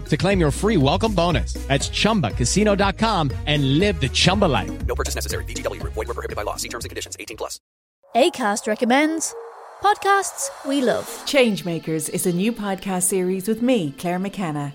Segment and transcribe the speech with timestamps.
[0.00, 1.54] to claim your free welcome bonus.
[1.68, 4.86] That's ChumbaCasino.com and live the Chumba life.
[4.86, 5.44] No purchase necessary.
[5.44, 5.82] VGW.
[5.84, 6.56] Void were prohibited by law.
[6.56, 7.16] See terms and conditions.
[7.20, 7.60] 18 plus.
[8.14, 9.34] ACAST recommends
[9.82, 11.06] podcasts we love.
[11.26, 14.74] Changemakers is a new podcast series with me, Claire McKenna,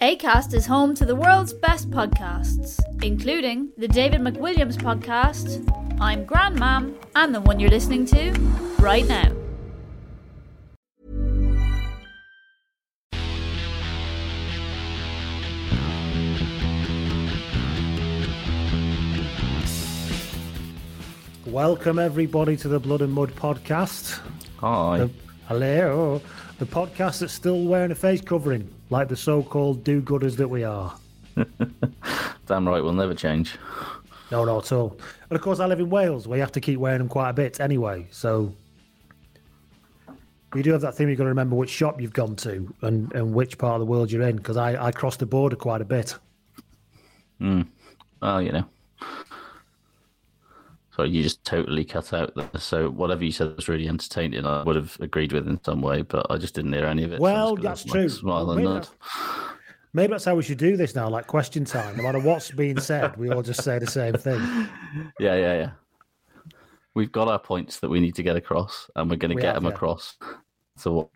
[0.00, 5.60] ACAST is home to the world's best podcasts, including the David McWilliams podcast,
[6.00, 8.30] I'm Grandmam, and the one you're listening to
[8.78, 9.30] right now.
[21.44, 24.18] Welcome everybody to the Blood and Mud podcast.
[24.60, 25.00] Hi.
[25.00, 25.10] The,
[25.46, 26.22] hello.
[26.58, 30.94] The podcast that's still wearing a face covering, like the so-called do-gooders that we are.
[32.46, 33.56] Damn right, we'll never change.
[34.30, 34.96] No, not at all.
[35.28, 37.30] And of course, I live in Wales, where you have to keep wearing them quite
[37.30, 38.06] a bit anyway.
[38.10, 38.54] So
[40.54, 41.08] you do have that thing.
[41.08, 43.86] You've got to remember which shop you've gone to and, and which part of the
[43.86, 44.36] world you're in.
[44.36, 46.16] Because I, I cross the border quite a bit.
[47.40, 47.66] Mm.
[48.20, 48.64] Well, you know.
[51.00, 52.34] So you just totally cut out.
[52.34, 54.44] The, so whatever you said was really entertaining.
[54.44, 57.14] I would have agreed with in some way, but I just didn't hear any of
[57.14, 57.20] it.
[57.20, 58.06] Well, so that's true.
[58.10, 58.82] Smile and maybe, nod.
[58.82, 58.94] that's,
[59.94, 61.96] maybe that's how we should do this now, like question time.
[61.96, 64.40] No matter what's being said, we all just say the same thing.
[65.18, 65.70] Yeah, yeah, yeah.
[66.92, 69.40] We've got our points that we need to get across, and we're going to We
[69.40, 69.76] get have, them yeah.
[69.76, 70.18] across.
[70.76, 71.08] So what?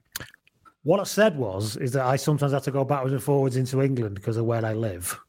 [0.83, 3.83] What I said was, is that I sometimes have to go backwards and forwards into
[3.83, 5.21] England because of where I live.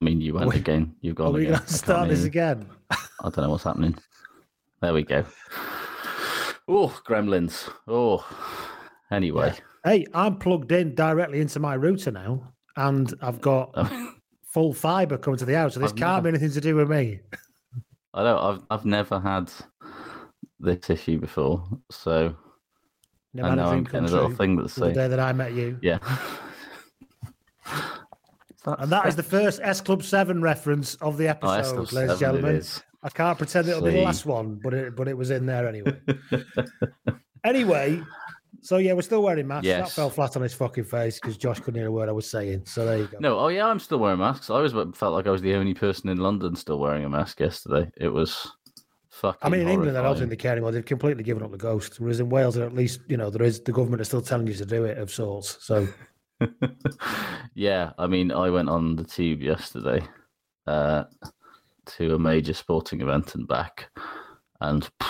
[0.00, 0.94] I mean, you went We- again.
[1.00, 1.54] You've Are gone we again.
[1.54, 2.68] going to start this again?
[2.90, 3.96] I don't know what's happening.
[4.80, 5.24] There we go.
[6.68, 7.68] Oh, gremlins.
[7.88, 8.24] Oh,
[9.10, 9.54] anyway.
[9.84, 14.12] Hey, I'm plugged in directly into my router now, and I've got oh.
[14.52, 16.76] full fibre coming to the house, so this I've can't be never- anything to do
[16.76, 17.20] with me.
[18.14, 18.38] I don't.
[18.38, 19.50] I've I've never had
[20.60, 22.36] this issue before, so
[23.34, 25.52] Never I know I'm getting a little thing that's till the day that I met
[25.52, 25.78] you.
[25.82, 25.98] yeah.
[28.78, 32.10] And that is the first S Club 7 reference of the Oh, episode, Club ladies
[32.10, 32.62] and gentlemen.
[33.02, 35.68] I can't pretend it'll be the last one, but it, but it was in there
[35.68, 36.00] anyway.
[37.44, 38.02] anyway,
[38.60, 39.66] so yeah, we're still wearing masks.
[39.66, 42.28] That fell flat on his fucking face because Josh couldn't hear a word I was
[42.28, 42.62] saying.
[42.66, 43.18] So there you go.
[43.20, 44.50] No, oh yeah, I'm still wearing masks.
[44.50, 47.40] I always felt like I was the only person in London still wearing a mask
[47.40, 47.90] yesterday.
[47.96, 48.50] It was
[49.10, 49.40] fucking.
[49.42, 50.72] I mean, in England, I don't think they care anymore.
[50.72, 52.00] They've completely given up the ghost.
[52.00, 54.54] Whereas in Wales, at least, you know, there is the government is still telling you
[54.54, 55.64] to do it of sorts.
[55.64, 55.86] So
[57.54, 60.00] yeah, I mean, I went on the tube yesterday
[60.66, 61.04] uh,
[61.86, 63.90] to a major sporting event and back,
[64.60, 64.88] and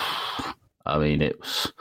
[0.86, 1.72] I mean, it was.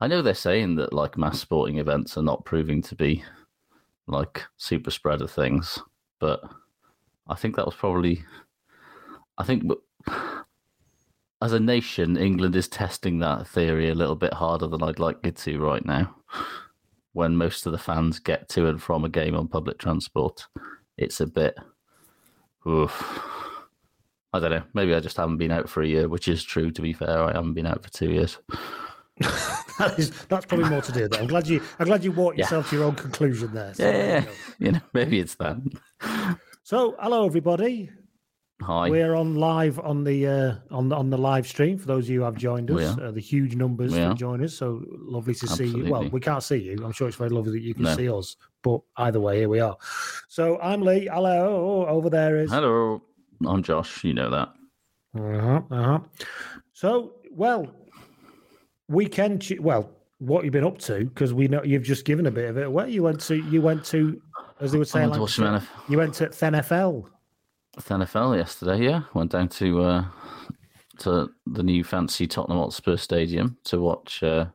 [0.00, 3.22] I know they're saying that like mass sporting events are not proving to be
[4.06, 5.78] like super spreader things,
[6.20, 6.40] but
[7.28, 8.24] I think that was probably.
[9.36, 9.64] I think
[11.42, 15.18] as a nation, England is testing that theory a little bit harder than I'd like
[15.24, 16.14] it to right now
[17.12, 20.46] when most of the fans get to and from a game on public transport,
[20.96, 21.56] it's a bit.
[22.68, 23.20] Oof.
[24.32, 24.62] I don't know.
[24.74, 26.70] Maybe I just haven't been out for a year, which is true.
[26.70, 28.38] To be fair, I haven't been out for two years.
[29.18, 31.20] that is, that's probably more to do with it.
[31.20, 31.60] I'm glad you.
[31.78, 32.44] I'm glad you walked Yeah.
[32.44, 33.74] yourself to your own conclusion there.
[33.74, 34.24] So, Yeah, yeah.
[34.58, 35.56] you know, maybe it's that.
[36.62, 37.90] So, hello everybody.
[38.62, 38.90] Hi.
[38.90, 41.78] We're on live on the uh, on the, on the live stream.
[41.78, 44.44] For those of you who have joined us, uh, the huge numbers We that join
[44.44, 44.52] us.
[44.54, 45.90] So lovely to see you.
[45.90, 46.84] Well, we can't see you.
[46.84, 47.96] I'm sure it's very lovely that you can No.
[47.96, 48.36] see us.
[48.62, 49.76] But either way, here we are.
[50.28, 51.08] So I'm Lee.
[51.10, 51.86] Hello.
[51.86, 52.50] Over there is.
[52.50, 53.00] Hello,
[53.46, 54.04] I'm Josh.
[54.04, 54.48] You know that.
[55.18, 55.98] Uh-huh, uh-huh.
[56.74, 57.66] So, well,
[58.88, 59.42] weekend.
[59.42, 61.06] ch- Well, what you've been up to?
[61.06, 62.90] Because we know you've just given a bit of it away.
[62.90, 63.36] You went to.
[63.36, 64.20] You went to,
[64.60, 67.06] as they would say, went to watch some NF you went to NFL.
[67.88, 68.84] NFL yesterday.
[68.84, 70.04] Yeah, went down to uh,
[70.98, 74.46] to the new fancy Tottenham Hotspur Stadium to watch uh,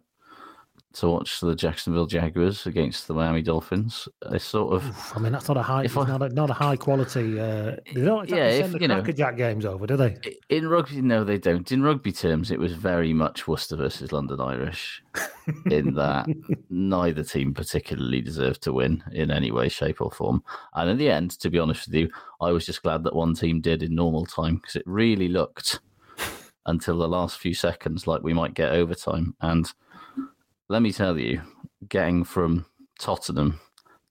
[0.96, 4.08] to watch the Jacksonville Jaguars against the Miami Dolphins.
[4.30, 5.84] I sort of I mean, that's not a high.
[5.84, 7.40] It's If I- not a, not a high quality.
[7.40, 10.18] Uh, they don't exactly Yeah, if, send the you know- crackerjack games over, do they?
[10.50, 11.02] in rugby.
[11.02, 11.70] No, they don't.
[11.72, 15.04] In rugby terms, it was very much Worcester versus London Irish.
[15.70, 16.28] In that
[16.70, 20.44] neither team particularly deserved to win in any way, shape, or form.
[20.74, 22.10] And in the end, to be honest with you,
[22.42, 25.80] I was just glad that one team did in normal time because it really looked
[26.68, 29.36] until the last few seconds like we might get overtime.
[29.42, 29.72] And
[30.70, 31.42] let me tell you,
[31.90, 32.66] getting from
[33.00, 33.60] Tottenham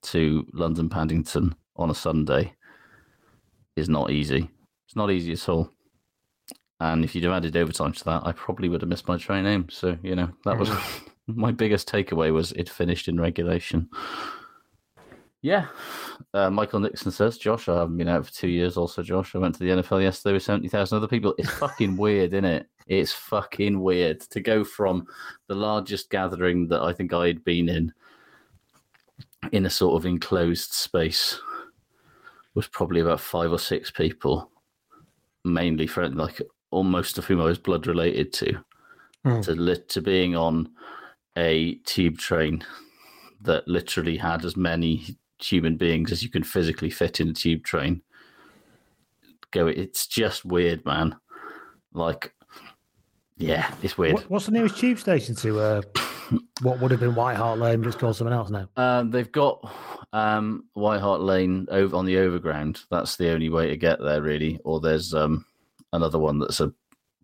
[0.03, 2.53] to London Paddington on a Sunday
[3.77, 4.49] is not easy.
[4.87, 5.71] It's not easy at all.
[6.81, 9.45] And if you'd have added overtime to that, I probably would have missed my train
[9.45, 9.69] home.
[9.71, 10.71] So, you know, that was
[11.27, 13.89] my biggest takeaway was it finished in regulation.
[15.41, 15.67] Yeah.
[16.33, 18.77] Uh, Michael Nixon says, Josh, I haven't been out for two years.
[18.77, 21.35] Also, Josh, I went to the NFL yesterday with 70,000 other people.
[21.39, 22.67] It's fucking weird, isn't it?
[22.87, 25.07] It's fucking weird to go from
[25.47, 27.93] the largest gathering that I think I'd been in,
[29.53, 31.41] in a sort of enclosed space,
[32.55, 34.51] was probably about five or six people,
[35.45, 36.41] mainly friend, like
[36.71, 38.65] almost of whom I was blood related to,
[39.25, 39.41] Hmm.
[39.41, 40.69] to, lit, to being on
[41.37, 42.63] a tube train
[43.41, 47.65] that literally had as many human beings as you can physically fit in a tube
[47.65, 48.03] train.
[49.51, 51.17] Go, it's just weird, man.
[51.95, 52.35] Like,
[53.37, 54.15] yeah, it's weird.
[54.15, 55.83] What, what's the nearest tube station to uh,
[56.63, 58.69] what would have been White Hart Lane, but it's called something else now?
[58.77, 59.65] Um, they've got
[60.13, 62.81] um, White Hart Lane over on the overground.
[62.91, 64.59] That's the only way to get there, really.
[64.65, 65.45] Or there's um,
[65.93, 66.73] another one that's a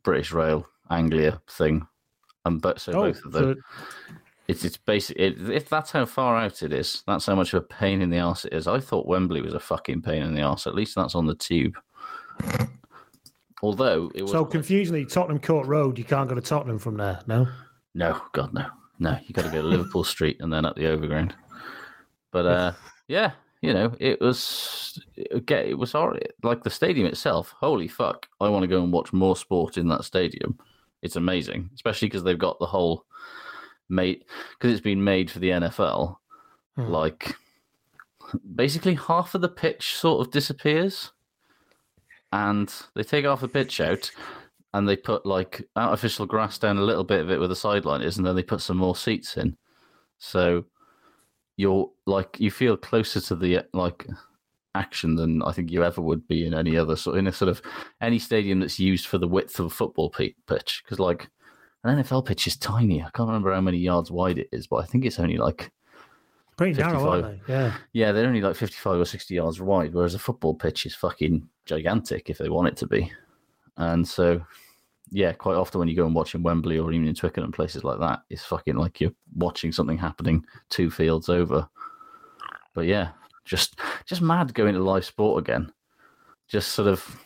[0.03, 1.87] British Rail Anglia thing.
[2.45, 3.55] And but so Oh, both of them.
[3.55, 4.15] so-
[4.49, 7.05] It's it's basically it, if that's how far out it is.
[7.07, 8.67] That's how much of a pain in the arse it is.
[8.67, 10.67] I thought Wembley was a fucking pain in the arse.
[10.67, 11.77] At least that's on the tube.
[13.63, 17.21] Although it was So confusingly, Tottenham Court Road, you can't go to Tottenham from there.
[17.27, 17.47] No.
[17.95, 18.67] No, God, no,
[18.99, 19.19] no.
[19.27, 21.35] You got to go to Liverpool Street and then up the overground.
[22.31, 22.73] But uh,
[23.09, 24.99] yeah, you know, it was
[25.33, 25.71] okay.
[25.71, 26.31] it was all right.
[26.43, 27.55] like the stadium itself.
[27.59, 28.29] Holy fuck!
[28.41, 30.59] I want to go and watch more sport in that stadium.
[31.03, 33.05] It's amazing, especially because they've got the whole
[33.89, 36.17] made because it's been made for the NFL.
[36.77, 36.87] Hmm.
[36.87, 37.35] Like
[38.55, 41.13] basically half of the pitch sort of disappears,
[42.33, 44.11] and they take half the pitch out,
[44.73, 48.03] and they put like artificial grass down a little bit of it where the sideline
[48.03, 49.57] is, and then they put some more seats in.
[50.19, 50.65] So
[51.57, 54.07] you're like you feel closer to the like
[54.75, 57.49] action than I think you ever would be in any other sort in a sort
[57.49, 57.61] of
[58.01, 60.83] any stadium that's used for the width of a football pi- pitch.
[60.85, 61.29] Because like
[61.85, 63.03] an NFL pitch is tiny.
[63.03, 65.73] I can't remember how many yards wide it is, but I think it's only like
[66.57, 67.47] Pretty narrow, aren't 55.
[67.47, 67.53] they?
[67.53, 67.75] Yeah.
[67.95, 71.49] yeah, they're only like 55 or 60 yards wide, whereas a football pitch is fucking
[71.71, 73.11] gigantic if they want it to be.
[73.77, 74.45] And so,
[75.11, 77.55] yeah, quite often when you go and watch in Wembley or even in Twickenham and
[77.55, 81.69] places like that, it's fucking like you're watching something happening two fields over.
[82.75, 83.11] But yeah,
[83.45, 85.73] just just mad going to live sport again.
[86.49, 87.17] Just sort of,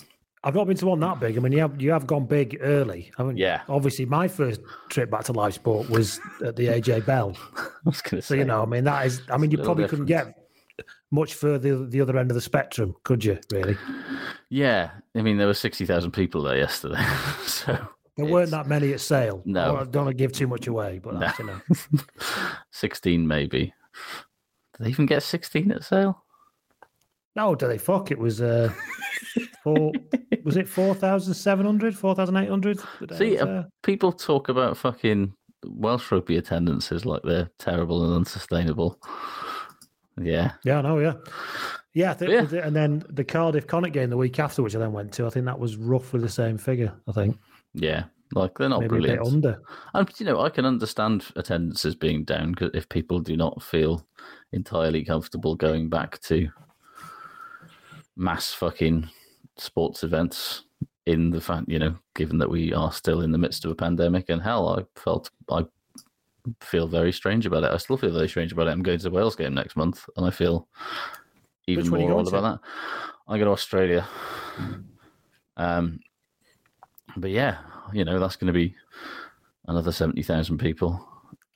[0.43, 1.39] I've not been to one that big.
[1.39, 3.45] I mean, you have you have gone big early, haven't you?
[3.45, 3.63] Yeah.
[3.69, 4.61] Obviously, my first
[4.91, 7.37] trip back to live sport was at the AJ Bell.
[7.57, 9.23] I was going to So say, you know, I mean, that is.
[9.31, 10.44] I mean, you probably couldn't get
[11.11, 13.39] much further the other end of the spectrum, could you?
[13.53, 13.77] Really?
[14.51, 17.05] yeah, I mean, there were 60,000 people there yesterday.
[17.47, 17.79] so
[18.17, 19.43] There weren't that many at sale.
[19.45, 19.77] No.
[19.77, 21.61] I don't want to give too much away, but you know.
[22.73, 23.73] 16 maybe.
[24.77, 26.25] Did they even get 16 at sale?
[27.37, 28.11] No, do they fuck?
[28.11, 28.73] It was uh,
[29.65, 29.93] four.
[30.45, 31.97] was it four thousand seven hundred?
[31.99, 32.79] Four thousand eight hundred?
[33.17, 35.33] See, uh, people talk about fucking
[35.67, 39.01] Welsh rugby attendances like they're terrible and unsustainable.
[40.21, 40.53] Yeah.
[40.65, 40.99] Yeah, I know.
[40.99, 41.15] Yeah,
[41.93, 42.15] yeah.
[42.15, 42.67] Think, Yeah.
[42.67, 45.27] and then the Cardiff Connacht game the week after, which I then went to.
[45.27, 46.93] I think that was roughly the same figure.
[47.09, 47.39] I think
[47.75, 48.05] Yeah.
[48.33, 49.23] Like they're not maybe a brilliant.
[49.25, 49.63] bit under.
[49.93, 54.07] And you know, I can understand attendances being down if people do not feel
[54.53, 56.49] entirely comfortable going back to
[58.17, 59.09] mass fucking
[59.59, 60.65] sports events
[61.07, 63.75] in the fact, you know, given that we are still in the midst of a
[63.75, 65.65] pandemic, and hell, I felt I
[66.61, 67.71] feel very strange about it.
[67.73, 68.71] I still feel very strange about it.
[68.71, 70.69] I'm going to the Wales game next month, and I feel
[71.67, 72.69] even Which one are you more odd about that.
[73.29, 74.07] I go to Australia.
[75.57, 76.01] Um,
[77.17, 77.59] but yeah,
[77.93, 78.75] you know, that's going to be
[79.67, 81.07] another 70,000 people.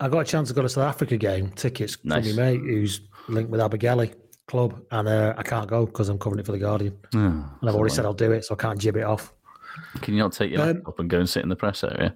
[0.00, 2.26] I got a chance to go to South Africa game tickets Nice.
[2.28, 4.14] from my mate who's linked with Abigaili
[4.46, 7.74] Club, and uh, I can't go because I'm covering it for the Guardian, and I've
[7.74, 9.34] already said I'll do it, so I can't jib it off.
[10.00, 12.14] Can you not take your Um, laptop and go and sit in the press area?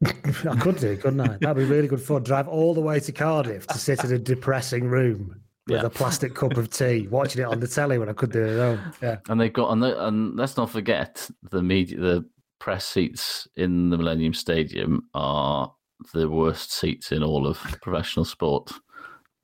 [0.04, 1.38] I could do, couldn't I?
[1.40, 2.22] That'd be really good fun.
[2.22, 5.86] Drive all the way to Cardiff to sit in a depressing room with Yeah.
[5.86, 8.58] a plastic cup of tea, watching it on the telly when I could do it
[8.58, 8.92] at home.
[9.02, 9.16] Yeah.
[9.28, 13.96] And they've got, and, and let's not forget the media, the press seats in the
[13.98, 15.72] Millennium Stadium are
[16.12, 18.72] the worst seats in all of professional sport.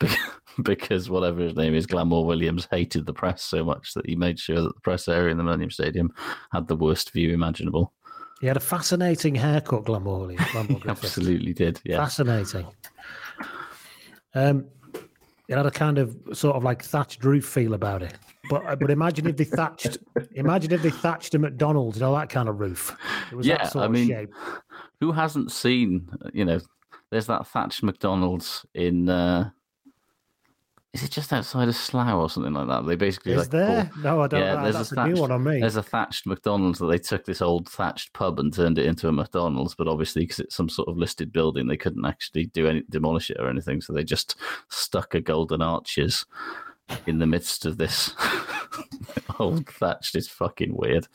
[0.62, 4.38] Because whatever his name is, Glanmor Williams hated the press so much that he made
[4.38, 6.12] sure that the press area in the Millennium Stadium
[6.52, 7.94] had the worst view imaginable.
[8.42, 10.36] He had a fascinating haircut, Glanmor.
[10.88, 11.98] Absolutely did, yeah.
[11.98, 12.66] Fascinating.
[14.34, 14.66] Um,
[15.46, 18.14] it had a kind of sort of like thatched roof feel about it.
[18.50, 19.96] But uh, but imagine if they thatched,
[20.32, 22.96] imagine if they thatched a McDonald's, you know that kind of roof.
[23.30, 24.34] It was yeah, that sort I of mean, shape.
[24.98, 26.08] who hasn't seen?
[26.34, 26.60] You know,
[27.10, 29.08] there's that thatched McDonald's in.
[29.08, 29.50] Uh,
[30.92, 32.86] is it just outside of Slough or something like that?
[32.86, 33.90] They basically Is like there?
[33.92, 34.62] pulled- No, I don't Yeah, know.
[34.64, 35.60] there's That's a a new thatched, one on me.
[35.60, 39.08] There's a thatched McDonald's that they took this old thatched pub and turned it into
[39.08, 42.66] a McDonald's, but obviously because it's some sort of listed building, they couldn't actually do
[42.66, 44.36] any demolish it or anything, so they just
[44.68, 46.26] stuck a golden arches
[47.06, 48.12] in the midst of this
[49.38, 50.14] old thatched.
[50.14, 51.08] It's fucking weird.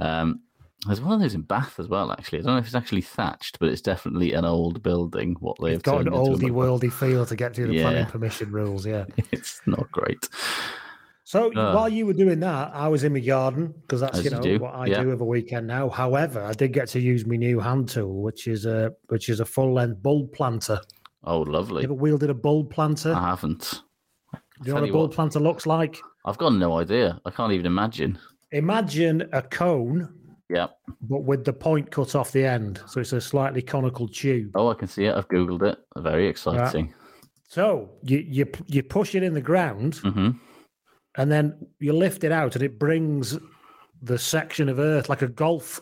[0.00, 0.40] Um,
[0.86, 2.10] there's one of those in Bath as well.
[2.12, 5.36] Actually, I don't know if it's actually thatched, but it's definitely an old building.
[5.40, 7.74] What they It's got an turned into a oldie worldy feel to get through the
[7.74, 7.82] Yeah.
[7.82, 8.86] planning permission rules.
[8.86, 9.04] Yeah.
[9.30, 10.28] It's not great.
[11.24, 11.74] So Uh.
[11.74, 14.40] while you were doing that, I was in my garden because that's you you know
[14.42, 15.02] do, what I yeah.
[15.02, 15.88] do over weekend now.
[15.88, 19.40] However, I did get to use my new hand tool, which is a which is
[19.40, 20.80] a full length bulb planter.
[21.24, 21.82] Oh, lovely.
[21.82, 23.12] You ever wielded a bulb planter?
[23.14, 23.82] I haven't.
[24.32, 25.14] do you know what a bulb what.
[25.14, 26.00] planter looks like?
[26.24, 27.20] I've got no idea.
[27.26, 28.18] I can't even imagine.
[28.52, 30.08] Imagine a cone,
[30.50, 30.66] Yeah.
[31.02, 34.50] but with the point cut off the end, so it's a slightly conical tube.
[34.56, 35.14] Oh, I can see it.
[35.14, 35.78] I've googled it.
[35.96, 36.92] Very exciting.
[37.48, 40.30] So you you you push it in the ground, hmm
[41.16, 43.36] and then you lift it out, and it brings
[44.02, 45.80] the section of earth like a golf,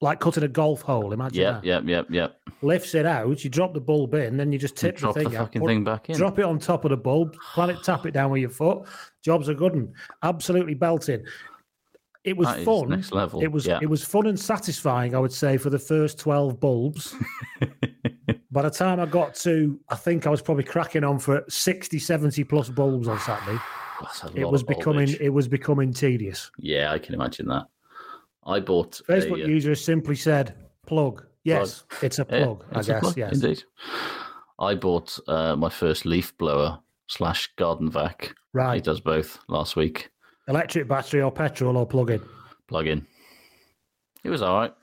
[0.00, 1.12] like cutting a golf hole.
[1.12, 1.64] Imagine Yep, that.
[1.66, 2.36] yep, yep, yep.
[2.62, 3.44] lifts it out.
[3.44, 5.60] You drop the bulb in, then you just tip drop the the thing out, fucking
[5.60, 6.16] put- thing back in.
[6.16, 8.86] Drop it on top of the bulb, plant it, tap it down with your foot.
[9.22, 9.92] Jobs are good and
[10.22, 11.22] absolutely belting.
[12.24, 12.88] It was That fun.
[12.90, 13.78] next level, It was yeah.
[13.82, 17.14] it was fun and satisfying, I would say, for the first twelve bulbs.
[18.50, 21.98] By the time I got to, I think I was probably cracking on for 60,
[21.98, 23.58] 70 plus bulbs on Saturday.
[24.00, 25.20] That's a It was becoming voltage.
[25.22, 26.50] it was becoming tedious.
[26.58, 27.64] Yeah, I can imagine that.
[28.44, 30.54] I bought Facebook a, uh, user simply said
[30.86, 31.24] plug.
[31.44, 33.00] Yes, it's a plug, it's I guess.
[33.00, 33.32] plug, yes.
[33.34, 33.64] Indeed.
[34.58, 38.22] I bought uh, my first leaf blower slash garden vac.
[38.52, 38.84] He Right.
[38.84, 40.10] does both last week.
[40.48, 42.20] Electric battery or petrol or plug in.
[42.68, 43.06] Plug in.
[44.24, 44.74] It was all right.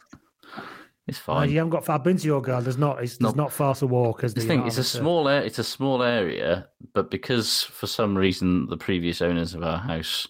[1.08, 1.50] It's Uh, fine.
[1.50, 1.90] you haven't got.
[1.90, 2.64] I've been to your garden.
[2.66, 3.02] There's not.
[3.04, 4.24] It's, there's not far to walk.
[4.24, 5.46] As the thing it's a small area.
[5.46, 10.28] It's a small area, but because for some reason the previous owners of our house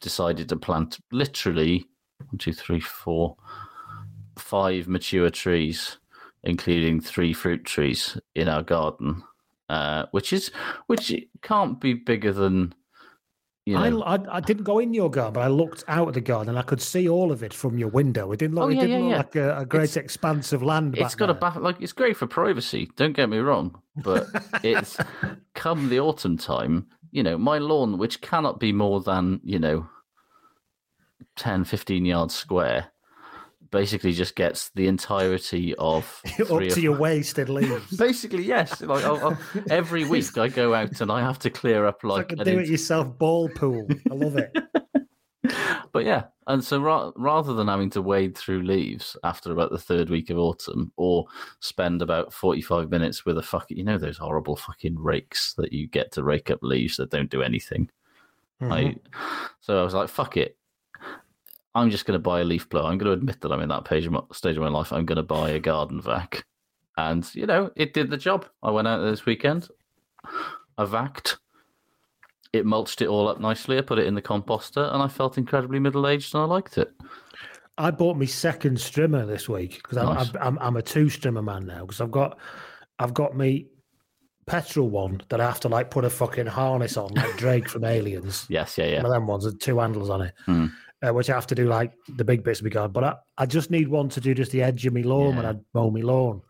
[0.00, 1.86] decided to plant literally
[2.28, 3.36] one, two, three, four,
[4.38, 5.98] five mature trees,
[6.44, 9.22] including three fruit trees in our garden,
[9.68, 10.52] uh, which is
[10.86, 11.12] which
[11.42, 12.72] can't be bigger than
[13.66, 14.02] you know.
[14.02, 16.50] I, I, I didn't go in your garden, but I looked out at the garden
[16.50, 18.32] and I could see all of it from your window.
[18.32, 18.64] It didn't look.
[18.64, 19.42] Oh, it yeah, didn't yeah, look yeah.
[19.46, 20.96] like a, a great It's- expanse of land.
[20.98, 21.40] It's got a there.
[21.40, 22.90] bath like it's great for privacy.
[22.96, 24.26] Don't get me wrong, but
[24.62, 24.96] it's
[25.54, 26.86] come the autumn time.
[27.10, 29.88] You know, my lawn, which cannot be more than you know
[31.36, 32.86] 10, 15 yards square,
[33.72, 37.96] basically just gets the entirety of up to your waist in leaves.
[37.96, 38.80] Basically, yes.
[38.80, 39.38] Like I'll, I'll,
[39.70, 42.50] every week, I go out and I have to clear up like, like a do
[42.52, 43.88] int- it yourself ball pool.
[44.10, 44.56] I love it.
[45.92, 49.78] But yeah, and so ra- rather than having to wade through leaves after about the
[49.78, 51.26] third week of autumn, or
[51.60, 55.86] spend about forty-five minutes with a fucking, you know, those horrible fucking rakes that you
[55.86, 57.90] get to rake up leaves that don't do anything.
[58.62, 58.72] Mm-hmm.
[58.72, 58.96] I,
[59.60, 60.56] so I was like, fuck it.
[61.74, 62.90] I'm just going to buy a leaf blower.
[62.90, 64.92] I'm going to admit that I'm in that page of my, stage of my life.
[64.92, 66.44] I'm going to buy a garden vac,
[66.96, 68.46] and you know, it did the job.
[68.62, 69.68] I went out this weekend.
[70.78, 71.36] I vacked.
[72.52, 73.78] It mulched it all up nicely.
[73.78, 76.76] I put it in the composter, and I felt incredibly middle aged, and I liked
[76.76, 76.92] it.
[77.78, 80.28] I bought my second strimmer this week because I'm, Nice.
[80.34, 82.38] I'm, I'm I'm a two strimmer man now because I've got
[82.98, 83.68] I've got me
[84.46, 87.84] petrol one that I have to like put a fucking harness on like Drake from
[87.86, 88.46] Aliens.
[88.50, 88.96] Yes, yeah, yeah.
[88.96, 90.34] One of them ones with two handles on it.
[90.44, 90.66] Hmm.
[91.02, 92.92] Uh, which I have to do like the big bits of my garden.
[92.92, 95.46] But I, I just need one to do just the edge of my lawn when
[95.46, 96.42] I mow my lawn,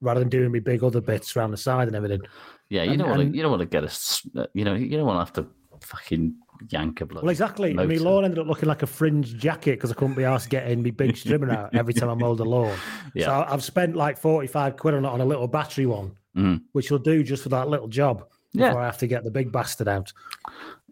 [0.00, 2.20] rather than doing my big other bits around the side and everything.
[2.68, 3.36] Yeah, you And- don't want to.
[3.36, 4.48] You don't want to get a.
[4.54, 6.34] You know, you don't want to have to fucking
[6.70, 7.22] yank a blood.
[7.24, 7.68] Well, exactly.
[7.70, 8.00] And my motor.
[8.00, 10.90] lawn ended up looking like a fringe jacket because I couldn't be asked getting my
[10.90, 12.76] big strimmer out every time I mowed the lawn.
[13.14, 13.26] Yeah.
[13.26, 16.62] So I've spent like 45 quid on it on a little battery one, Mhm.
[16.72, 18.68] which will do just for that little job Yeah.
[18.68, 20.12] before I have to get the big bastard out.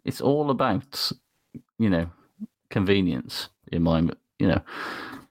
[0.04, 1.10] It's all about,
[1.78, 2.10] you know,
[2.72, 3.48] convenience.
[3.70, 4.00] In my,
[4.40, 4.60] you know,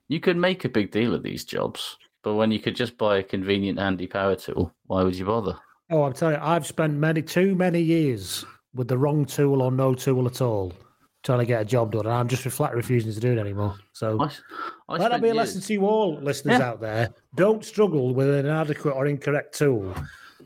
[0.07, 3.17] you could make a big deal of these jobs, but when you could just buy
[3.17, 5.57] a convenient, handy power tool, why would you bother?
[5.89, 9.71] Oh, I'm telling you, I've spent many, too many years with the wrong tool or
[9.71, 10.71] no tool at all
[11.23, 12.05] trying to get a job done.
[12.05, 13.75] And I'm just flat refusing to do it anymore.
[13.93, 14.19] So
[14.89, 16.69] I let that be a years- lesson to you all, listeners Yeah.
[16.69, 17.09] out there.
[17.35, 19.93] Don't struggle with an inadequate or incorrect tool.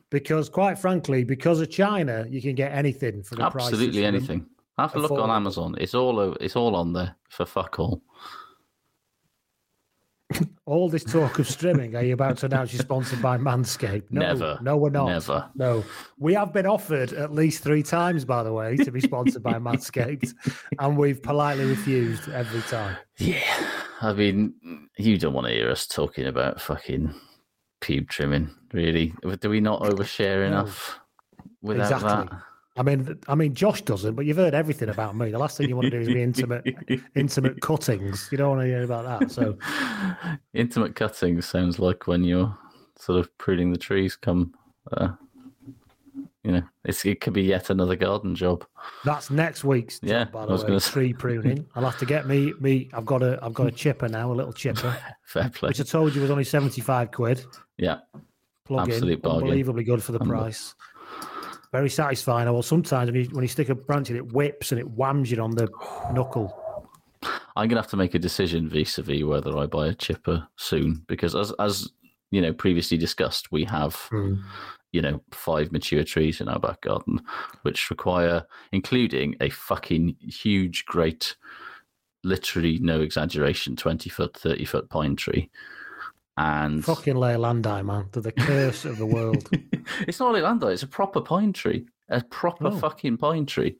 [0.09, 3.67] Because quite frankly, because of China, you can get anything for the price.
[3.67, 4.45] Absolutely anything.
[4.77, 5.29] Have a look on.
[5.29, 5.75] Amazon.
[5.79, 8.01] It's all over, it's all on there for fuck all.
[10.65, 14.05] All this talk of streaming, are you about to announce you're sponsored by Manscaped?
[14.09, 14.59] No, Never.
[14.63, 15.05] No, we're not.
[15.05, 15.47] Never.
[15.53, 15.83] No.
[16.17, 19.53] We have been offered at least three times, by the way, to be sponsored by
[19.53, 20.33] Manscaped,
[20.79, 22.97] and we've politely refused every time.
[23.19, 23.69] Yeah,
[24.01, 27.13] I mean, you don't want to hear us talking about fucking
[27.81, 29.13] pube trimming, really.
[29.39, 30.99] Do we not overshare enough
[31.61, 32.35] without exactly.
[32.35, 32.43] that?
[32.77, 35.31] I mean, I mean, Josh doesn't, but you've heard everything about me.
[35.31, 36.65] The last thing you want to do is be intimate,
[37.15, 38.27] intimate cuttings.
[38.31, 39.31] You don't want to hear about that.
[39.31, 39.57] So,
[40.53, 42.55] Intimate cutting sounds like when you're
[42.97, 44.15] sort of pruning the trees.
[44.17, 44.53] Come,
[44.91, 45.09] uh,
[46.43, 48.65] you know, it's, it could be yet another garden job.
[49.05, 50.67] That's next week's job, Yeah, by I the was way.
[50.67, 50.79] gonna.
[50.81, 51.65] Tree pruning.
[51.75, 52.89] I'll have to get me me.
[52.93, 55.69] I've got a I've got a chipper now, a little chipper, Fair play.
[55.69, 57.45] which I told you was only seventy five quid.
[57.77, 57.99] Yeah,
[58.65, 59.43] Plug Absolute in, bargain.
[59.43, 60.75] unbelievably good for the price.
[61.71, 62.51] Very satisfying.
[62.51, 65.31] Well, sometimes when you when you stick a branch in, it whips and it whams
[65.31, 65.67] you on the
[66.13, 66.61] knuckle.
[67.55, 71.35] I'm gonna have to make a decision vis-a-vis whether I buy a chipper soon because,
[71.35, 71.89] as as
[72.31, 74.35] you know, previously discussed, we have Hmm.
[74.91, 77.21] you know five mature trees in our back garden,
[77.63, 81.35] which require, including a fucking huge, great,
[82.23, 85.49] literally no exaggeration, twenty foot, thirty foot pine tree,
[86.37, 88.07] and Fucking Leylandii, man.
[88.11, 89.47] They're the curse of the world.
[90.07, 90.67] it's not Orlando.
[90.67, 92.77] It's a proper pine tree, a proper Oh.
[92.77, 93.77] fucking pine tree,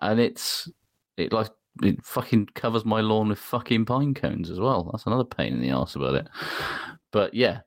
[0.00, 0.68] and it's
[1.16, 1.50] it like
[1.82, 4.88] it fucking covers my lawn with fucking pine cones as well.
[4.92, 6.28] That's another pain in the ass about it.
[7.12, 7.60] But yeah,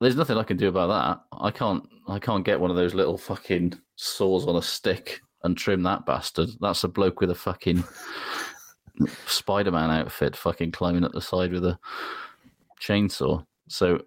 [0.00, 1.38] there's nothing I can do about that.
[1.40, 1.82] I can't.
[2.08, 6.04] I can't get one of those little fucking saws on a stick and trim that
[6.06, 6.50] bastard.
[6.60, 7.82] That's a bloke with a fucking
[9.26, 11.78] Spider-Man outfit, fucking climbing up the side with a
[12.80, 13.44] chainsaw.
[13.68, 14.00] So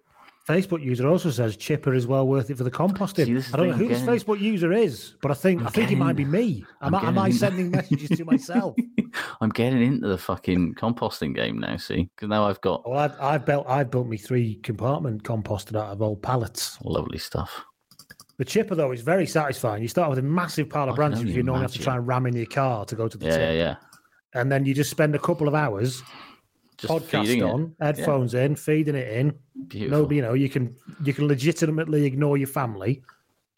[0.48, 3.42] Facebook user also says chipper is well worth it for the composting.
[3.42, 4.00] See, I don't know who this.
[4.00, 6.64] Facebook user is, but I think I think it might be me.
[6.80, 8.74] Am, I, am I sending messages to myself?
[9.40, 11.76] I'm getting into the fucking composting game now.
[11.76, 15.76] See, because now I've got Well, I've, I've built I've built me three compartment composted
[15.78, 16.78] out of old pallets.
[16.82, 17.64] lovely stuff.
[18.38, 19.82] The chipper though is very satisfying.
[19.82, 22.24] You start with a massive pile of branches you normally have to try and ram
[22.24, 23.74] in your car to go to the Yeah, tip, yeah, yeah.
[24.34, 26.02] and then you just spend a couple of hours
[26.78, 27.42] Just podcast feeding it.
[27.42, 29.34] on, headphones in, feeding it in.
[29.66, 30.02] Beautiful.
[30.04, 33.02] No, you know you can you can legitimately ignore your family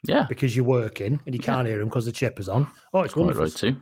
[0.05, 2.67] Yeah, because you're working and you can't hear them because the chipper's on.
[2.95, 3.43] Oh, it's wonderful.
[3.45, 3.77] right too.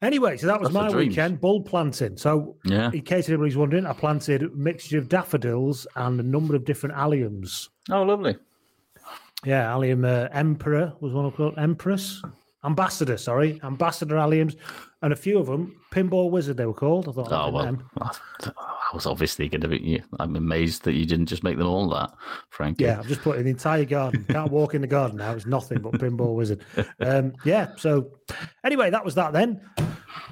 [0.00, 2.16] Anyway, so that was That's my weekend bulb planting.
[2.16, 2.90] So, Yeah.
[2.92, 6.96] in case anybody's wondering, I planted a mixture of daffodils and a number of different
[6.96, 7.68] alliums.
[7.88, 8.36] Oh, lovely.
[9.44, 12.20] Yeah, allium uh, emperor was one of called empress,
[12.64, 13.16] ambassador.
[13.16, 14.56] Sorry, ambassador alliums,
[15.02, 16.56] and a few of them pinball wizard.
[16.56, 17.08] They were called.
[17.08, 17.32] I thought.
[17.32, 17.78] Oh well.
[18.92, 20.02] I was obviously going to be.
[20.20, 22.12] I'm amazed that you didn't just make them all that,
[22.50, 22.86] frankly.
[22.86, 24.24] Yeah, I've just put in the entire garden.
[24.28, 25.32] Can't walk in the garden now.
[25.32, 26.64] It's nothing but pinball wizard.
[27.00, 27.68] Um, yeah.
[27.78, 28.12] So,
[28.64, 29.60] anyway, that was that then.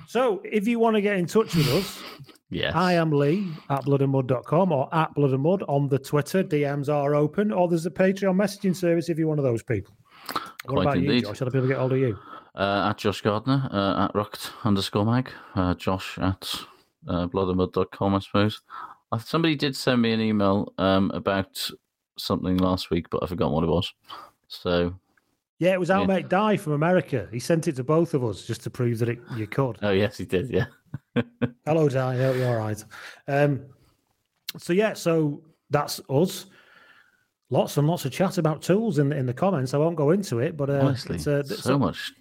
[0.07, 2.03] So, if you want to get in touch with us,
[2.51, 2.75] Yes.
[2.75, 6.43] I am Lee at bloodandmud.com or at bloodandmud on the Twitter.
[6.43, 9.95] DMs are open, or there's a Patreon messaging service if you're one of those people.
[10.65, 11.25] What Quite about you, indeed.
[11.25, 11.39] Josh?
[11.39, 12.19] How do people get hold of you?
[12.55, 16.53] Uh, at Josh Gardner, uh, at Rucked underscore mag, uh, Josh at
[17.09, 18.61] uh, bloodandmud.com, I suppose.
[19.13, 21.71] Uh, somebody did send me an email um, about
[22.19, 23.93] something last week, but I forgot what it was.
[24.49, 24.95] So,
[25.59, 26.07] Yeah, it was our Yeah.
[26.07, 27.29] mate Di from America.
[27.33, 29.79] He sent it to both of us just to prove that it, you could.
[29.83, 30.67] oh, yes, he did, yeah.
[31.65, 32.15] Hello, Di.
[32.15, 32.85] I hope you're all right.
[33.29, 33.63] Um,
[34.59, 36.47] so yeah, so that's us.
[37.53, 39.75] Lots and lots of chat about tools in the, in the comments.
[39.75, 42.13] I won't go into it, but uh, Honestly, it's, uh, it's so much.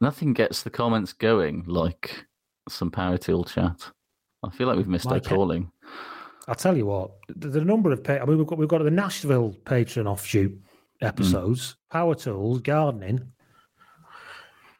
[0.00, 2.26] Nothing gets the comments going like
[2.68, 3.90] some power tool chat.
[4.42, 5.28] I feel like we've missed our Like it.
[5.30, 5.70] calling.
[6.46, 7.12] I'll tell you what.
[7.34, 10.52] The, the number of pa- I mean, we've got we've got the Nashville patron offshoot
[11.00, 13.32] episodes, power tools, gardening.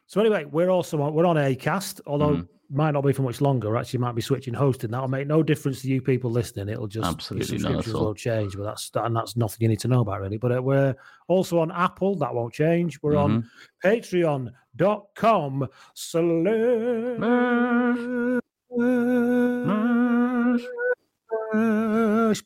[0.06, 2.48] So anyway, we're also on, we're on Acast, although Mhm.
[2.70, 3.76] Might not be for much longer.
[3.76, 4.90] Actually, might be switching hosting.
[4.90, 6.68] That'll make no difference to you people listening.
[6.68, 8.04] It'll just Absolutely your not at subscriptions all.
[8.06, 8.56] won't change.
[8.56, 10.38] But that's that, and that's nothing you need to know about really.
[10.38, 10.94] But uh, we're
[11.28, 12.16] also on Apple.
[12.16, 12.98] That won't change.
[13.02, 13.48] We're on
[13.84, 14.48] Mm-hmm.
[14.78, 16.24] Patreon.com slash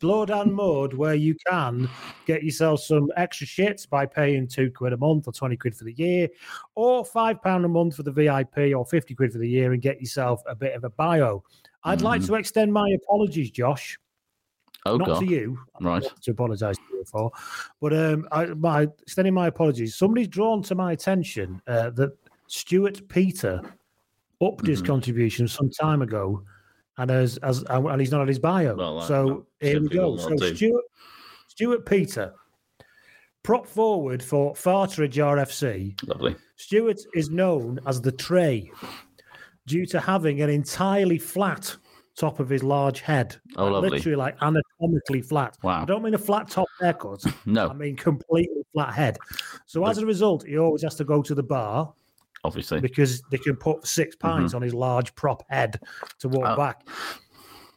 [0.00, 1.88] blood and mud where you can
[2.26, 5.84] get yourself some extra shits by paying two quid a month or 20 quid for
[5.84, 6.28] the year
[6.74, 9.80] or five pound a month for the vip or 50 quid for the year and
[9.82, 11.42] get yourself a bit of a bio
[11.84, 13.98] i'd like to extend my apologies josh
[14.86, 15.18] Oh, not God.
[15.20, 16.04] to you I'm Right.
[16.22, 17.30] to apologize to you for
[17.80, 22.12] but um I, my extending my apologies somebody's drawn to my attention uh, that
[22.46, 23.60] stuart peter
[24.40, 24.86] upped his Mhm.
[24.86, 26.42] contribution some time ago
[26.98, 30.36] and as as and he's not on his bio Well, so here we go so
[30.36, 30.84] stuart
[31.48, 32.32] stuart peter
[33.42, 36.36] prop forward for Farteridge RFC Lovely.
[36.56, 38.70] Stuart is known as the tray
[39.66, 41.74] due to having an entirely flat
[42.16, 43.36] top of his large head.
[43.56, 43.90] Oh, Like, lovely.
[43.90, 45.56] Literally like anatomically flat.
[45.62, 45.82] Wow.
[45.82, 47.22] I don't mean a flat top haircut.
[47.46, 47.68] No.
[47.68, 49.18] I mean completely flat head.
[49.66, 51.94] So as a result, he always has to go to the bar
[52.44, 52.80] Obviously.
[52.80, 55.80] because they can put six pints on his large prop head
[56.20, 56.52] to walk Mm-hmm.
[56.52, 56.56] Oh.
[56.56, 56.86] back.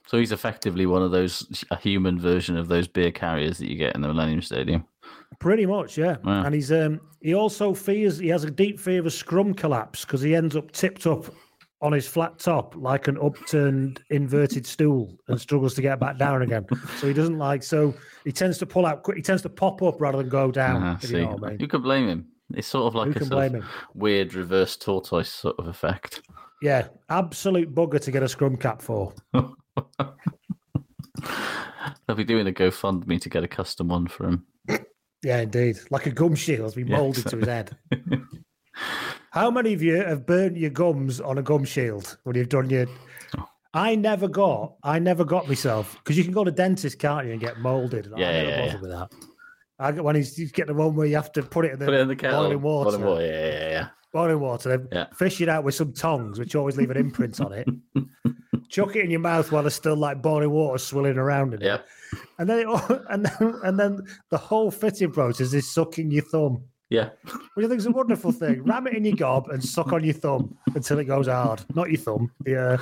[0.07, 3.77] So he's effectively one of those a human version of those beer carriers that you
[3.77, 4.83] get in the Millennium Stadium.
[5.39, 6.17] Pretty much, yeah.
[6.25, 10.03] And he's um he also fears he has a deep fear of a scrum collapse
[10.05, 11.25] because he ends up tipped up
[11.81, 16.41] on his flat top like an upturned inverted stool and struggles to get back down
[16.43, 16.65] again.
[16.99, 17.93] So he doesn't like so
[18.25, 20.83] he tends to pull out quick he tends to pop up rather than go down.
[20.83, 21.59] Uh-huh, you know what I mean.
[21.59, 22.27] you can blame him.
[22.57, 26.21] It's sort of like Who a sort of weird reverse tortoise sort of effect.
[26.61, 29.13] Yeah, absolute bugger to get a scrum cap for.
[29.33, 29.55] They'll
[32.15, 34.45] be doing a GoFundMe to get a custom one for him.
[35.23, 35.77] Yeah, indeed.
[35.91, 37.77] Like a gum shield has been Yeah, moulded to his head.
[39.31, 42.69] How many of you have burnt your gums on a gum shield when you've done
[42.69, 42.87] your?
[43.37, 43.47] Oh.
[43.73, 44.73] I never got.
[44.83, 48.07] I never got myself because you can go to dentist, can't you, and get moulded.
[48.07, 48.81] and Yeah, I never yeah, bothered yeah.
[48.81, 49.11] with that.
[49.81, 51.79] I got when he's you get the one where you have to put it in
[51.79, 52.43] the, Put it in the kettle.
[52.43, 53.87] boiling water, Boiling water, Yeah, yeah, yeah.
[54.13, 55.05] boiling water, then Yeah.
[55.13, 57.67] fish it out with some tongs, which always leave an imprint on it.
[58.69, 61.65] Chuck it in your mouth while there's still like boiling water swilling around in it.
[61.65, 61.85] Yep.
[62.39, 66.63] And then, it, and then, and then the whole fitting process is sucking your thumb,
[66.91, 67.11] Yeah.
[67.53, 68.63] which I think is a wonderful thing.
[68.65, 71.63] Ram it in your gob and suck on your thumb until it goes hard.
[71.73, 72.29] Not your thumb.
[72.45, 72.77] Yeah.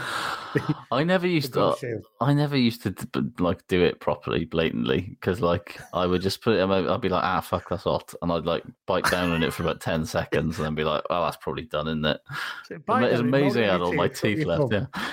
[0.56, 1.76] uh, I never used to.
[1.80, 2.04] shield.
[2.20, 2.96] I never used to
[3.38, 6.68] like do it properly, blatantly, because like I would just put it.
[6.68, 9.62] I'd be like, ah, fuck, that's hot, and I'd like bite down on it for
[9.62, 12.20] about ten seconds, and then be like, oh, that's probably done, isn't it?
[12.88, 13.66] bite it's it amazing.
[13.66, 14.72] I had all my teeth left.
[14.72, 14.88] thumb.
[14.96, 15.12] Yeah.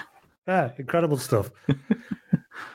[0.48, 1.50] Yeah, incredible stuff.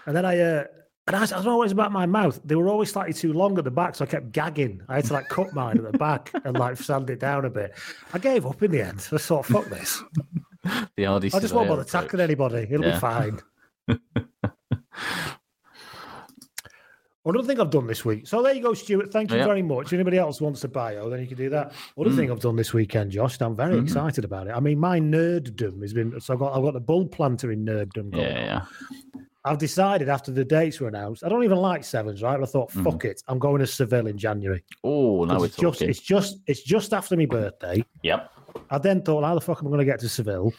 [0.05, 0.63] and then I, uh,
[1.08, 2.40] and I was, always about my mouth.
[2.46, 4.82] They were always slightly too long at the back, so I kept gagging.
[4.88, 7.50] I had to like cut mine at the back and like sand it down a
[7.50, 7.74] bit.
[8.14, 9.08] I gave up in the end.
[9.12, 10.02] I thought, fuck this.
[10.96, 12.68] The RD I just won't bother tackling anybody.
[12.70, 12.94] It'll Yeah.
[12.94, 13.40] be fine.
[17.26, 18.28] Another thing I've done this week.
[18.28, 19.12] So there you go, Stuart.
[19.12, 19.46] Thank you Yeah.
[19.46, 19.88] very much.
[19.88, 21.74] If anybody else wants a bio, then you can do that.
[22.00, 22.16] Other Mm.
[22.16, 23.84] thing I've done this weekend, Josh, and I'm very Mhm.
[23.84, 24.52] excited about it.
[24.52, 27.66] I mean, my nerddom has been so I've got I've got the bull planter in
[27.66, 28.24] nerddom going.
[28.24, 28.62] Yeah,
[29.16, 29.28] on.
[29.43, 32.38] I've decided after the dates were announced, I don't even like sevens, right?
[32.39, 32.84] But I thought, mm.
[32.84, 34.63] fuck it, I'm going to Seville in January.
[34.84, 35.89] Oh, now it's just talking.
[35.89, 37.84] it's just it's just after my birthday.
[38.04, 38.32] Yep.
[38.69, 40.54] I then thought, how the fuck am I going to get to Seville?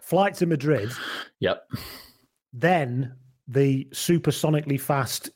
[0.00, 0.90] Flight to Madrid,
[1.38, 1.70] Yep.
[2.52, 3.14] then
[3.48, 5.30] the supersonically fast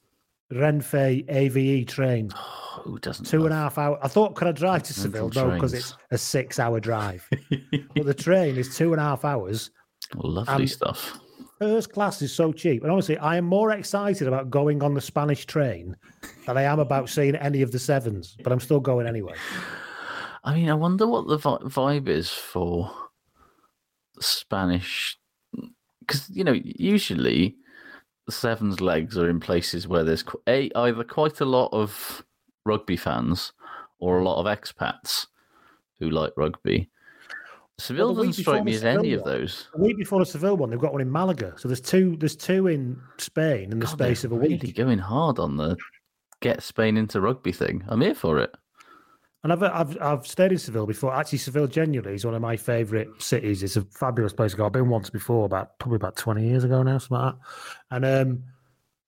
[0.52, 2.30] Renfe AVE train.
[2.82, 3.24] Who doesn't?
[3.24, 3.98] Two and a half hour.
[4.02, 5.30] I thought, could I drive to Seville?
[5.34, 7.26] No, because it's a six hour drive.
[7.94, 9.70] but the train is two and a half hours.
[10.16, 11.18] Lovely And- stuff.
[11.64, 12.82] First class is so cheap.
[12.82, 15.96] And honestly, I am more excited about going on the Spanish train
[16.46, 19.32] than I am about seeing any of the sevens, but I'm still going anyway.
[20.44, 22.90] I mean, I wonder what the vi- vibe is for
[24.20, 25.18] Spanish,
[26.00, 27.56] because you know, usually
[28.26, 32.26] the sevens legs are in places where there's a either quite a lot of
[32.66, 33.54] rugby fans
[34.00, 35.28] or a lot of expats
[35.98, 36.90] who like rugby.
[37.78, 39.68] Seville Well, doesn't strike me the as any Seville of those.
[39.74, 41.54] The week before the Seville one, they've got one in Malaga.
[41.56, 42.16] So there's two.
[42.18, 44.76] There's two in Spain in the God, space of a really week.
[44.76, 45.76] going hard on the
[46.40, 47.82] get Spain into rugby thing.
[47.88, 48.54] I'm here for it.
[49.42, 51.14] And I've, I've I've stayed in Seville before.
[51.14, 53.62] Actually, Seville genuinely is one of my favourite cities.
[53.62, 54.66] It's a fabulous place to go.
[54.66, 57.40] I've been once before, about probably about twenty years ago now, something like that.
[57.90, 58.44] And um,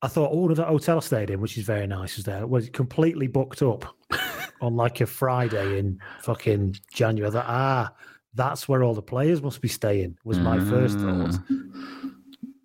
[0.03, 2.69] I thought, oh, the hotel I stayed in, which is very nice, was there was
[2.69, 3.97] completely booked up
[4.61, 7.31] on like a Friday in fucking January.
[7.31, 7.93] I thought, ah,
[8.37, 10.17] that's where all the players must be staying.
[10.25, 11.31] Was my first thought.
[11.51, 12.13] Mm.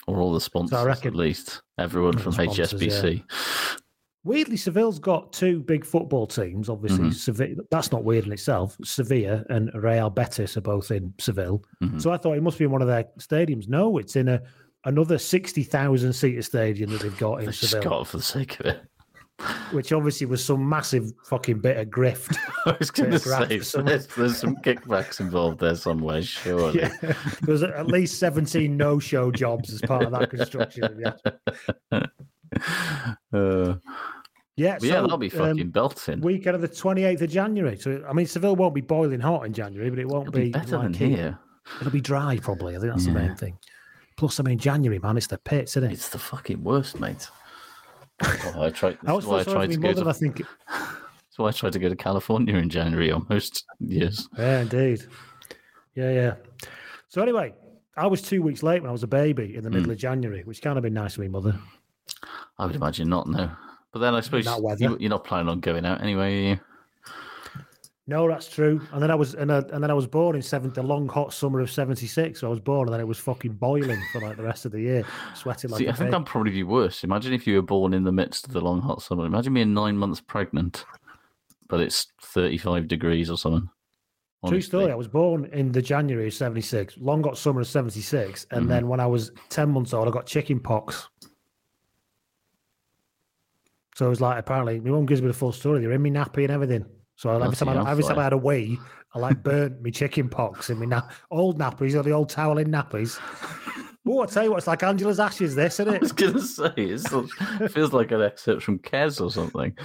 [0.07, 1.61] Or all the sponsors, I reckon- at least.
[1.79, 3.23] Everyone from sponsors, HSBC.
[4.23, 6.69] Weirdly, Seville's got two big football teams.
[6.69, 7.13] Obviously, Mhm.
[7.15, 8.77] Sevilla, that's not weird in itself.
[8.83, 11.63] Sevilla and Real Betis are both in Seville.
[11.83, 11.99] Mhm.
[11.99, 13.67] So I thought it must be in one of their stadiums.
[13.67, 14.41] No, it's in a
[14.85, 18.17] another sixty thousand seater stadium that they've got in They just Seville, got it for
[18.17, 18.81] the sake of it.
[19.71, 22.35] Which obviously was some massive fucking bit of grift.
[22.65, 26.21] I was going to Bit of graft say there's, there's some kickbacks involved there somewhere,
[26.21, 26.79] surely.
[26.79, 27.15] Yeah, there
[27.47, 31.03] was at least seventeen no-show jobs as part of that construction.
[31.91, 32.01] Yeah,
[33.33, 33.75] Uh,
[34.57, 36.21] yeah, but yeah, so, that'll be fucking um, fucking belting.
[36.21, 37.77] weekend of the twenty eighth of January.
[37.77, 40.45] So I mean, Seville won't be boiling hot in January, but it won't It'll be
[40.45, 41.39] be, better than like it- here.
[41.79, 42.75] It'll be dry probably.
[42.75, 43.57] I think that's the main thing.
[44.17, 45.93] Plus, I mean, January, man, it's the pits, isn't it?
[45.93, 47.27] It's the fucking worst, mate.
[48.23, 48.97] Oh, I tried.
[49.05, 50.09] I was That's why I tried for to go to.
[50.09, 50.41] I think.
[50.67, 53.65] That's why I tried to go to California in January almost.
[53.79, 54.27] Yes.
[54.37, 55.03] Yeah, indeed.
[55.95, 56.35] Yeah, yeah.
[57.07, 57.53] So anyway,
[57.97, 59.91] I was two weeks late when I was a baby in the middle hmm.
[59.91, 61.57] of January, which kind of been nice for me, mother.
[62.57, 63.27] I would imagine not.
[63.27, 63.51] No.
[63.91, 64.45] But then I suppose
[64.79, 66.59] you, you're not planning on going out anyway.
[68.07, 68.81] No, that's true.
[68.91, 71.07] And then I was, and, I, and then I was born in seven, the long
[71.07, 72.39] hot summer of '76.
[72.39, 74.71] So I was born, and then it was fucking boiling for like the rest of
[74.71, 77.03] the year, sweating like See, I think that'd probably be worse.
[77.03, 79.25] Imagine if you were born in the midst of the long hot summer.
[79.25, 80.83] Imagine being nine months pregnant,
[81.67, 83.69] but it's 35 degrees or something.
[84.47, 84.91] True story.
[84.91, 88.69] I was born in the January of '76, long hot summer of '76, and Mm-hmm.
[88.69, 91.07] then when I was ten months old, I got chicken pox.
[93.95, 95.79] So it was like apparently my mum gives me the full story.
[95.81, 96.85] They're in me nappy and everything.
[97.21, 98.79] So every time I, every time I had a wee,
[99.13, 102.57] I like burnt me chicken pox in me na- old nappies or the old towel
[102.57, 103.19] in nappies.
[104.07, 105.53] Oh, I tell you what, it's like Angela's ashes.
[105.53, 106.17] This isn't I was it?
[106.17, 109.77] going to say, it feels like an excerpt from Kes or something.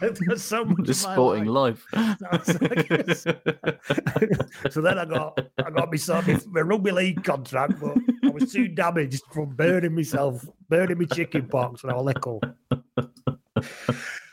[0.00, 0.86] There's so much.
[0.86, 1.84] My sporting life.
[1.92, 2.22] life.
[4.70, 8.68] so then I got I got myself my rugby league contract, but I was too
[8.68, 12.40] damaged from burning myself, burning my chicken pox when I was little.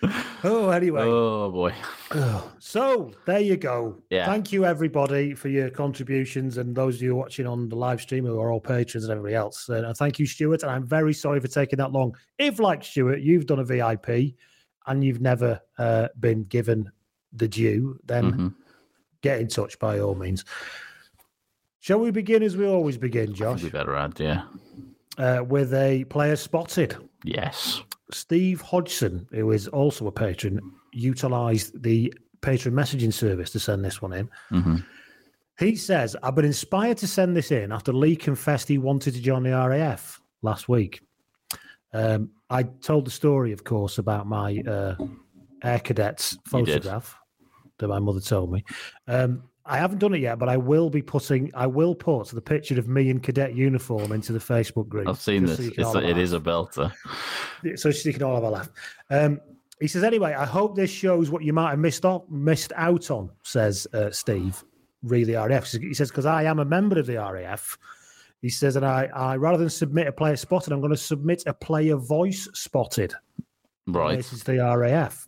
[0.43, 1.03] Oh, anyway.
[1.03, 1.71] oh, boy.
[2.57, 4.01] So there you go.
[4.09, 4.25] Yeah.
[4.25, 8.25] Thank you everybody for your contributions and those of you watching on the live stream
[8.25, 9.69] who are all patrons and everybody else.
[9.69, 10.63] And thank you, Stuart.
[10.63, 12.15] And I'm very sorry for taking that long.
[12.39, 14.35] If, like Stuart, you've done a VIP
[14.87, 16.91] and you've never uh, been given
[17.33, 18.55] the due, then Mhm.
[19.21, 20.43] get in touch by all means.
[21.81, 24.43] Shall we begin as we always begin, Josh, we better add, yeah.
[25.19, 26.95] uh, with a player spotted?
[27.23, 27.81] Yes.
[28.11, 30.59] Steve Hodgson, who is also a patron,
[30.91, 34.29] utilised the patron messaging service to send this one in.
[34.49, 34.77] hmm
[35.59, 39.21] He says, I've been inspired to send this in after Lee confessed he wanted to
[39.21, 41.01] join the RAF last week.
[41.93, 44.95] Um, I told the story, of course, about my uh,
[45.63, 47.15] air cadets photograph
[47.77, 48.63] that my mother told me.
[49.07, 52.41] Um, I haven't done it yet, but I will be putting, I will put the
[52.41, 55.07] picture of me in cadet uniform into the Facebook group.
[55.07, 55.57] I've seen this.
[55.57, 56.91] so It's, a it is a belter.
[57.75, 58.69] so you can all have a laugh.
[59.09, 59.39] Um,
[59.79, 63.09] he says, anyway, I hope this shows what you might have missed out, missed out
[63.11, 64.63] on, says uh, Steve,
[65.03, 65.71] really RAF.
[65.71, 67.77] He says, because I am a member of the RAF.
[68.41, 71.43] He says, and I, I rather than submit a player spotted, I'm going to submit
[71.45, 73.13] a player voice spotted.
[73.87, 74.17] Right.
[74.17, 75.27] This is the RAF.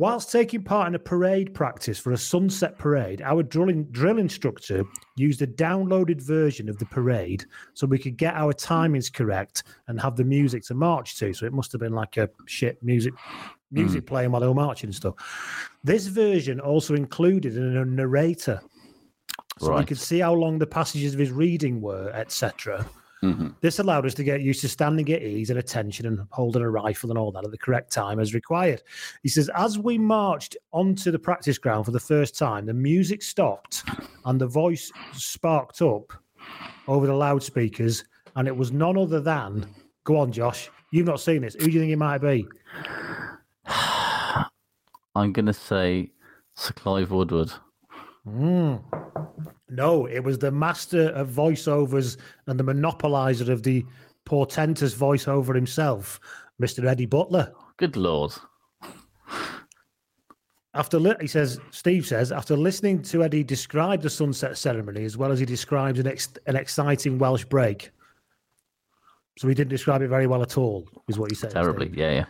[0.00, 4.82] Whilst taking part in a parade practice for a sunset parade, our drilling drill instructor
[5.16, 10.00] used a downloaded version of the parade so we could get our timings correct and
[10.00, 11.34] have the music to march to.
[11.34, 13.12] So it must have been like a shit music
[13.70, 14.06] music hmm.
[14.06, 15.16] playing while they were marching and stuff.
[15.84, 18.62] This version also included a narrator.
[19.58, 22.86] So we could see how long the passages of his reading were, etc.
[23.22, 23.54] Mhm.
[23.60, 26.70] This allowed us to get used to standing at ease and attention and holding a
[26.70, 28.82] rifle and all that at the correct time as required.
[29.22, 33.22] He says, as we marched onto the practice ground for the first time, the music
[33.22, 33.84] stopped
[34.24, 36.12] and the voice sparked up
[36.88, 38.04] over the loudspeakers,
[38.36, 39.66] and it was none other than,
[40.04, 41.54] go on, Josh, you've not seen this.
[41.54, 42.46] Who do you think it might be?
[45.14, 46.10] I'm going to say
[46.54, 47.52] Sir Clive Woodward.
[48.26, 48.82] Mm.
[49.68, 53.84] No, it was the master of voiceovers and the monopolizer of the
[54.24, 56.20] portentous voiceover himself,
[56.60, 56.84] Mr.
[56.84, 57.52] Eddie Butler.
[57.76, 58.32] Good lord.
[60.74, 65.16] After li- he says, Steve says, after listening to Eddie describe the sunset ceremony as
[65.16, 67.90] well as he describes an, ex- an exciting Welsh break.
[69.38, 71.50] So he didn't describe it very well at all, is what he said.
[71.50, 71.90] Terribly.
[71.94, 72.24] Yeah, yeah.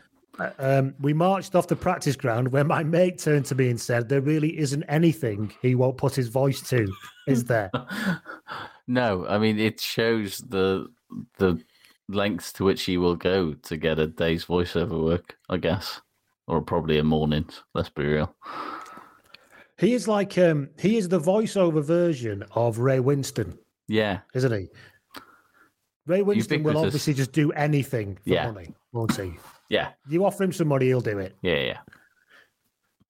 [0.58, 4.08] Um, we marched off the practice ground where my mate turned to me and said,
[4.08, 6.92] There really isn't anything he won't put his voice to,
[7.26, 7.70] is there?
[8.86, 10.88] No, I mean it shows the
[11.38, 11.62] the
[12.08, 16.00] lengths to which he will go to get a day's voiceover work, I guess,
[16.48, 17.62] or probably a morning's.
[17.72, 18.34] Let's be real.
[19.78, 24.66] He is like um he is the voiceover version of Ray Winstone, Yeah, isn't he?
[26.08, 28.50] Ray Winstone will obviously just do anything for Yeah.
[28.50, 29.34] money, won't he?
[29.70, 31.36] Yeah, You offer him some money, he'll do it.
[31.42, 31.78] yeah, yeah,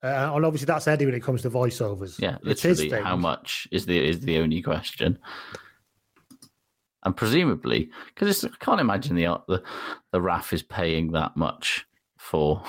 [0.03, 2.20] Uh, and obviously, that's Eddie when it comes to voiceovers.
[2.20, 2.37] yeah.
[2.44, 5.18] it's his Literally, how much is the is the only question.
[7.03, 9.62] And presumably, because I can't imagine the the
[10.12, 11.87] the RAF is paying that much
[12.18, 12.62] for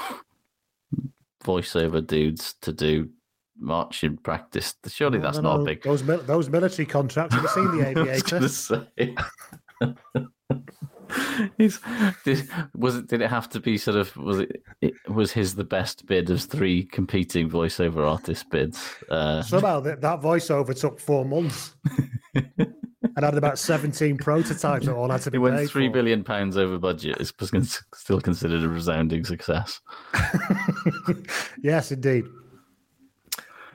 [1.44, 3.10] voiceover dudes to do
[3.60, 4.74] marching practice.
[4.88, 5.84] Surely that's not a big.
[5.84, 7.36] Those those military contracts.
[7.36, 7.88] Have you seen the
[9.00, 9.18] aviator?
[11.58, 11.80] He's,
[12.24, 13.08] did, was it?
[13.08, 14.16] Did it have to be sort of?
[14.18, 14.64] Was it?
[14.82, 18.96] it was his the best bid of three competing voiceover artist bids?
[19.10, 21.76] Uh, Somehow that, that voiceover took four months
[22.36, 25.94] and had about seventeen prototypes that all had to it be went paid three for.
[25.94, 27.18] billion pounds over budget.
[27.20, 27.34] It's
[27.96, 29.80] still considered a resounding success.
[31.64, 32.26] yes, indeed.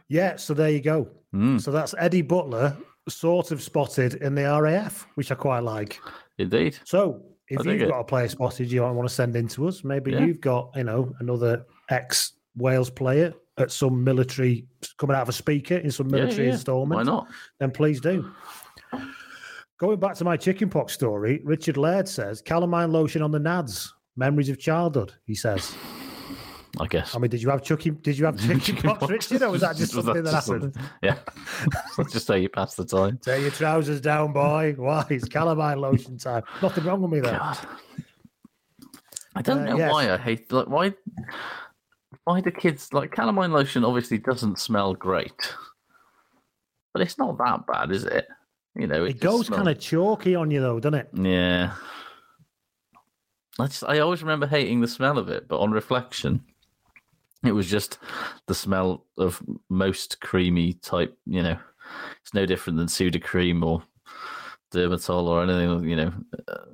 [0.08, 1.08] Yeah, so there you go.
[1.34, 1.60] Mm.
[1.60, 2.76] So that's Eddie Butler,
[3.08, 6.00] sort of spotted in the RAF, which I quite like.
[6.38, 6.78] Indeed.
[6.84, 7.88] So if I you've it.
[7.88, 10.24] got a player spotted you want to send in to us, maybe Yeah.
[10.24, 14.66] you've got, you know, another ex Wales player at some military
[14.98, 16.52] coming out of a speaker in some Yeah, military yeah.
[16.54, 16.96] installment.
[16.96, 17.28] Why not?
[17.60, 18.30] Then please do.
[19.78, 23.90] Going back to my chickenpox story, Richard Laird says calamine lotion on the nads.
[24.16, 25.74] Memories of childhood, he says.
[26.78, 27.14] I guess.
[27.14, 27.90] I mean, did you have chucky?
[27.90, 30.76] Did you have chickenpox, Richard, or was that just Was something that just happened?
[31.02, 31.16] Yeah.
[32.12, 33.18] Just say you passed the time.
[33.22, 34.74] Tear your trousers down, boy.
[34.76, 35.06] Why?
[35.08, 36.42] It's calamine lotion time.
[36.60, 37.38] Nothing wrong with me there.
[37.38, 37.58] God.
[39.34, 39.92] I don't Uh, know yes.
[39.92, 40.94] why I hate like why
[42.24, 45.54] why the kids like calamine lotion obviously doesn't smell great.
[46.92, 48.26] But it's not that bad, is it?
[48.74, 51.08] You know, It goes kind of chalky on you, though, doesn't it?
[51.14, 51.72] Yeah.
[53.58, 56.42] I just I always remember hating the smell of it, but on reflection,
[57.46, 57.98] it was just
[58.46, 61.58] the smell of most creamy type, you know.
[62.22, 63.82] It's no different than Sudocreme or
[64.74, 66.12] Dermatol or anything, you know.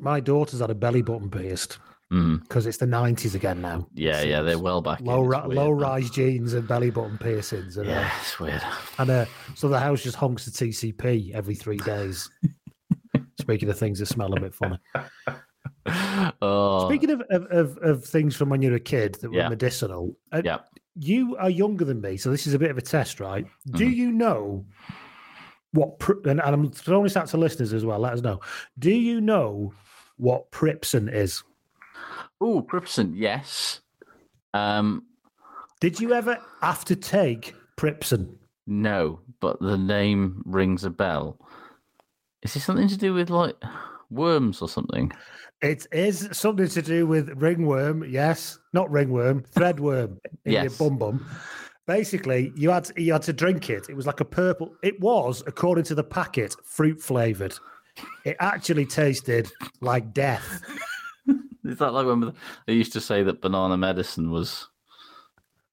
[0.00, 1.78] My daughter's had a belly button pierced
[2.10, 2.42] Mm.
[2.42, 3.86] because it's the nineties again now.
[3.94, 5.00] Yeah, yeah, they're well back.
[5.00, 7.78] Low, ri- weird, low rise jeans and belly button piercings.
[7.78, 8.62] And, Yeah, uh, it's weird.
[8.98, 12.28] and uh, so the house just honks the TCP every three days.
[13.40, 14.78] Speaking of things that smell a bit funny.
[16.42, 19.48] Oh, Speaking of, of, of, things from when you were a kid that were Yeah.
[19.48, 20.58] medicinal, uh, yeah.
[20.94, 23.46] you are younger than me, so this is a bit of a test, right?
[23.70, 23.92] Do Mm-hmm.
[23.94, 24.64] you know
[25.72, 26.00] what?
[26.24, 27.98] And, and I'm throwing this out to listeners as well.
[27.98, 28.40] Let us know.
[28.78, 29.72] Do you know
[30.16, 31.42] what Pripsen is?
[32.40, 33.80] Oh, Pripsen, yes.
[34.54, 35.04] Um,
[35.80, 38.36] Did you ever have to take Pripsen?
[38.66, 41.36] no, but the name rings a bell.
[42.42, 43.56] Is this something to do with like
[44.10, 45.10] worms or something?
[45.62, 48.04] It is something to do with ringworm.
[48.04, 50.78] Yes, not ringworm, threadworm in Yes.
[50.78, 51.26] your bum bum.
[51.86, 53.88] Basically, you had to, you had to drink it.
[53.88, 54.74] It was like a purple.
[54.82, 57.54] It was, according to the packet, fruit flavored.
[58.24, 60.62] It actually tasted like death.
[61.64, 62.32] Is that like when
[62.66, 64.68] they used to say that banana medicine was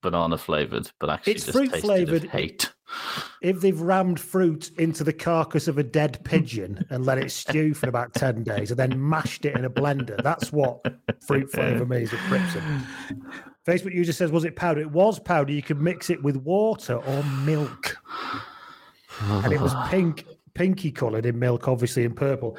[0.01, 2.25] banana flavored, but actually It's fruit flavoured.
[2.25, 2.71] hate?
[3.41, 7.73] If they've rammed fruit into the carcass of a dead pigeon and let it stew
[7.75, 10.83] for about 10 days and then mashed it in a blender, that's what
[11.25, 12.83] fruit flavour means with Pripsen.
[13.67, 14.81] Facebook user says, was it powder?
[14.81, 15.51] It was powder.
[15.53, 17.95] You could mix it with water or milk.
[19.21, 22.57] And it was pink, pinky coloured in milk, obviously in purple.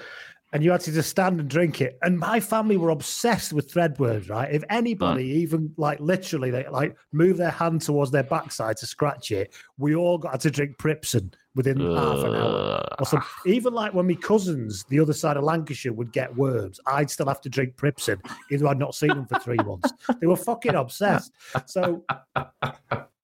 [0.53, 1.97] And you had to just stand and drink it.
[2.03, 4.53] And my family were obsessed with threadworms, right?
[4.53, 9.31] If anybody even like literally they like move their hand towards their backside to scratch
[9.31, 12.85] it, we all got to drink Pripsen within half an hour.
[12.99, 16.81] Or some, even like when my cousins, the other side of Lancashire, would get worms,
[16.87, 19.93] I'd still have to drink Pripsen, even though I'd not seen them for three months.
[20.21, 21.33] They were fucking obsessed.
[21.67, 22.05] So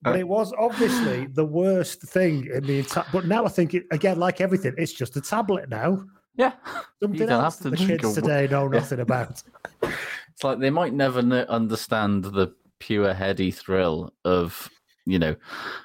[0.06, 3.04] but it was obviously the worst thing in the entire.
[3.12, 6.04] But now I think it again, like everything, it's just a tablet now.
[6.36, 6.52] Yeah,
[7.00, 8.78] Something You don't else have to the kids today know Yeah.
[8.80, 9.42] nothing about.
[10.32, 14.68] It's like they might never understand the pure heady thrill of,
[15.06, 15.34] you know,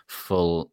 [0.07, 0.71] full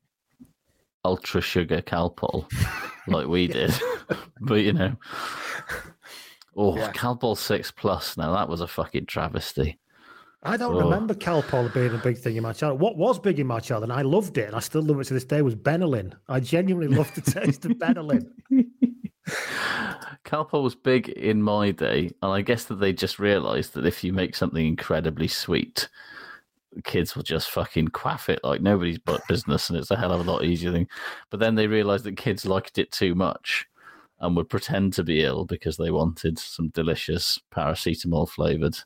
[1.05, 2.51] ultra sugar Calpol
[3.07, 3.73] like we did.
[4.41, 4.97] but, you know,
[6.57, 6.91] oh, Yeah.
[6.93, 8.17] Calpol 6 Plus.
[8.17, 9.79] Now, that was a fucking travesty.
[10.43, 10.81] I don't Oh.
[10.81, 12.81] remember Calpol being a big thing in my childhood.
[12.81, 15.05] What was big in my childhood, and I loved it, and I still love it
[15.05, 16.15] to this day, was Benylin.
[16.29, 18.27] I genuinely loved the taste of Benylin.
[20.25, 24.05] Calpol was big in my day, and I guess that they just realised that if
[24.05, 25.89] you make something incredibly sweet,
[26.85, 30.27] kids will just fucking quaff it like nobody's but business, and it's a hell of
[30.27, 30.89] a lot easier thing.
[31.31, 33.67] But then they realised that kids liked it too much
[34.21, 38.77] and would pretend to be ill because they wanted some delicious paracetamol flavoured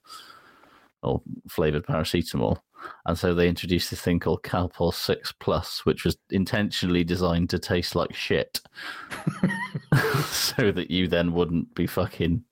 [1.03, 2.59] or flavoured paracetamol.
[3.07, 7.59] And so they introduced this thing called Calpol 6 Plus, which was intentionally designed to
[7.59, 8.61] taste like shit.
[10.27, 12.45] so that you then wouldn't be fucking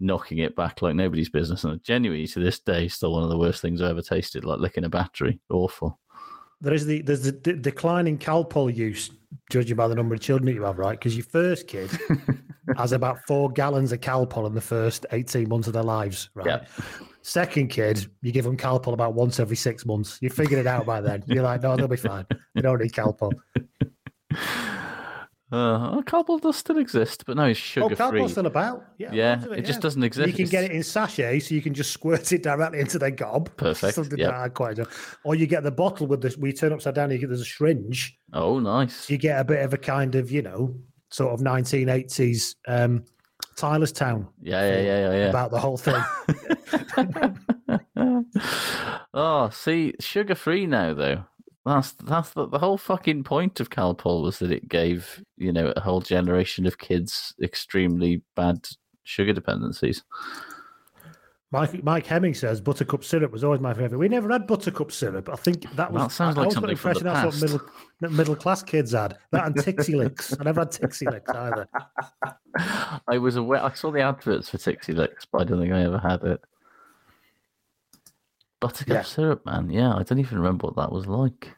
[0.00, 1.64] knocking it back like nobody's business.
[1.64, 4.60] And genuinely, to this day, still one of the worst things I ever tasted, like
[4.60, 5.40] licking a battery.
[5.50, 5.98] Awful.
[6.60, 9.10] There is the there's the d- decline in Calpol use,
[9.50, 10.98] judging by the number of children that you have, right?
[10.98, 11.90] Because your first kid
[12.76, 16.46] has about four gallons of Calpol in the first eighteen months of their lives, right?
[16.46, 16.64] Yeah.
[17.22, 20.18] Second kid, you give them Calpol about once every six months.
[20.20, 21.24] You figured it out by then.
[21.26, 22.26] You're like, no, they'll be fine.
[22.54, 23.32] They don't need Calpol.
[25.52, 27.96] Uh, Calpol does still exist, but no, it's Oh, sugar free.
[28.20, 28.86] Calpol's still about.
[28.98, 30.26] Yeah, Yeah, of it just doesn't exist.
[30.26, 33.12] You can get it in sachet, so you can just squirt it directly into their
[33.12, 33.54] gob.
[33.56, 34.28] Perfect, Something yeah.
[34.32, 34.90] that I quite enjoy.
[35.22, 36.36] Or you get the bottle with this.
[36.36, 37.12] We turn upside down.
[37.12, 38.18] You get there's a syringe.
[38.32, 39.08] Oh, nice.
[39.08, 40.74] You get a bit of a kind of you know
[41.14, 43.04] sort of 1980s um,
[43.56, 45.28] Tyler's Town Yeah, yeah, yeah, yeah, yeah.
[45.28, 46.02] about the whole thing.
[49.14, 51.24] oh, see, sugar free now though.
[51.64, 55.72] That's that's the, the whole fucking point of Calpol was that it gave you know
[55.76, 58.66] a whole generation of kids extremely bad
[59.04, 60.02] sugar dependencies.
[61.54, 63.96] Mike, Mike Hemming says buttercup syrup was always my favourite.
[63.98, 65.28] We never had buttercup syrup.
[65.32, 66.02] I think that was.
[66.02, 67.60] That sounds I, like I always something the from the that's what
[68.00, 69.16] middle middle class kids had.
[69.30, 70.34] That and Tixie Licks.
[70.38, 71.68] I never had Tixylix either.
[73.08, 73.62] I was aware.
[73.62, 76.40] I saw the adverts for Tixylix, but I don't think I ever had it.
[78.60, 79.02] Buttercup Yeah.
[79.02, 79.70] syrup, man.
[79.70, 81.54] Yeah, I don't even remember what that was like.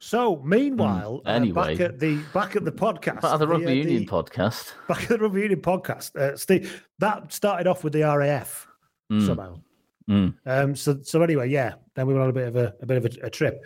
[0.00, 1.76] So meanwhile, uh, Hmm, anyway.
[1.76, 4.72] back at the back at the podcast, But at the Rugby uh, Union the- podcast,
[4.86, 8.67] back at the Rugby Union podcast, uh, Steve, that started off with the RAF
[9.10, 9.26] Mm.
[9.26, 9.60] somehow.
[10.08, 10.34] Mm.
[10.46, 11.74] Um, so so anyway, yeah.
[11.94, 13.62] Then we went on a bit of a, a bit of a, a trip.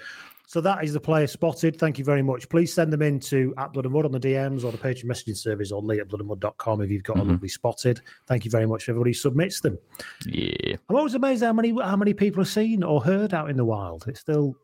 [0.47, 1.78] So that is the player spotted.
[1.78, 2.47] Thank you very much.
[2.49, 5.05] Please send them in to at Blood and Mud on the DMs or the Patreon
[5.07, 7.20] messaging service or lee at bloodandmud.com if you've got Mhm.
[7.20, 8.01] a lovely spotted.
[8.26, 9.78] Thank you very much everybody who submits them.
[10.26, 10.76] yeah.
[10.90, 13.64] I'm always amazed how many how many people have seen or heard out in the
[13.64, 14.05] wild.
[14.09, 14.55] It's still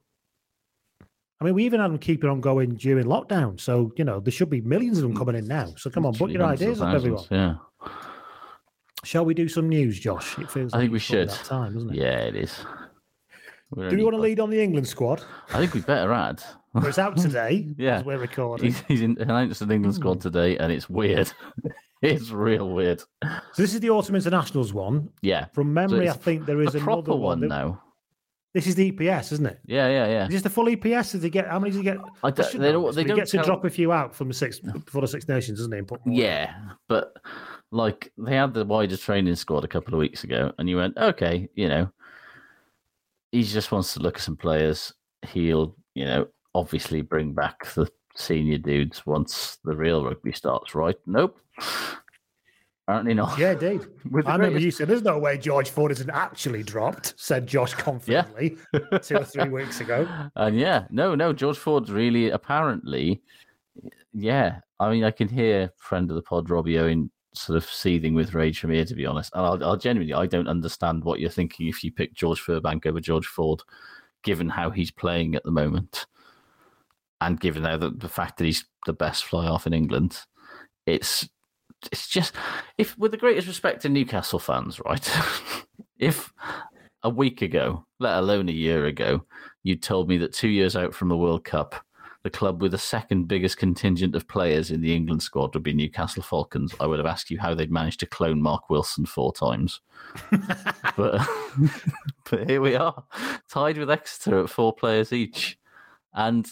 [1.40, 3.60] I mean, we even had them keeping on going during lockdown.
[3.60, 5.72] So, you know, there should be millions of them coming in now.
[5.76, 7.24] So come on, put your ideas up, everyone.
[7.30, 7.54] Yeah.
[9.04, 10.38] Shall we do some news, Josh?
[10.38, 11.28] It feels I like think we should.
[11.30, 11.96] That time, doesn't it?
[11.96, 12.64] Yeah, it is.
[13.70, 15.22] We're Do we want to lead on the England squad?
[15.50, 16.42] I think we better add.
[16.72, 18.02] Well, It's out today Yeah.
[18.02, 18.66] we're recording.
[18.66, 20.00] He's, he's in, announced an England Hmm.
[20.00, 21.30] squad today, and it's weird.
[22.02, 23.00] it's real weird.
[23.22, 25.10] So this is the Autumn Internationals one.
[25.22, 25.46] Yeah.
[25.52, 27.82] From memory, I think there is a another proper one that- now.
[28.54, 29.60] This is the EPS, isn't it?
[29.66, 30.24] Yeah, yeah, yeah.
[30.24, 31.12] Is this the full EPS?
[31.12, 31.98] Does he get how many does he get?
[32.24, 34.34] I don't- they don't- they he don't gets to drop a few out from the
[34.34, 35.72] six before the Six Nations, doesn't
[36.04, 36.22] he?
[36.22, 36.54] Yeah,
[36.88, 37.14] but
[37.70, 40.96] like they had the wider training squad a couple of weeks ago, and you went,
[40.96, 41.90] okay, you know,
[43.32, 44.92] he just wants to look at some players.
[45.26, 50.96] He'll, you know, obviously bring back the senior dudes once the real rugby starts, right?
[51.06, 51.38] Nope.
[52.86, 53.38] Apparently not.
[53.38, 53.82] Yeah, indeed.
[54.26, 58.56] I remember you said, "There's no way George Ford isn't actually dropped," said Josh confidently
[59.02, 60.08] two or three weeks ago.
[60.36, 63.22] And yeah, no, no, George Ford's really apparently,
[64.14, 64.60] yeah.
[64.80, 68.34] I mean, I can hear friend of the pod Robbie Owen sort of seething with
[68.34, 69.32] rage from here, to be honest.
[69.34, 72.86] And I'll, I'll genuinely, I don't understand what you're thinking if you pick George Furbank
[72.86, 73.62] over George Ford,
[74.22, 76.06] given how he's playing at the moment,
[77.20, 80.20] and given now the, the fact that he's the best fly off in England.
[80.86, 81.28] It's
[81.92, 82.34] it's just
[82.76, 85.10] if with the greatest respect to Newcastle fans, right?
[85.98, 86.32] if
[87.02, 89.24] a week ago, let alone a year ago,
[89.62, 91.84] you told me that two years out from the World Cup,
[92.22, 95.72] the club with the second biggest contingent of players in the England squad would be
[95.72, 99.32] Newcastle Falcons, I would have asked you how they'd managed to clone Mark Wilson four
[99.32, 99.80] times.
[100.96, 101.26] but
[102.30, 103.04] but here we are,
[103.48, 105.58] tied with Exeter at four players each,
[106.12, 106.48] and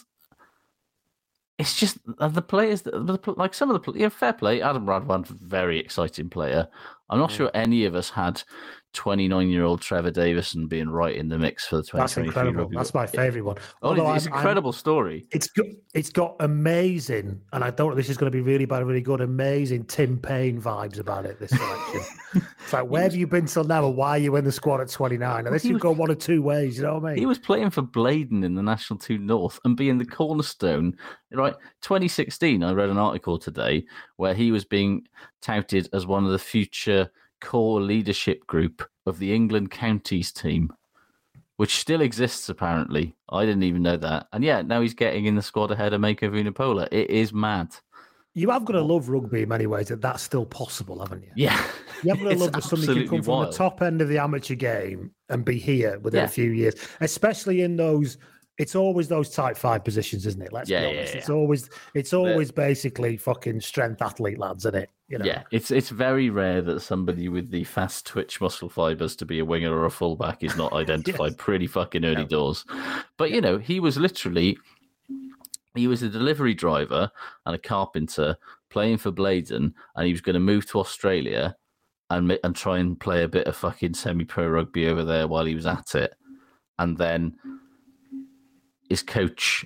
[1.57, 4.61] it's just the players that like some of the yeah, fair play.
[4.61, 6.67] Adam Radwan, very exciting player.
[7.09, 8.43] I'm not sure any of us had
[8.93, 12.63] 29 year old Trevor Davison being right in the mix for the 2023 That's incredible.
[12.63, 13.57] Rugby That's my favourite one.
[13.81, 15.27] Oh, Although it's an I'm- I'm- incredible story.
[15.31, 17.95] It's got it's got amazing, and I don't.
[17.95, 21.39] This is going to be really bad, really good, amazing Tim Payne vibes about it.
[21.39, 22.01] This selection.
[22.63, 24.81] it's like where have you been till now, and why are you in the squad
[24.81, 25.45] at twenty nine?
[25.45, 26.77] And this He could was- go one or two ways.
[26.77, 27.17] You know what I mean?
[27.19, 30.95] He was playing for Blaydon in the National Two North and being the cornerstone.
[31.31, 32.63] Right, 2016.
[32.63, 33.85] I read an article today
[34.15, 35.07] where he was being
[35.41, 37.09] touted as one of the future
[37.41, 40.71] core leadership group of the England counties team,
[41.57, 43.15] which still exists apparently.
[43.29, 44.27] I didn't even know that.
[44.33, 46.87] And yeah, now he's getting in the squad ahead of Mako Vunipola.
[46.91, 47.75] It is mad.
[48.33, 51.31] You have got to love rugby in many ways that that's still possible, haven't you?
[51.35, 51.59] Yeah,
[52.03, 53.53] You have got to love that somebody can come from wild.
[53.53, 56.25] the top end of the amateur game and be here within Yeah.
[56.25, 58.17] a few years, especially in those.
[58.57, 60.51] It's always those type five positions, isn't it?
[60.51, 61.13] Let's Yeah, be honest.
[61.13, 61.19] yeah.
[61.19, 64.89] It's always it's always basically fucking strength athlete lads, isn't it?
[65.07, 65.25] You know.
[65.25, 69.39] Yeah, it's it's very rare that somebody with the fast twitch muscle fibers to be
[69.39, 72.65] a winger or a fullback is not identified pretty fucking early doors.
[73.17, 74.57] But you know, he was literally
[75.75, 77.11] he was a delivery driver
[77.45, 78.37] and a carpenter
[78.71, 81.55] playing for Blaydon, and he was going to move to Australia
[82.09, 85.53] and and try and play a bit of fucking semi-pro rugby over there while he
[85.55, 86.15] was at it,
[86.79, 87.37] and then
[88.89, 89.65] his coach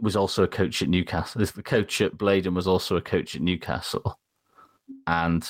[0.00, 1.44] was also a coach at Newcastle.
[1.44, 4.18] The coach at Blaydon was also a coach at Newcastle,
[5.06, 5.48] and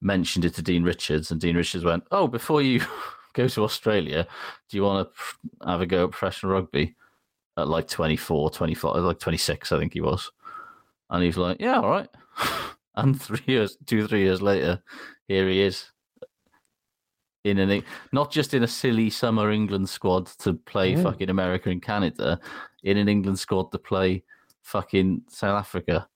[0.00, 2.82] mentioned it to Dean Richards, and Dean Richards went, "Oh, before you
[3.34, 4.26] go to Australia,
[4.68, 6.96] do you want to have a go at professional rugby?"
[7.56, 10.30] At like 24, 25, like 26, I think he was.
[11.10, 12.08] And he's like, yeah, all right.
[12.94, 14.80] and three years, two, three years later,
[15.26, 15.90] here he is
[17.44, 17.82] in an
[18.12, 21.02] not just in a silly summer England squad to play Mm.
[21.02, 22.38] fucking America and Canada,
[22.82, 24.22] in an England squad to play
[24.62, 26.06] fucking South Africa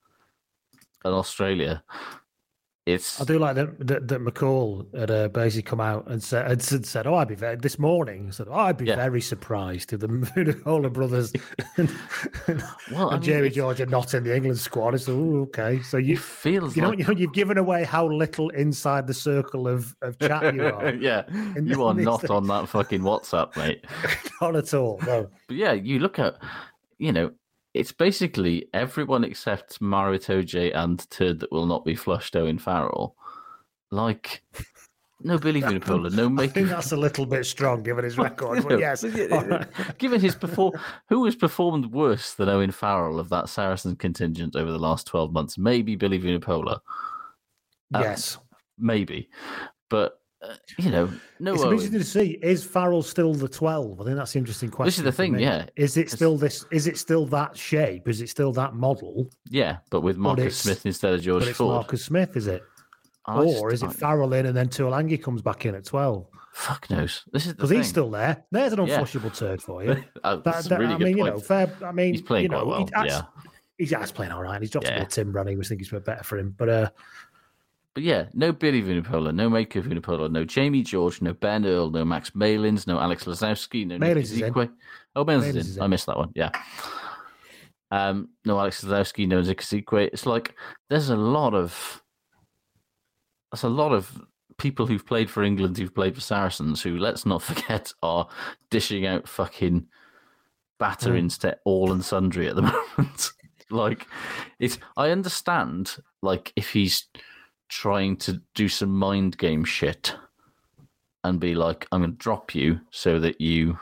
[1.05, 1.83] and Australia.
[2.87, 6.51] It's I do like that that, that McCall had uh, basically come out and said,
[6.51, 8.97] and said, said, "Oh, I'd be very, this morning." Said, "Oh, I'd be Yeah.
[8.97, 11.33] very surprised if the Vunipola brothers
[11.79, 11.91] and,
[12.93, 15.81] well, I and mean, it's- George are not in the England squad." It's oh, okay.
[15.81, 19.07] So you it feels you know, like you know you've given away how little inside
[19.07, 20.93] the circle of, of chat you are.
[20.95, 21.23] yeah,
[21.57, 23.83] in you are not on that fucking WhatsApp, mate.
[24.43, 25.01] Not at all.
[25.07, 25.31] No.
[25.47, 26.37] But yeah, you look at,
[26.99, 27.31] you know,
[27.75, 33.17] it's basically everyone except Maro Itoje and Turd that will not be flushed Owen Farrell.
[33.91, 34.43] Like,
[35.21, 38.63] no Billy Vunipola, no I think that's a little bit strong given his record.
[38.67, 39.03] But yes,
[39.99, 40.73] Given his perform,
[41.09, 45.33] who has performed worse than Owen Farrell of that Saracen contingent over the last twelve
[45.33, 45.59] months?
[45.59, 46.81] Maybe Billy Vunipola,
[47.95, 48.39] Uh, yes.
[48.79, 49.29] maybe,
[49.91, 50.21] but
[50.51, 51.55] uh, you know, no.
[51.55, 52.39] It's interesting to see.
[52.43, 54.01] Is Farrell still the twelve?
[54.01, 54.87] I think that's the interesting question.
[54.89, 55.67] This is the thing, yeah.
[55.77, 56.65] Is it still this?
[56.71, 58.09] Is it still that shape?
[58.09, 59.29] Is it still that model?
[59.51, 61.75] Yeah, but with Marcus it's- Smith instead of George but it's Ford.
[61.75, 62.63] Marcus Smith, is it?
[63.27, 66.27] I or just- is it Farrell in and then Tuilagi comes back in at twelve?
[66.53, 67.25] Fuck knows.
[67.33, 68.45] This is Because he's still there.
[68.53, 69.01] There's an Yeah.
[69.01, 70.05] unflushable turd for you.
[70.23, 71.35] That- that's a that- really I good mean, you point.
[71.35, 71.73] know, fair.
[71.85, 73.23] I mean, He's playing you know, quite well, he- that's- yeah.
[73.77, 74.61] He's, yeah, he's playing all right.
[74.61, 74.93] He's dropped Yeah.
[74.95, 76.55] a bit of Tim running, which I think he's better for him.
[76.57, 76.91] But uh,
[77.95, 82.05] But yeah, no Billy Vunipola, no Mako Vunipola, no Jamie George, no Ben Earl, no
[82.05, 84.53] Max Malins, no Alex Lozowski, no Malins is in.
[85.15, 85.83] Oh, Malins, is is in.
[85.83, 86.33] I missed that one.
[86.35, 86.51] Yeah.
[87.93, 89.63] Um, no Alex Lozowski, no Nick
[90.13, 90.57] It's like
[90.91, 92.03] there's a lot of
[93.53, 94.21] there's a lot of
[94.59, 98.27] people who've played for England, who've played for Saracens, who let's not forget are
[98.71, 99.87] dishing out fucking
[100.81, 102.63] batterings to all and sundry at the
[102.99, 103.31] moment.
[103.71, 104.07] like
[104.59, 107.07] it's I understand like if he's
[107.75, 110.15] trying to do some mind game shit
[111.25, 113.77] and be like, I'm gonna drop you so that you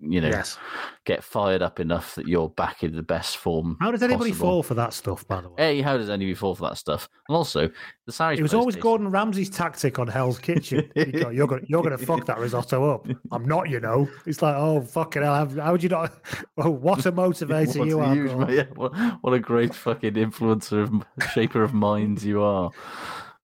[0.00, 0.58] you know yes.
[1.04, 3.76] get fired up enough that you're back in the best form.
[3.80, 4.48] How does anybody possible.
[4.48, 5.26] fall for that stuff?
[5.26, 7.08] By the way, A, how does anybody fall for that stuff?
[7.28, 7.70] And also,
[8.06, 10.90] the Sarries it was always Gordon Ramsay's tactic on Hell's Kitchen.
[10.96, 13.06] Go, you're going, you're going to fuck that risotto up.
[13.32, 14.08] I'm not, you know.
[14.26, 15.34] It's like, oh fucking hell!
[15.34, 16.12] How, how would you not?
[16.60, 18.14] Oh, what a motivator What you are.
[18.14, 22.70] huge- yeah, what, what a great fucking influencer of shaper of minds you are.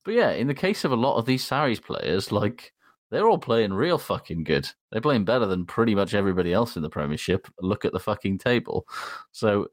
[0.04, 2.72] But yeah, in the case of a lot of these Sarries players, like
[3.10, 4.68] they're all playing real fucking good.
[4.90, 7.48] They're playing better than pretty much everybody else in the Premiership.
[7.60, 8.86] Look at the fucking table.
[9.32, 9.68] So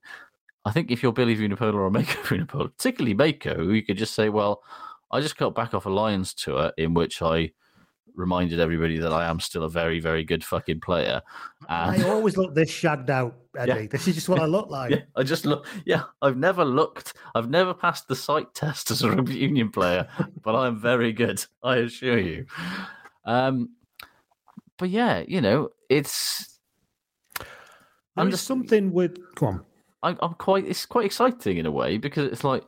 [0.66, 4.30] I think if you're Billy Vunipola or Mako Vunipola, particularly Mako, you could just say,
[4.30, 4.62] well,
[5.12, 7.52] I just got back off a Lions tour in which I
[8.16, 11.22] reminded everybody that I am still a very, very good fucking player.
[11.70, 13.82] And I always look this shagged out, Eddie.
[13.82, 13.88] Yeah.
[13.90, 14.92] This is just what I look like.
[14.92, 15.68] yeah, I just look.
[15.86, 17.14] Yeah, I've never looked.
[17.36, 20.08] I've never passed the sight test as a rugby union player,
[20.42, 21.44] but I'm very good.
[21.64, 22.46] I assure you.
[23.26, 23.70] Um,
[24.78, 26.60] but yeah, you know, it's.
[28.16, 29.18] There is something with.
[29.36, 29.66] Come on.
[30.04, 30.66] I, I'm quite.
[30.66, 32.64] It's quite exciting in a way because it's like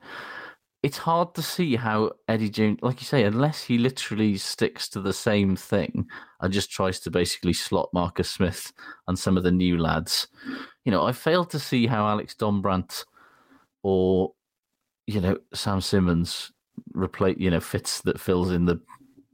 [0.84, 5.00] it's hard to see how Eddie Jones, like you say, unless he literally sticks to
[5.00, 6.06] the same thing
[6.42, 8.74] and just tries to basically slot Marcus Smith
[9.08, 10.28] and some of the new lads.
[10.84, 13.06] You know, I failed to see how Alex Dombrandt
[13.82, 14.34] or
[15.08, 16.52] you know Sam Simmonds
[16.94, 18.80] replace you know fits that fills in the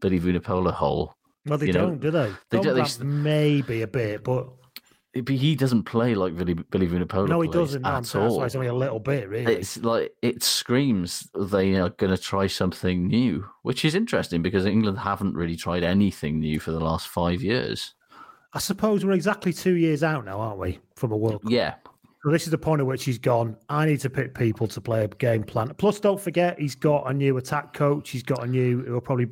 [0.02, 1.16] Billy Vunipola hole.
[1.46, 2.32] Well, they You don't, do they?
[2.52, 4.50] they don't- they maybe a bit, But
[5.14, 7.28] he doesn't play like Billy, Billy Vunipola.
[7.28, 7.82] no, he doesn't.
[7.82, 8.38] No, at that's all.
[8.38, 9.56] why it's only a little bit, really.
[9.56, 14.66] It's like it screams they are going to try something new, which is interesting because
[14.66, 17.96] England haven't really tried anything new for the last five years.
[18.54, 21.52] I suppose we're exactly two years out now, aren't we, from a World Cup?
[21.52, 21.76] Yeah,
[22.22, 23.56] So this is the point at which he's gone.
[23.70, 25.74] I need to pick people to play a game plan.
[25.78, 28.10] Plus, don't forget he's got a new attack coach.
[28.10, 28.84] He's got a new.
[28.84, 29.28] Who'll probably,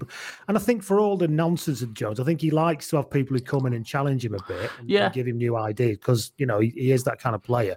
[0.47, 3.11] and I think for all the nonsense of Jones, I think he likes to have
[3.11, 5.09] people who come in and challenge him a bit and, Yeah.
[5.09, 7.75] give him new ideas because you know he, he is that kind of player.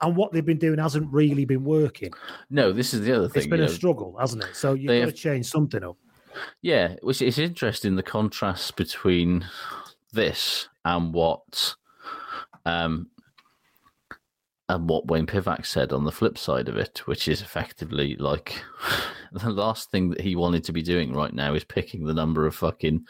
[0.00, 2.12] And what they've been doing hasn't really been working.
[2.48, 3.42] no, this is the other thing.
[3.42, 3.72] It's been a know.
[3.72, 4.54] struggle, hasn't it?
[4.54, 5.96] So you've got to change something up.
[6.60, 9.44] Yeah, which is interesting the contrast between
[10.12, 11.74] this and what
[12.64, 13.08] um
[14.68, 18.62] and what Wayne Pivac said on the flip side of it, which is effectively like
[19.32, 22.46] the last thing that he wanted to be doing right now is picking the number
[22.46, 23.04] of fucking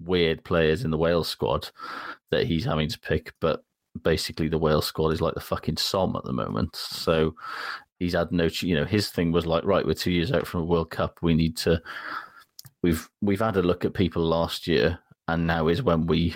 [0.00, 1.68] weird players in the Wales squad
[2.30, 3.32] that he's having to pick.
[3.40, 3.62] But
[4.02, 6.74] basically, the Wales squad is like the fucking Somme at the moment.
[6.76, 7.34] So
[7.98, 10.62] he's had no, you know, his thing was like, right, we're two years out from
[10.62, 11.18] a World Cup.
[11.22, 11.80] We need to.
[12.82, 16.34] We've we've had a look at people last year, and now is when we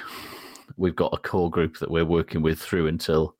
[0.77, 3.37] we've got a core group that we're working with through until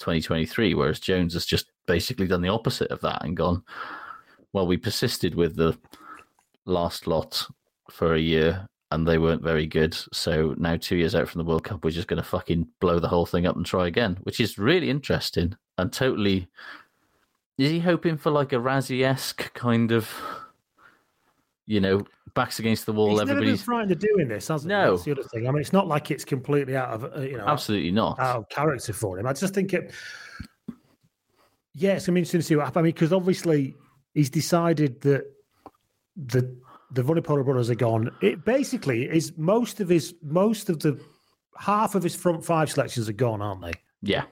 [0.00, 0.74] 2023.
[0.74, 3.62] Whereas Jones has just basically done the opposite of that and gone,
[4.52, 5.78] well, we persisted with the
[6.66, 7.46] last lot
[7.90, 9.96] for a year and they weren't very good.
[10.12, 12.98] So now, two years out from the World Cup, we're just going to fucking blow
[12.98, 16.48] the whole thing up and try again, which is really interesting and totally.
[17.58, 20.10] Is he hoping for like a Razzie esque kind of,
[21.66, 22.04] you know,
[22.34, 23.10] backs against the wall?
[23.10, 24.84] He's everybody's never been frightened of doing this, hasn't No.
[24.84, 24.90] he?
[24.90, 25.48] That's the other thing.
[25.48, 28.18] I mean, it's not like it's completely out of uh, you know absolutely not.
[28.18, 29.26] out of character for him.
[29.26, 29.92] I just think it.
[31.74, 32.80] Yeah, it's gonna be interesting to see what happens.
[32.80, 33.74] I mean, because obviously
[34.14, 35.24] he's decided that
[36.16, 36.56] the
[36.92, 38.10] the Vunipola brothers are gone.
[38.20, 41.00] It basically is most of his most of the
[41.58, 43.72] half of his front five selections are gone, aren't they?
[44.02, 44.24] Yeah.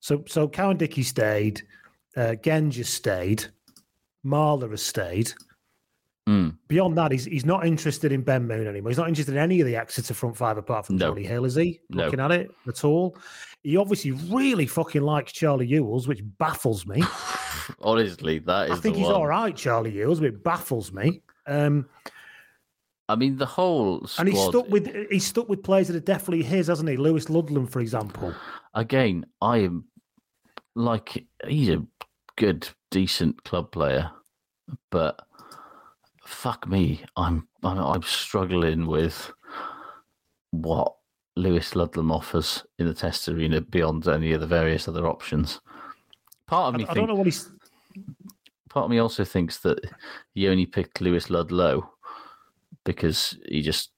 [0.00, 1.62] So so Cowan Dickey stayed,
[2.16, 3.46] uh, Genge has stayed,
[4.26, 5.32] Marler has stayed.
[6.28, 6.56] Mm.
[6.68, 8.90] Beyond that, he's he's not interested in Ben Moon anymore.
[8.90, 11.08] He's not interested in any of the Exeter front five apart from No.
[11.10, 11.80] Jonny Hill, is he?
[11.90, 12.04] No.
[12.04, 13.16] Looking at it at all.
[13.62, 17.02] He obviously really fucking likes Charlie Ewels, which baffles me.
[17.82, 19.14] Honestly, that is I think he's one.
[19.14, 21.20] all right, Charlie Ewels, but it baffles me.
[21.46, 21.86] Um,
[23.08, 24.26] I mean, the whole squad.
[24.26, 26.96] and he's stuck with he's stuck with players that are definitely his, hasn't he?
[26.96, 28.34] Lewis Ludlam, for example.
[28.72, 29.84] again, I am
[30.74, 31.84] like he's a
[32.36, 34.10] good, decent club player,
[34.90, 35.20] but
[36.26, 39.32] fuck me, I'm I'm, I'm struggling with
[40.50, 40.94] what
[41.36, 45.60] Lewis Ludlam offers in the test arena beyond any of the various other options.
[46.46, 47.50] Part of me, I think, don't know what he's.
[48.68, 49.80] part of me also thinks that
[50.34, 51.90] he only picked Lewis Ludlow
[52.84, 53.90] because he just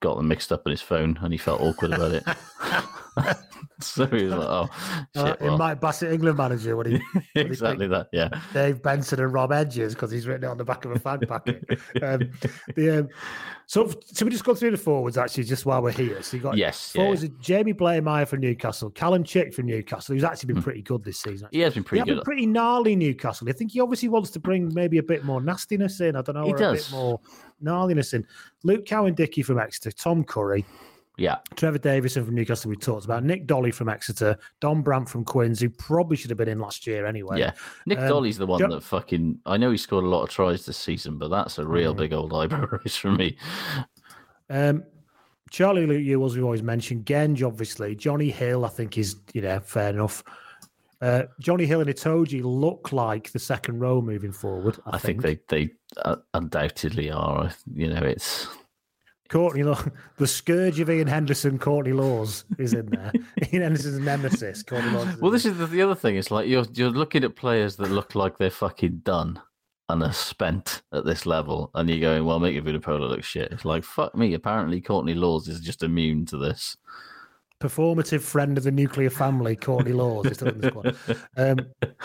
[0.00, 2.24] got them mixed up on his phone and he felt awkward about it.
[3.80, 4.68] so he was like, "Oh,
[5.14, 8.30] Uh, shit, in well." Mike Bassett England manager when he when he exactly picked that.
[8.32, 10.98] Yeah, Dave Benson and Rob Hedges because he's written it on the back of a
[10.98, 11.64] fan packet.
[12.02, 12.30] um,
[12.74, 13.08] the, um,
[13.68, 16.22] so, so we just go through the forwards actually, just while we're here.
[16.22, 20.24] So you got Yes, yeah, forwards: Jamie Blamire from Newcastle, Callum Chick from Newcastle, who's
[20.24, 21.48] actually been pretty good this season.
[21.48, 21.56] Hmm.
[21.56, 22.16] he has been pretty good.
[22.16, 23.48] been pretty gnarly Newcastle.
[23.48, 26.16] I think he obviously wants to bring maybe a bit more nastiness in.
[26.16, 26.88] I don't know, He or a does.
[26.88, 27.20] bit more
[27.62, 28.26] gnarliness in.
[28.62, 30.64] Luke Cowan Dickey from Exeter, Tom Curry,
[31.18, 35.60] yeah, Trevor Davison from Newcastle, we talked about, Nick Dolly from Exeter, Dombrandt from Quins,
[35.60, 37.38] who probably should have been in last year anyway.
[37.38, 37.52] yeah.
[37.86, 39.38] Nick Um, Dolly's the one Jo- that fucking.
[39.46, 41.98] I know he scored a lot of tries this season, but that's a real Mhm.
[41.98, 43.36] big old eyebrow raise for me.
[44.50, 44.84] Um,
[45.50, 47.06] Charlie Luke Ewels, we've always mentioned.
[47.06, 47.94] Genge, obviously.
[47.94, 50.22] Jonny Hill, I think, is, you know, fair enough.
[51.00, 54.78] Uh, Jonny Hill and Itoje look like the second row moving forward.
[54.86, 55.70] I, I think they they
[56.04, 57.50] uh, undoubtedly are.
[57.72, 58.48] You know, it's
[59.28, 59.82] Courtney Law,
[60.16, 63.12] the scourge of Iain Henderson, Courtney Lawes is in there.
[63.52, 65.16] Iain Henderson's nemesis, Courtney Lawes.
[65.18, 65.30] well.
[65.30, 66.16] This is the, the other thing.
[66.16, 69.40] It's like you're you're looking at players that look like they're fucking done
[69.88, 73.52] and are spent at this level, and you're going, "Well, make your Vunipola look shit."
[73.52, 74.34] It's like fuck me.
[74.34, 76.76] Apparently, Courtney Lawes is just immune to this.
[77.60, 80.96] performative friend of the nuclear family, Courtney Lawes, is still in the squad.
[81.36, 81.58] Um,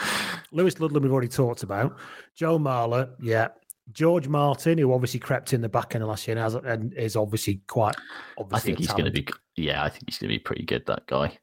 [0.53, 1.97] Lewis Ludlam, we've already talked about.
[2.35, 3.49] Joe Marler, yeah.
[3.91, 6.93] George Martin, who obviously crept in the back end of last year and, has, and
[6.93, 7.95] is obviously quite.
[8.37, 9.27] Obviously I think he's going to be.
[9.55, 10.85] Yeah, I think he's going to be pretty good.
[10.87, 11.37] That guy.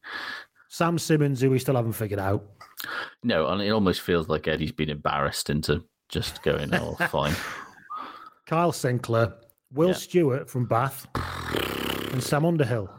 [0.69, 2.45] Sam Simmonds, who we still haven't figured out.
[3.23, 7.35] No, and it almost feels like Eddie's been embarrassed into just going, "Oh, fine."
[8.47, 9.35] Kyle Sinckler,
[9.73, 9.95] Will Yeah.
[9.95, 11.07] Stuart from Bath,
[12.13, 12.91] and Sam Underhill.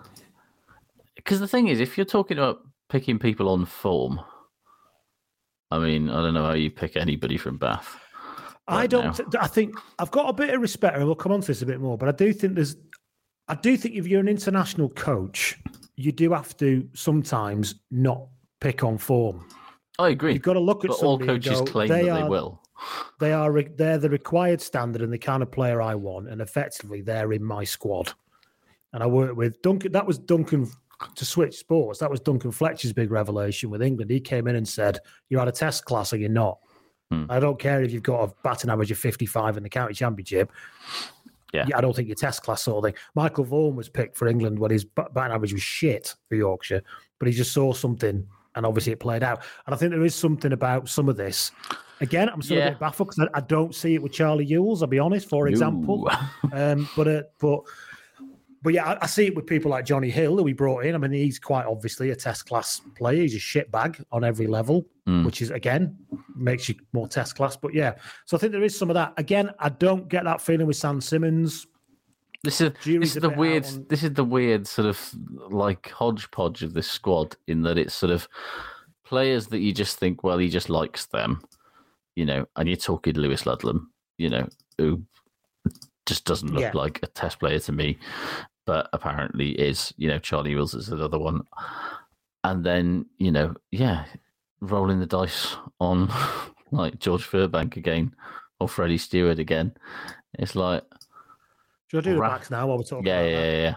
[1.15, 4.19] Because the thing is, if you're talking about picking people on form,
[5.71, 7.99] I mean, I don't know how you pick anybody from Bath.
[8.69, 9.33] I don't.
[9.33, 9.41] now.
[9.41, 11.65] I think I've got a bit of respect, and we'll come on to this a
[11.65, 11.97] bit more.
[11.97, 12.75] But I do think there's.
[13.47, 15.57] I do think if you're an international coach,
[15.95, 18.27] you do have to sometimes not
[18.61, 19.45] pick on form.
[19.97, 20.33] I agree.
[20.33, 22.29] You've got to look at but all and coaches go, claim they that are, they
[22.29, 22.61] will.
[23.19, 23.51] They are.
[23.51, 27.33] re- They're the required standard and the kind of player I want, and effectively they're
[27.33, 28.13] in my squad.
[28.93, 29.91] And I work with Duncan.
[29.91, 30.69] That was Duncan
[31.15, 31.99] to switch sports.
[31.99, 34.11] That was Duncan Fletcher's big revelation with England.
[34.11, 34.99] He came in and said,
[35.29, 36.59] "You're at a test class, or you're not."
[37.11, 37.25] Hmm.
[37.29, 40.51] I don't care if you've got a batting average of 55 in the county championship.
[41.53, 41.65] Yeah.
[41.75, 43.01] I don't think you're test class sort of thing.
[43.15, 46.83] Michael Vaughan was picked for England when his batting average was shit for Yorkshire,
[47.17, 49.41] but he just saw something and obviously it played out.
[49.65, 51.51] And I think there is something about some of this.
[52.01, 52.67] Again, I'm still Yeah.
[52.67, 55.27] a bit baffled because I, I don't see it with Charlie Ewels, I'll be honest,
[55.27, 56.09] for example.
[56.53, 57.61] um, but uh, but
[58.61, 60.95] but yeah, I, I see it with people like Jonny Hill, that we brought in.
[60.95, 63.21] I mean, he's quite obviously a test class player.
[63.21, 65.25] He's a shitbag on every level, Mm.
[65.25, 65.97] which is again
[66.35, 67.55] makes you more test class.
[67.55, 67.95] But yeah,
[68.25, 69.13] so I think there is some of that.
[69.17, 71.65] Again, I don't get that feeling with Sam Simmonds.
[72.43, 73.65] This is Jury's this is the weird.
[73.65, 75.13] on- This is the weird sort of
[75.49, 78.27] like hodgepodge of this squad in that it's sort of
[79.05, 81.41] players that you just think, well, he just likes them,
[82.15, 82.45] you know.
[82.55, 84.47] And you're talking Lewis Ludlam, you know,
[84.77, 85.01] who
[86.05, 86.71] just doesn't look Yeah.
[86.73, 87.97] like a test player to me,
[88.69, 89.91] but apparently is.
[89.97, 91.41] You know, Charlie Wills is another one,
[92.43, 94.05] and then you know, yeah,
[94.61, 96.13] rolling the dice on
[96.71, 98.13] like George Furbank again
[98.59, 99.73] or Freddie Steward again.
[100.37, 100.83] It's like.
[101.89, 103.75] Do I do the backs now while we're talking Yeah, yeah, yeah, yeah.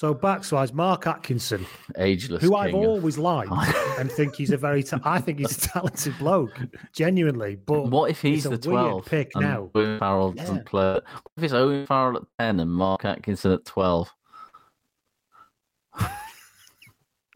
[0.00, 1.66] So backs wise, Mark Atkinson,
[1.98, 2.42] Ageless.
[2.42, 3.52] who I've of- always liked
[3.98, 6.58] and think he's a very, ta- I think he's a talented bloke,
[6.94, 7.56] genuinely.
[7.56, 9.70] But What if he's the 12 pick now?
[9.74, 10.42] Owen Farrell Yeah.
[10.42, 10.92] doesn't play?
[10.94, 11.04] What
[11.36, 14.10] if it's Owen Farrell at 10 and Mark Atkinson at 12?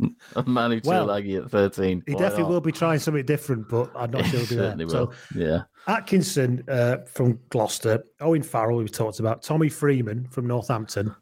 [0.01, 2.03] and Manu Well, Tuilagi at 13.
[2.07, 2.49] He Why definitely not?
[2.51, 4.79] will be trying something different, but I'm not sure he'll that.
[4.79, 4.89] will.
[4.89, 5.65] So yeah.
[5.87, 11.15] Atkinson uh, from Gloucester, Owen Farrell, we've talked about, Tommy Freeman from Northampton.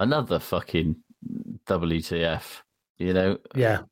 [0.00, 0.96] Another fucking
[1.66, 2.62] WTF,
[2.98, 3.38] you know?
[3.54, 3.82] Yeah.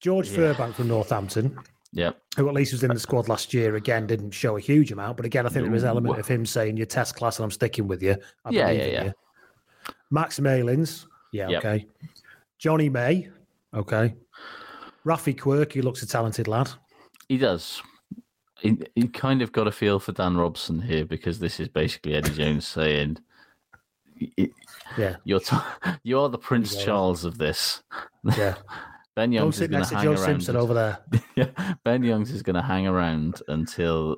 [0.00, 0.36] George Yeah.
[0.54, 1.58] Furbank from Northampton,
[1.92, 2.20] Yep.
[2.36, 3.76] who at least was in the squad last year.
[3.76, 6.28] Again, didn't show a huge amount, but again, I think there was an element of
[6.28, 9.04] him saying, "You're test class, and I'm sticking with you." I Yeah, yeah, yeah.
[9.04, 9.12] you."
[10.10, 11.58] Max Malins, yeah, Yep.
[11.64, 11.86] okay.
[12.58, 13.30] Jonny May,
[13.74, 14.14] okay.
[15.04, 16.70] Raffi Quirke, he looks a talented lad.
[17.28, 17.82] He does.
[18.60, 22.14] He, he kind of got a feel for Dan Robson here because this is basically
[22.14, 23.18] Eddie Jones saying,
[24.20, 24.48] "Y-
[24.98, 25.56] Yeah, "You're t-
[26.02, 26.84] you're the Prince Yeah.
[26.84, 27.82] Charles of this."
[28.36, 28.54] yeah.
[29.14, 30.18] Ben Youngs is going to hang Joe around.
[30.24, 30.98] Simpson over there.
[31.36, 31.48] yeah,
[31.84, 34.16] Ben Youngs is going to hang around until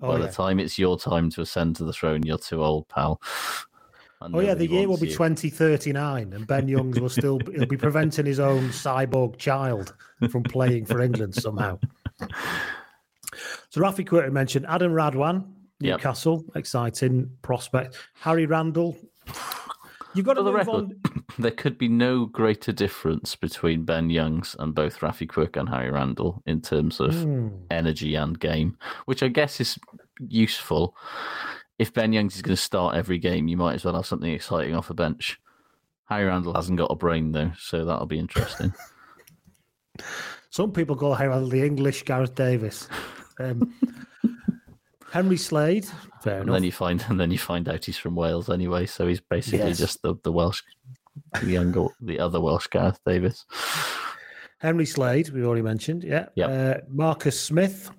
[0.00, 0.26] Oh, by yeah.
[0.26, 3.20] the time it's your time to ascend to the throne, you're too old, pal.
[4.20, 5.12] Oh yeah, the year will be you.
[5.14, 9.94] 2039, and Ben Youngs will still he'll be preventing his own cyborg child
[10.30, 11.78] from playing for England somehow.
[13.70, 15.46] So Raffi Quirke mentioned Adam Radwan,
[15.80, 15.98] Yep.
[15.98, 17.96] Newcastle, exciting prospect.
[18.14, 18.96] Harry Randall.
[20.18, 20.74] You've got to move record,
[21.06, 21.24] on.
[21.38, 25.90] there could be no greater difference between Ben Youngs and both Raffi Quirke and Harry
[25.90, 27.48] Randall in terms of Hmm.
[27.70, 29.78] energy and game, which I guess is
[30.18, 30.94] useful.
[31.78, 34.30] If Ben Youngs is going to start every game, you might as well have something
[34.32, 35.38] exciting off a bench.
[36.06, 38.74] Harry Randall hasn't got a brain though, so that'll be interesting.
[40.50, 42.88] Some people call Harry Randall the English Gareth Davies.
[43.38, 43.74] Um,
[45.10, 45.86] Henry Slade,
[46.22, 46.54] fair and enough.
[46.56, 49.68] then you find and then you find out he's from Wales anyway, so he's basically
[49.68, 49.78] Yes.
[49.78, 50.62] just the, the Welsh,
[51.40, 53.44] the younger, the other Welsh Gareth Davies.
[54.58, 56.02] Henry Slade, we've already mentioned.
[56.04, 56.26] Yeah.
[56.34, 56.50] Yep.
[56.50, 57.90] Uh, Marcus Smith,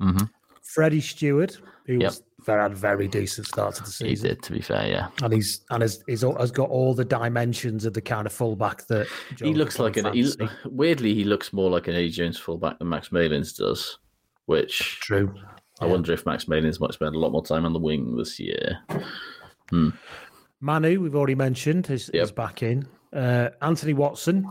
[0.00, 0.18] hmm
[0.62, 1.54] Freddie Steward,
[1.86, 2.02] who Yep.
[2.02, 4.06] was very, had a very decent start to the season.
[4.06, 4.28] He season.
[4.30, 5.08] did, to be fair, yeah.
[5.22, 8.32] And he's and has, he's, al- has got all the dimensions of the kind of
[8.32, 9.06] fullback that
[9.38, 10.32] he looks like an he,
[10.64, 13.98] weirdly he looks more like an Eddie Jones fullback than Max Malins does,
[14.46, 15.34] which True.
[15.82, 18.38] I wonder if Max Malins might spend a lot more time on the wing this
[18.38, 18.78] year.
[20.60, 22.22] Manu, we've already mentioned, is, Yep.
[22.24, 22.86] is back in.
[23.12, 24.46] Uh, Anthony Watson,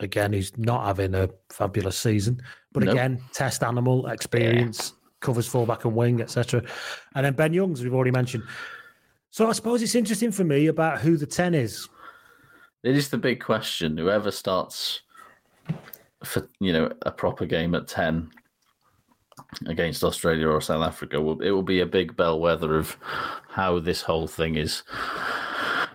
[0.00, 2.40] again, he's not having a fabulous season,
[2.72, 2.94] but Nope.
[2.94, 6.62] again, test animal experience, covers fullback and wing, etc.
[7.14, 8.44] And then Ben Youngs, we've already mentioned.
[9.30, 11.88] So I suppose it's interesting for me about who the ten is.
[12.82, 13.96] It is the big question.
[13.96, 15.00] Whoever starts
[16.24, 18.30] for you know a proper game at ten
[19.66, 22.96] against Australia or South Africa, it will be a big bellwether of
[23.48, 24.82] how this whole thing is.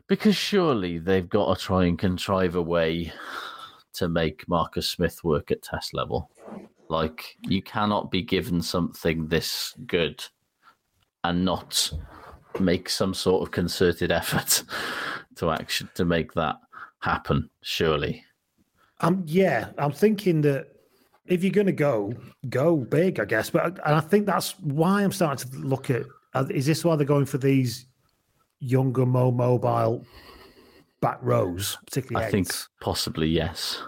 [0.07, 3.11] Because surely they've got to try and contrive a way
[3.93, 6.29] to make Marcus Smith work at test level.
[6.87, 10.23] Like you cannot be given something this good
[11.23, 11.91] and not
[12.59, 14.63] make some sort of concerted effort
[15.35, 16.55] to action to make that
[16.99, 17.49] happen.
[17.61, 18.23] Surely,
[19.01, 20.67] Um, yeah, I'm thinking that
[21.27, 22.13] if you're going to go,
[22.49, 23.49] go big, I guess.
[23.49, 26.03] But and I think that's why I'm starting to look at.
[26.33, 27.85] uh, Is this why they're going for these
[28.59, 30.05] younger, more mobile
[31.01, 32.49] back rows, particularly I think
[32.81, 33.83] possibly yes.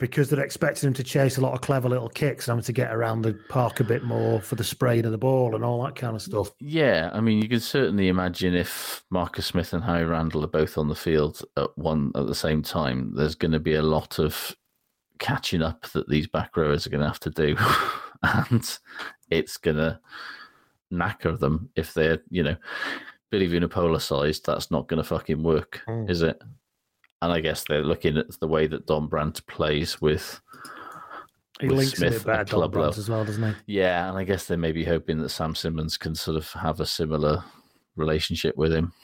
[0.00, 2.72] because they're expecting them to chase a lot of clever little kicks, and having to
[2.72, 5.84] get around the park a bit more for the spraying of the ball and all
[5.84, 6.50] that kind of stuff.
[6.58, 10.76] Yeah, I mean, you can certainly imagine if Marcus Smith and Harry Randall are both
[10.76, 14.18] on the field at one at the same time, there's going to be a lot
[14.18, 14.56] of
[15.20, 17.56] catching up that these back rowers are going to have to do,
[18.24, 18.78] and
[19.30, 20.00] it's going to
[20.92, 22.56] knacker them if they're, you know,
[23.30, 24.44] Billy Vunipola sized.
[24.44, 26.10] That's not going to fucking work, Mm.
[26.10, 26.42] is it?
[27.22, 30.40] And I guess they're looking at the way that Dombrandt plays with.
[31.60, 32.88] He with links Smith at club level.
[32.98, 33.74] as well, doesn't he?
[33.80, 36.80] Yeah, and I guess they may be hoping that Sam Simmonds can sort of have
[36.80, 37.44] a similar
[37.96, 38.94] relationship with him.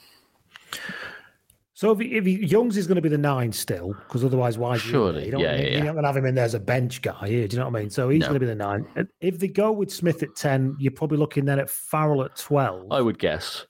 [1.77, 4.57] So if, he, if he, Youngs is going to be the nine still, because otherwise,
[4.57, 4.77] why?
[4.77, 4.99] is he in there?
[4.99, 6.55] Surely, you don't, yeah, you- yeah, You're not going to have him in there as
[6.55, 7.47] a bench guy here.
[7.47, 7.89] Do you know what I mean?
[7.91, 8.29] So he's No.
[8.29, 8.87] going to be the nine.
[9.21, 12.91] If they go with Smith at ten, you're probably looking then at Farrell at twelve.
[12.91, 13.67] I would guess.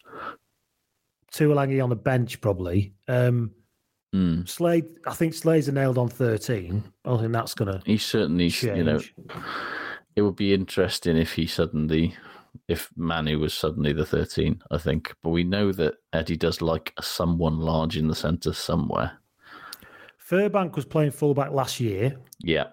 [1.34, 2.94] Tuilagi on the bench probably.
[3.10, 3.52] Um,
[4.16, 4.48] Mm.
[4.48, 6.82] Slade, I think Slade's a nailed on thirteen.
[7.04, 7.82] I don't think that's going to.
[7.86, 9.02] He certainly, you know,
[10.16, 12.16] it would be interesting if he suddenly,
[12.68, 15.14] if Manu was suddenly the 13, I think.
[15.24, 19.20] But we know that Eddie does like someone large in the centre somewhere.
[20.30, 22.18] Furbank was playing fullback last year.
[22.40, 22.68] Yeah.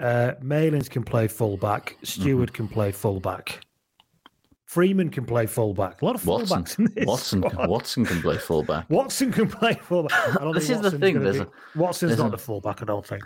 [0.00, 1.96] Uh, Malins can play fullback.
[2.02, 2.54] Steward Mm-hmm.
[2.56, 3.60] can play fullback.
[4.66, 6.02] Freeman can play fullback.
[6.02, 7.68] A lot of Watson, fullbacks in this Watson, squad.
[7.68, 8.90] Watson can play fullback.
[8.90, 10.36] Watson can play fullback.
[10.40, 12.38] I don't This is the Watson's thing, there's be- a- Watson's there's not a- the
[12.38, 12.82] fullback.
[12.82, 13.22] I don't think.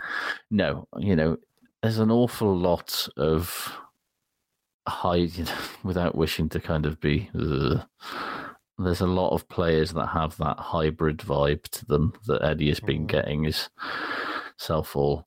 [0.51, 1.37] No, you know,
[1.81, 3.73] there's an awful lot of
[4.89, 7.29] high, you know, without wishing to kind of be.
[7.39, 7.85] ugh,
[8.79, 12.79] there's a lot of players that have that hybrid vibe to them that Eddie has
[12.79, 13.07] been mm-hmm.
[13.07, 13.69] getting his
[14.57, 15.25] self all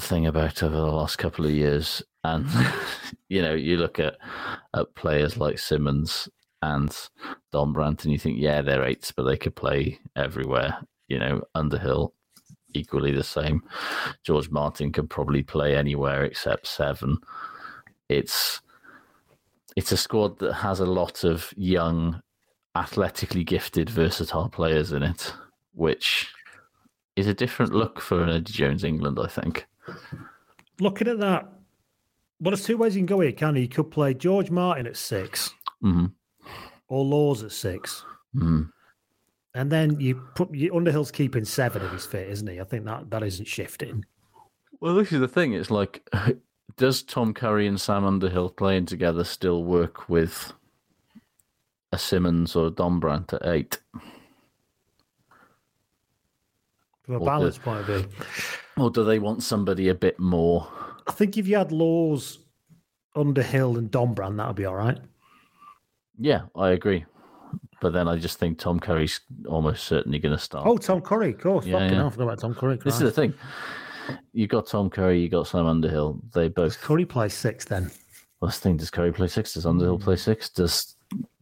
[0.00, 2.02] thing about over the last couple of years.
[2.22, 3.14] And mm-hmm.
[3.28, 4.16] you know, you look at
[4.74, 6.28] at players like Simmonds
[6.62, 6.90] and
[7.52, 10.78] Dombrandt, and you think, yeah, they're eights, but they could play everywhere.
[11.08, 12.14] You know, Underhill,
[12.74, 13.62] equally the same.
[14.24, 17.18] George Martin can probably play anywhere except seven.
[18.08, 18.60] It's
[19.76, 22.20] it's a squad that has a lot of young,
[22.74, 25.32] athletically gifted, versatile players in it,
[25.74, 26.32] which
[27.16, 29.66] is a different look for an Eddie Jones England, I think.
[30.80, 31.44] Looking at that,
[32.40, 33.62] well, there's two ways you can go here, can you?
[33.62, 36.06] You could play George Martin at six hmm
[36.88, 38.04] or Lawes at six.
[38.34, 38.70] Mm.
[39.54, 42.60] And then you put you, Underhill's keeping seven if he's fit, isn't he?
[42.60, 44.04] I think that, that isn't shifting.
[44.80, 45.52] Well, this is the thing.
[45.52, 46.08] It's like,
[46.78, 50.52] does Tom Curry and Sam Underhill playing together still work with
[51.92, 53.78] a Simmonds or a Don Brandt at eight?
[57.02, 58.08] From a Or balance the- point of view.
[58.76, 60.68] Or do they want somebody a bit more?
[61.06, 62.38] I think if you had Lawes,
[63.16, 64.98] Underhill, and Dombrandt, that would be all right.
[66.18, 67.04] Yeah, I agree.
[67.80, 70.66] But then I just think Tom Curry's almost certainly going to start.
[70.66, 71.64] Oh, Tom Curry, of course.
[71.64, 71.96] Yeah, Fucking yeah.
[71.96, 72.76] hell, I forgot about Tom Curry.
[72.84, 73.34] this is the thing.
[74.32, 76.20] You got Tom Curry, you got Sam Underhill.
[76.34, 76.80] They both.
[76.80, 77.90] Curry plays six then.
[78.40, 78.76] Well, the thing.
[78.76, 79.54] Does Curry play six?
[79.54, 80.04] Does Underhill hmm.
[80.04, 80.48] play six?
[80.48, 80.96] Does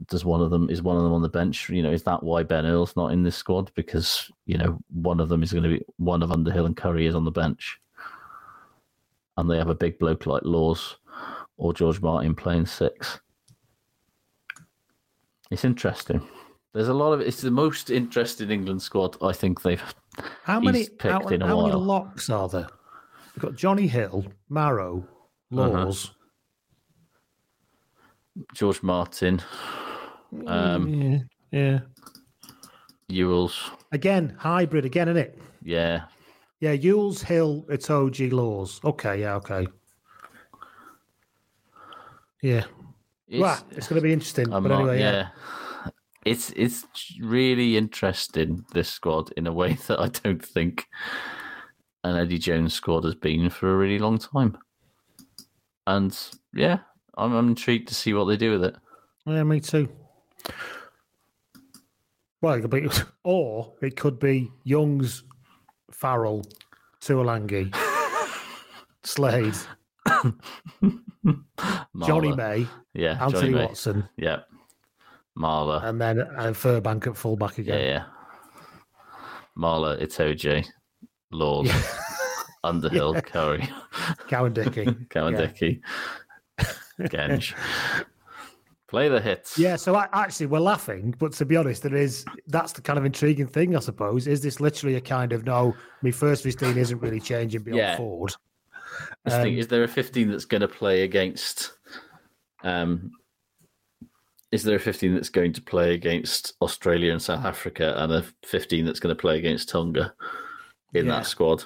[0.08, 1.68] does one of them is one of them on the bench?
[1.68, 3.70] You know, is that why Ben Earl's not in this squad?
[3.74, 7.06] Because you know one of them is going to be one of Underhill and Curry
[7.06, 7.78] is on the bench,
[9.36, 10.96] and they have a big bloke like Lawes
[11.56, 13.20] or George Martin playing six.
[15.50, 16.26] It's interesting.
[16.72, 19.82] There's a lot of it's the most interesting England squad I think they've
[20.44, 22.68] How many, picked how, how many locks are there?
[23.34, 25.06] We've got Jonny Hill, Maro,
[25.52, 25.68] Uh-huh.
[25.84, 26.10] Lawes.
[28.54, 29.40] George Martin,
[30.46, 31.18] um, yeah,
[31.50, 31.78] yeah.
[33.10, 35.38] Ewels, Again, hybrid again, isn't it?
[35.62, 36.02] yeah,
[36.60, 38.80] Yeah, Ewels, Hill, Itoje, Lawes.
[38.84, 39.66] Okay, yeah, okay.
[42.42, 42.64] Yeah.
[43.28, 44.52] It's- right, it's going to be interesting.
[44.52, 45.28] I'm but not- anyway, yeah.
[46.26, 46.84] It's it's
[47.20, 50.86] really interesting this squad in a way that I don't think
[52.04, 54.58] an Eddie Jones squad has been for a really long time.
[55.86, 56.16] And
[56.52, 56.80] yeah,
[57.16, 58.76] I'm, I'm intrigued to see what they do with it.
[59.24, 59.88] Yeah, me too.
[62.42, 62.88] Well, it could be,
[63.24, 65.24] or it could be Young's,
[65.90, 66.44] Farrell,
[67.00, 67.74] Tuilagi,
[69.04, 69.54] Slade,
[72.06, 73.64] Jonny May, yeah, Anthony May.
[73.64, 74.40] Watson, yeah,
[75.36, 77.80] Marler, and then and Furbank at fullback yeah, again.
[77.84, 78.04] yeah,
[79.58, 80.66] Marler, Itoje,
[81.30, 81.70] Lord,
[82.64, 83.20] Underhill, Yeah.
[83.20, 83.68] Curry,
[84.28, 84.86] Cowan Dickey.
[85.10, 85.80] Cowan-Dickey,
[87.00, 87.54] Genge.
[88.88, 89.58] Play the hits.
[89.58, 92.98] Yeah, so I, actually we're laughing, but to be honest, there is that's the kind
[93.00, 94.28] of intriguing thing, I suppose.
[94.28, 95.74] Is this literally a kind of no?
[96.02, 97.96] My first fifteen isn't really changing beyond Yeah.
[97.96, 98.32] forward.
[99.24, 101.72] This thing, Um, is there a 15 that's going to play against?
[102.62, 103.10] Um,
[104.56, 108.24] is there a 15 that's going to play against Australia and South Africa, and a
[108.44, 110.14] 15 that's going to play against Tonga
[110.94, 111.12] in Yeah.
[111.16, 111.64] that squad?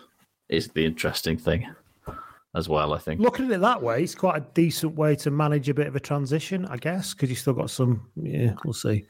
[0.49, 1.68] Is the interesting thing
[2.57, 2.93] as well.
[2.93, 3.20] I think.
[3.20, 5.95] Looking at it that way, it's quite a decent way to manage a bit of
[5.95, 8.11] a transition, I guess, because you still got some.
[8.16, 9.05] Yeah, we'll see.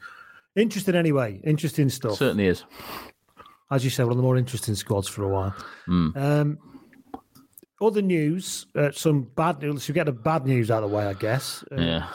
[0.55, 1.41] Interesting anyway.
[1.43, 2.17] Interesting stuff.
[2.17, 2.63] Certainly is.
[3.71, 5.55] As you said, one of the more interesting squads for a while.
[5.87, 6.15] Mm.
[6.17, 6.57] Um,
[7.81, 9.87] other news, uh, some bad news.
[9.87, 11.63] We get the bad news out of the way, I guess.
[11.71, 12.07] Uh, Yeah.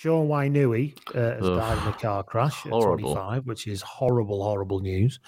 [0.00, 1.58] Sean Wainui uh, has Ugh.
[1.58, 3.12] died in a car crash at Horrible.
[3.12, 5.20] 25, which is horrible, horrible news.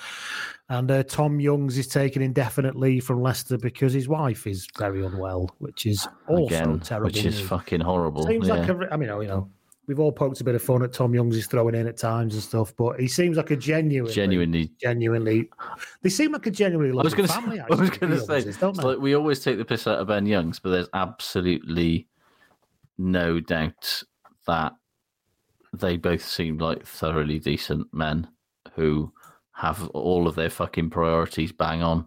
[0.70, 5.04] And uh, Tom Youngs is taken indefinite leave from Leicester because his wife is very
[5.04, 7.08] unwell, which is also Again, terrible.
[7.08, 7.48] which is news.
[7.50, 8.26] fucking horrible.
[8.26, 8.54] Seems yeah.
[8.54, 9.50] like a, I mean, you know,
[9.88, 12.32] we've all poked a bit of fun at Tom Young's is throwing in at times
[12.32, 14.72] and stuff, but he seems like a genuinely, Genuinely.
[14.80, 15.50] genuinely.
[16.00, 17.58] They seem like a genuinely I was going family.
[17.58, 17.64] to.
[17.70, 18.84] I was going to say, Youngses, don't it's they?
[18.86, 22.08] like we always take the piss out of Ben Youngs, but there's absolutely
[22.96, 24.02] no doubt
[24.46, 24.72] that
[25.72, 28.28] they both seem like thoroughly decent men
[28.74, 29.12] who
[29.52, 32.06] have all of their fucking priorities bang on.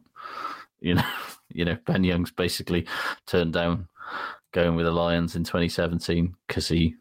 [0.79, 1.03] You know,
[1.49, 2.85] you know, Ben Young's basically
[3.25, 3.87] turned down
[4.51, 6.95] going with the Lions in 2017 because he,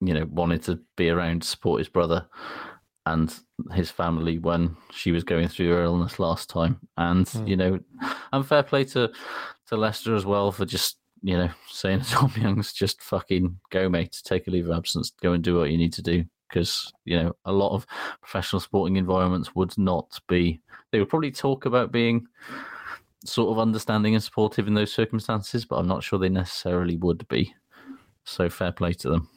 [0.00, 2.26] you know, wanted to be around to support his brother
[3.06, 3.32] and
[3.72, 6.80] his family when she was going through her illness last time.
[6.96, 7.46] And Hmm.
[7.46, 7.78] you know,
[8.32, 9.12] and fair play to
[9.68, 13.88] to Leicester as well for just you know saying to Tom Young's just fucking go
[13.88, 16.24] mate, take a leave of absence, go and do what you need to do.
[16.48, 17.86] Because you know a lot of
[18.20, 20.60] professional sporting environments would not be.
[20.92, 22.26] They would probably talk about being
[23.24, 27.26] sort of understanding and supportive in those circumstances, but I'm not sure they necessarily would
[27.28, 27.54] be.
[28.24, 29.28] So fair play to them.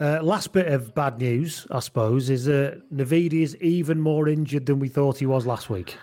[0.00, 4.66] Uh, last bit of bad news, I suppose, is that Navidi is even more injured
[4.66, 5.96] than we thought he was last week.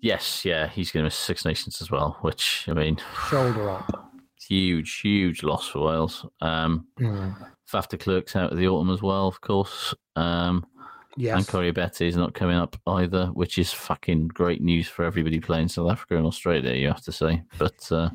[0.00, 2.98] Yes, yeah, he's going to miss Six Nations as well, which I mean,
[3.30, 4.12] Shoulder up.
[4.48, 6.24] huge, huge loss for Wales.
[6.40, 7.34] Um, Mm.
[7.70, 9.94] Faf de Klerk's out of the autumn as well, of course.
[10.16, 10.64] Um,
[11.16, 11.36] Yes.
[11.36, 15.40] And Corey Betty is not coming up either, which is fucking great news for everybody
[15.40, 17.42] playing South Africa and Australia, you have to say.
[17.58, 18.10] But uh,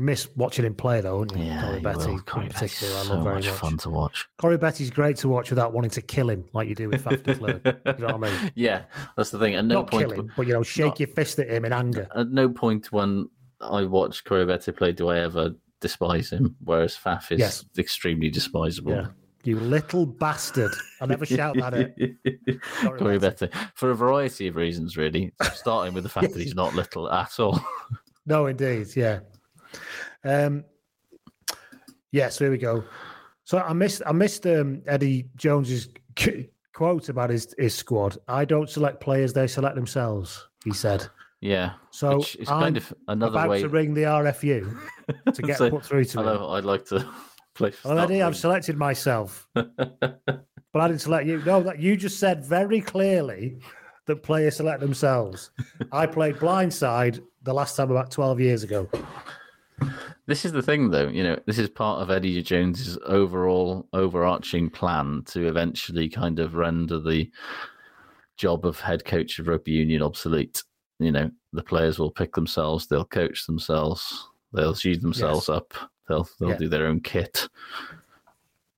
[0.00, 1.44] You miss watching him play, though, wouldn't you?
[1.44, 3.54] yeah, Corey Betty, Corey Betty's particular, I so love very much much.
[3.56, 4.26] fun to watch.
[4.38, 7.22] Corey Betty's great to watch without wanting to kill him, like you do with Faf
[7.22, 7.32] de
[7.98, 8.52] you know what I mean?
[8.54, 8.84] Yeah,
[9.14, 9.56] that's the thing.
[9.56, 11.66] At no Not point, kill him, but you know, shake not- your fist at him
[11.66, 12.08] in anger.
[12.16, 13.28] at no point when
[13.60, 15.50] I watch Corey Betty play do I ever
[15.82, 17.64] despise him, whereas Faf is Yes.
[17.76, 18.92] extremely despisable.
[18.92, 19.06] Yeah.
[19.44, 20.72] You little bastard.
[21.02, 21.94] I never shout that at
[22.98, 23.48] Corey Betty.
[23.74, 25.32] For a variety of reasons, really.
[25.54, 27.60] Starting with the fact that he's not little at all.
[28.26, 29.20] No, indeed, yeah.
[30.24, 30.64] Um,
[32.12, 32.84] yeah, so here we go.
[33.44, 35.88] So I missed, I missed um, Eddie Jones's
[36.74, 38.18] quote about his his squad.
[38.28, 40.46] I don't select players; they select themselves.
[40.64, 41.06] He said.
[41.40, 41.72] Yeah.
[41.90, 44.78] So which is I'm kind of another about way to ring the RFU
[45.32, 46.26] to get So, put through to him.
[46.26, 46.98] know, I'd like to
[47.54, 47.72] play.
[47.84, 48.22] Already, Scotland.
[48.22, 49.70] I've selected myself, but
[50.74, 51.42] I didn't select you.
[51.44, 53.58] No, that you just said very clearly
[54.06, 55.50] that players select themselves.
[55.92, 58.88] I played blindside the last time about twelve years ago.
[60.26, 61.08] This is the thing, though.
[61.08, 66.54] You know, this is part of Eddie Jones's overall overarching plan to eventually kind of
[66.54, 67.30] render the
[68.36, 70.62] job of head coach of rugby union obsolete.
[70.98, 75.72] You know, the players will pick themselves, they'll coach themselves, they'll shoot themselves up,
[76.08, 76.56] they'll they'll Yeah.
[76.56, 77.48] do their own kit.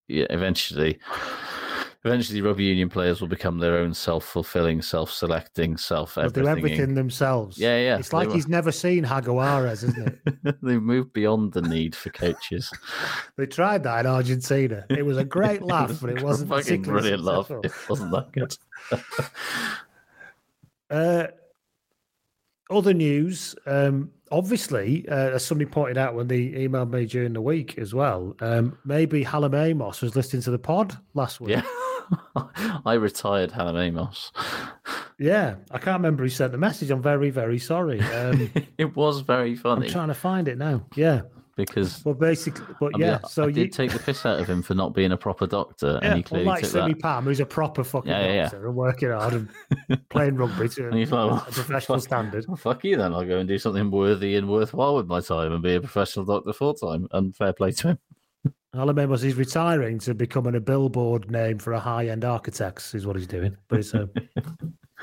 [0.08, 0.98] Yeah, eventually,
[2.04, 6.72] eventually, rugby union players will become their own self-fulfilling, self-selecting, self They'll do everything.
[6.72, 7.58] everything themselves.
[7.58, 10.56] Yeah, yeah, It's like he's never seen Jaguares, isn't it?
[10.62, 12.72] They've moved beyond the need for coaches.
[13.36, 14.84] they tried that in Argentina.
[14.90, 17.50] It was a great laugh, but it wasn't fucking brilliant laugh.
[17.50, 18.56] It wasn't that good.
[20.90, 21.28] Uh,
[22.70, 27.40] other news, um, obviously, uh, as somebody pointed out when they emailed me during the
[27.40, 31.50] week as well, um, maybe Hallam Amos was listening to the pod last week.
[31.50, 31.62] Yeah.
[32.86, 34.32] I retired Hallam Amos.
[35.18, 36.90] Yeah, I can't remember who sent the message.
[36.90, 38.00] I'm very, very sorry.
[38.00, 39.86] Um, It was very funny.
[39.86, 40.84] I'm trying to find it now.
[40.96, 41.20] Yeah.
[41.54, 44.40] because Well, basically, but I yeah, I- so I you, did take the piss out
[44.40, 46.94] of him for not being a proper doctor, and yeah, he clearly unlike took Simi
[46.94, 47.02] that.
[47.02, 50.88] Pam, who's a proper fucking Yeah, yeah, doctor and working hard and playing rugby to
[50.88, 52.44] And he's like, a professional fuck- standard.
[52.48, 53.12] Well, fuck you then.
[53.14, 56.24] I'll go and do something worthy and worthwhile with my time and be a professional
[56.24, 57.06] doctor full time.
[57.12, 57.98] And fair play to him.
[58.74, 63.16] Hallam Amos he's retiring to becoming a billboard name for a high-end architects is what
[63.16, 63.54] he's doing.
[63.68, 64.06] But it's uh,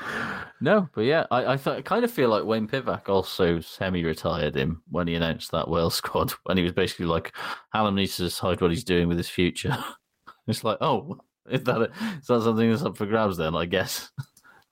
[0.60, 4.56] No, but yeah, I, I, th- I kind of feel like Wayne Pivac also semi-retired
[4.56, 6.32] him when he announced that Wales squad.
[6.44, 7.34] When he was basically like,
[7.72, 9.76] Hallam needs to decide what he's doing with his future.
[10.48, 11.18] it's like, oh,
[11.48, 13.36] is that a, is that something that's up for grabs?
[13.36, 14.10] Then I guess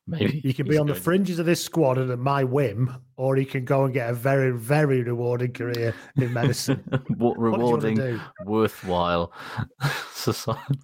[0.09, 3.37] maybe you can be on the fringes of this squad and at my whim, or
[3.37, 6.83] he can go and get a very, very rewarding career in medicine.
[6.91, 8.21] Wa- do you wanna rewarding, do?
[8.45, 9.33] worthwhile
[10.13, 10.79] society.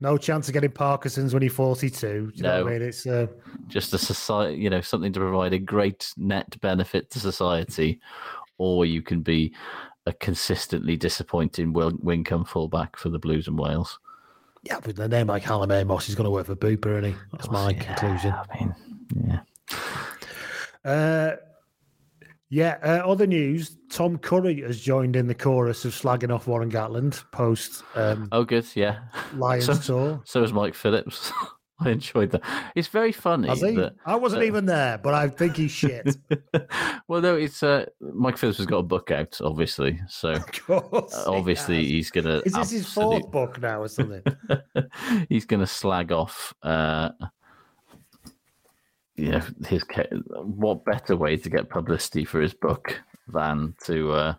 [0.00, 1.96] No chance of getting Parkinson's when you're 42.
[1.96, 2.74] Do you know what No.
[2.74, 2.82] I mean?
[2.88, 3.26] It's uh,
[3.68, 8.00] just a society, you know, something to provide a great net benefit to society,
[8.58, 9.54] or you can be
[10.06, 13.98] a consistently disappointing win- Wincombe fullback for the Blues and Wales.
[14.64, 17.18] Yeah, with a name like Hallam Amos, he's going to work for Booper, isn't he?
[17.32, 18.32] That's my conclusion.
[18.32, 18.74] I mean,
[19.28, 19.40] yeah.
[20.84, 21.36] Uh,
[22.50, 26.70] yeah, uh, other news Tom Curry has joined in the chorus of slagging off Warren
[26.70, 29.00] Gatland post um, Oh, good, yeah.
[29.34, 30.22] Lions So, tour.
[30.24, 31.32] so is Mike Phillips.
[31.80, 32.42] I enjoyed that.
[32.74, 33.48] It's very funny.
[33.54, 33.74] He?
[33.74, 36.16] That, I wasn't that- even there, but I think he's shit.
[37.08, 40.00] well, no, it's uh, Mike Phillips has got a book out, obviously.
[40.08, 41.14] So of course.
[41.14, 41.86] uh, he obviously has.
[41.86, 42.42] he's gonna.
[42.44, 44.22] Is this his fourth book now or something?
[45.28, 46.54] he's going to slag off.
[46.62, 47.10] Uh,
[49.16, 49.84] you know, his
[50.28, 54.34] what better way to get publicity for his book than to uh,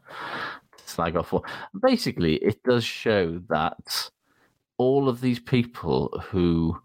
[0.86, 1.34] slag off?
[1.82, 4.10] Basically, it does show that
[4.78, 6.78] all of these people who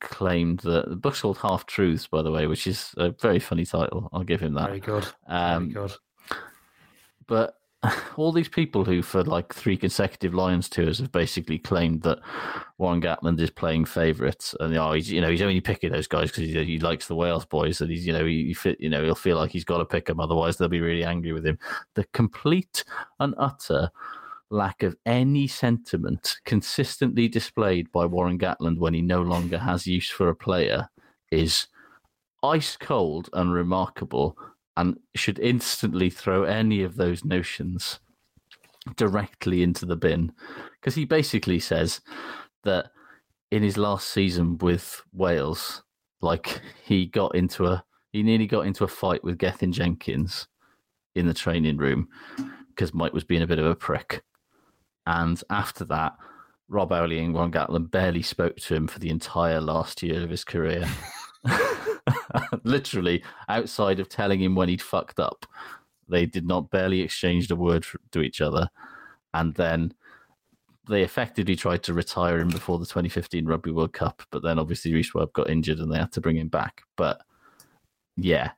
[0.00, 3.64] claimed that the book's called Half Truths, by the way, which is a very funny
[3.64, 4.08] title.
[4.12, 4.68] I'll give him that.
[4.68, 5.06] Very good.
[5.26, 5.96] Um, Very good.
[7.26, 7.56] but
[8.16, 12.18] all these people who, for like three consecutive Lions tours, have basically claimed that
[12.78, 16.30] Warren Gatland is playing favourites, and oh, he's you know he's only picking those guys
[16.30, 19.02] because he, he likes the Wales boys, and he's you know he, fit you know
[19.02, 21.58] he'll feel like he's got to pick them, otherwise they'll be really angry with him.
[21.94, 22.84] The complete
[23.18, 23.90] and utter
[24.50, 30.08] lack of any sentiment consistently displayed by Warren Gatland when he no longer has use
[30.08, 30.88] for a player
[31.30, 31.68] is
[32.42, 34.36] ice cold and remarkable
[34.76, 38.00] and should instantly throw any of those notions
[38.96, 40.32] directly into the bin.
[40.80, 42.00] Because he basically says
[42.64, 42.90] that
[43.50, 45.82] in his last season with Wales
[46.22, 50.48] like he got into a he nearly got into a fight with Gethin Jenkins
[51.14, 52.08] in the training room
[52.68, 54.22] because Mike was being a bit of a prick
[55.06, 56.16] and after that
[56.68, 60.30] Rob Howley and Ron Gatland barely spoke to him for the entire last year of
[60.30, 60.86] his career
[62.64, 65.46] literally outside of telling him when he'd fucked up.
[66.08, 68.68] They did not barely exchanged a word to each other.
[69.32, 69.94] And then
[70.88, 74.22] they effectively tried to retire him before the 2015 Rugby World Cup.
[74.30, 76.82] But then obviously Rhys Webb got injured and they had to bring him back.
[76.96, 77.20] But
[78.16, 78.52] yeah.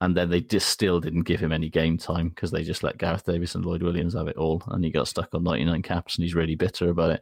[0.00, 2.98] And then they just still didn't give him any game time because they just let
[2.98, 4.62] Gareth Davies and Lloyd Williams have it all.
[4.68, 7.20] And he got stuck on 99 caps and he's really bitter about it.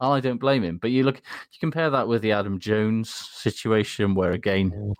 [0.00, 0.78] And I don't blame him.
[0.78, 4.94] But you look, you compare that with the Adam Jones situation where again, mm.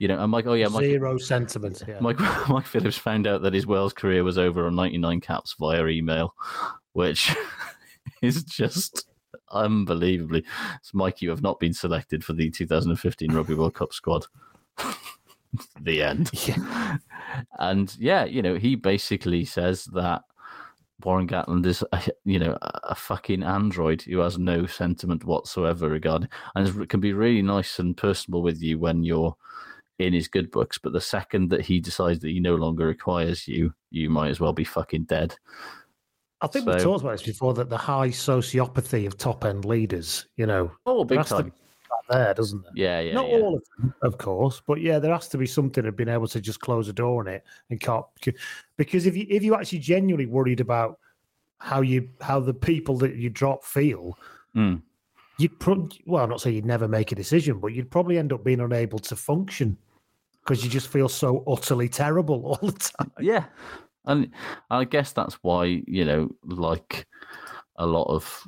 [0.00, 1.80] you know, and Mike, oh yeah, Mike, Zero sentiment.
[1.86, 2.00] Yeah.
[2.00, 2.18] Mike,
[2.48, 6.34] Mike Phillips found out that his Wales career was over on 99 caps via email,
[6.92, 7.32] which
[8.22, 9.06] is just
[9.52, 10.44] unbelievably.
[10.76, 14.26] It's Mike, you have not been selected for the 2015 Rugby World Cup squad.
[15.80, 16.30] the end.
[17.58, 20.22] And yeah, you know, he basically says that
[21.02, 25.88] Warren Gatland is, a, you know, a a fucking android who has no sentiment whatsoever
[25.88, 29.34] regarding, and can be really nice and personable with you when you're
[29.98, 30.78] in his good books.
[30.78, 34.38] But the second that he decides that he no longer requires you, you might as
[34.38, 35.36] well be fucking dead.
[36.40, 40.26] I think we've talked about this before that the high sociopathy of top end leaders,
[40.36, 41.46] you know, Oh, big time.
[41.46, 41.52] be
[42.08, 42.72] that there, doesn't there?
[42.74, 43.36] Yeah, yeah, Not yeah.
[43.36, 46.28] all of them, of course, but yeah, there has to be something of being able
[46.28, 48.04] to just close a door on it and can't
[48.76, 50.98] because if you if you actually genuinely worried about
[51.58, 54.18] how you how the people that you drop feel,
[54.54, 54.82] Mm.
[55.38, 58.32] you'd pro- well, I'm not saying you'd never make a decision, but you'd probably end
[58.32, 59.76] up being unable to function
[60.40, 63.10] because you just feel so utterly terrible all the time.
[63.18, 63.44] Yeah,
[64.04, 64.30] and
[64.70, 67.06] I guess that's why you know, like
[67.76, 68.46] a lot of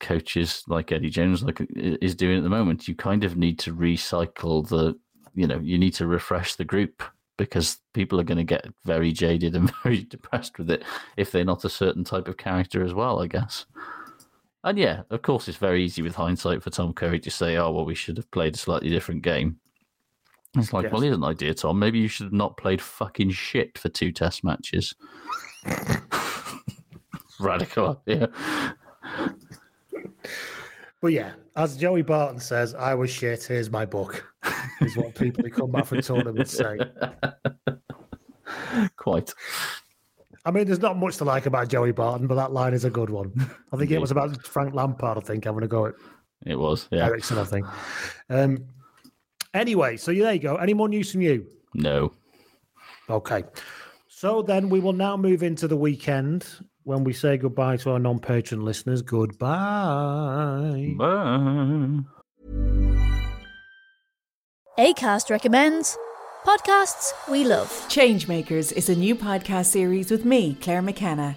[0.00, 2.88] coaches, like Eddie Jones, like is doing at the moment.
[2.88, 4.98] You kind of need to recycle the,
[5.34, 7.02] you know, you need to refresh the group
[7.38, 10.84] because people are going to get very jaded and very depressed with it
[11.16, 13.20] if they're not a certain type of character as well.
[13.20, 13.66] I guess.
[14.64, 17.70] And yeah, of course, it's very easy with hindsight for Tom Curry to say, "Oh,
[17.70, 19.60] well, we should have played a slightly different game."
[20.56, 20.92] It's like, Yes.
[20.92, 21.78] well, here's an idea, Tom.
[21.78, 24.94] Maybe you should have not played fucking shit for two test matches.
[27.40, 28.26] Radical, yeah.
[31.02, 33.44] But yeah, as Joey Barton says, I was shit.
[33.44, 34.24] Here's my book.
[34.80, 36.78] Is what people who come back from tournaments say.
[38.96, 39.32] Quite.
[40.44, 42.90] I mean, there's not much to like about Joey Barton, but that line is a
[42.90, 43.32] good one.
[43.72, 45.18] I think it was about Frank Lampard.
[45.18, 45.94] I think I'm going to go at
[46.46, 47.06] It was, yeah.
[47.06, 47.38] Eriksson.
[47.38, 47.66] I think.
[48.30, 48.64] Um,
[49.54, 50.56] anyway, so there you go.
[50.56, 51.46] Any more news from you?
[51.74, 52.12] No.
[53.10, 53.44] Okay.
[54.08, 56.46] So then we will now move into the weekend
[56.86, 59.02] when we say goodbye to our non-patron listeners.
[59.02, 60.94] Goodbye.
[60.96, 61.98] Bye.
[64.78, 65.98] ACAST recommends
[66.44, 67.68] podcasts we love.
[67.88, 71.36] Changemakers is a new podcast series with me, Claire McKenna,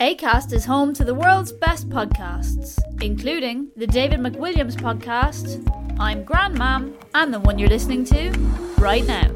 [0.00, 5.62] ACAST is home to the world's best podcasts, including the David McWilliams podcast,
[6.00, 8.30] I'm Grandmam, and the one you're listening to
[8.78, 9.30] right now.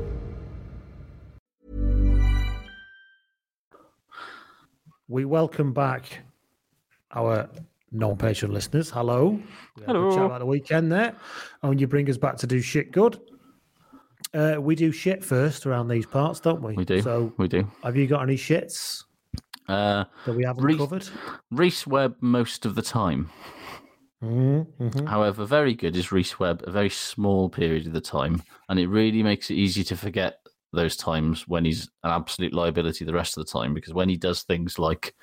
[5.07, 6.21] We welcome back
[7.13, 7.47] our
[7.93, 8.89] non-patient listeners.
[8.89, 9.39] Hello.
[9.77, 10.17] We had a Hello.
[10.17, 11.15] Chat about the weekend there.
[11.63, 13.21] And you bring us back to do shit good.
[14.33, 16.73] Uh, we do shit first around these parts, don't we?
[16.73, 17.03] We do.
[17.03, 17.71] So, we do.
[17.83, 19.05] have you got any shits
[19.69, 21.09] Uh, that we haven't Rhys- covered?
[21.51, 23.31] Rhys Webb most of the time.
[24.23, 25.07] Mm-hmm.
[25.07, 28.89] However, very good is Rhys Webb a very small period of the time, and it
[28.89, 30.39] really makes it easy to forget
[30.73, 33.75] those times when he's an absolute liability the rest of the time.
[33.75, 35.15] Because when he does things like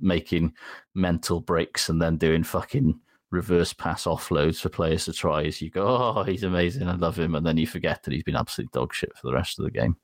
[0.00, 0.54] making
[0.94, 2.98] mental breaks and then doing fucking
[3.30, 7.18] reverse pass offloads for players to try, as you go, oh, he's amazing, I love
[7.18, 9.64] him, and then you forget that he's been absolute dog shit for the rest of
[9.64, 9.96] the game.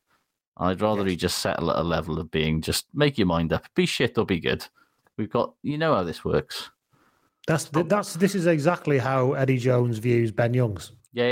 [0.57, 3.67] I'd rather he just settle at a level of being just make your mind up,
[3.75, 4.65] be shit or be good.
[5.19, 6.71] We've got, you know how this works.
[7.47, 10.93] That's that's this is exactly how Eddie Jones views Ben Youngs.
[11.13, 11.31] Yeah,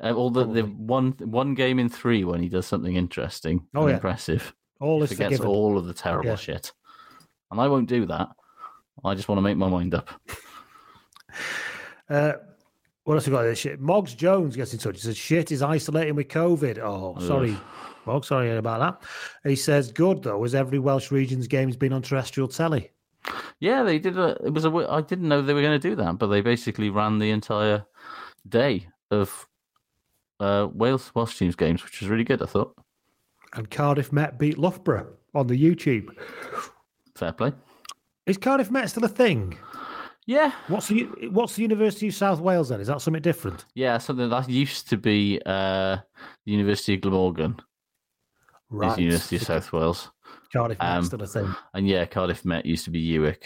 [0.00, 0.08] yeah.
[0.10, 3.86] Uh, all the, the one one game in three when he does something interesting, Oh,
[3.86, 3.94] yeah.
[3.94, 4.52] impressive.
[4.80, 5.46] All is forgets forgiven.
[5.48, 6.36] all of the terrible Yeah.
[6.36, 6.72] shit,
[7.50, 8.28] and I won't do that.
[9.04, 10.08] I just want to make my mind up.
[12.10, 12.32] Uh,
[13.08, 13.44] what else we got?
[13.44, 13.54] There?
[13.54, 13.80] Shit.
[13.80, 14.96] Moggs Jones gets in touch.
[14.96, 17.56] He says, "Shit is isolating with COVID." Oh, sorry,
[18.04, 18.28] Moggs.
[18.28, 19.48] Sorry about that.
[19.48, 22.90] He says, "Good though, as every Welsh region's game's been on terrestrial telly."
[23.60, 24.18] Yeah, they did.
[24.18, 24.86] A, it was a.
[24.90, 27.86] I didn't know they were going to do that, but they basically ran the entire
[28.46, 29.48] day of
[30.38, 32.42] uh, Wales Welsh teams games, which was really good.
[32.42, 32.74] I thought.
[33.54, 36.10] And Cardiff Met beat Loughborough on the YouTube.
[37.14, 37.52] Fair play.
[38.26, 39.56] Is Cardiff Met still a thing?
[40.28, 40.52] Yeah.
[40.66, 42.82] What's the What's the University of South Wales then?
[42.82, 43.64] Is that something different?
[43.74, 45.96] Yeah, something that used to be uh,
[46.44, 47.56] the University of Glamorgan.
[48.68, 48.90] Right.
[48.90, 50.10] Is the University of South Wales.
[50.52, 51.54] Cardiff Um, still a thing.
[51.72, 53.42] And yeah, Cardiff Met used to be UWIC.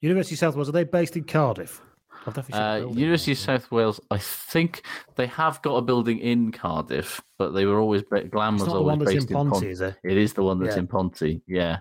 [0.00, 1.80] University of South Wales are they based in Cardiff?
[2.24, 4.82] I've definitely seen a Uh, University of South Wales, I think
[5.16, 8.98] they have got a building in Cardiff, but they were always Glam was always one
[9.00, 9.96] that's in based in Ponty, Pont- is it?
[10.04, 10.80] It is the one that's Yeah.
[10.82, 11.80] in Ponty, yeah.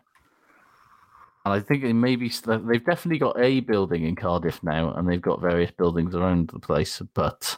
[1.44, 5.22] And I think it maybe they've definitely got a building in Cardiff now, and they've
[5.22, 7.02] got various buildings around the place.
[7.14, 7.58] But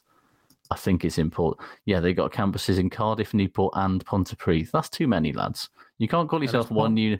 [0.71, 1.67] I think it's important.
[1.85, 4.71] Yeah, they've got campuses in Cardiff, Newport, and Pontypridd.
[4.71, 5.69] That's too many, lads.
[5.99, 7.19] You can't call yourself one uni-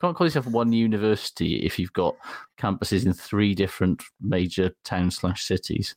[0.00, 2.16] can't call yourself one university if you've got
[2.58, 5.94] campuses in three different major towns slash cities.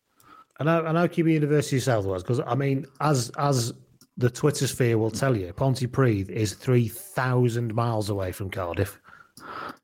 [0.60, 3.74] And I, and I keep University of South Wales because I mean, as as
[4.18, 9.00] the Twitter sphere will tell you, Pontypridd is three thousand miles away from Cardiff.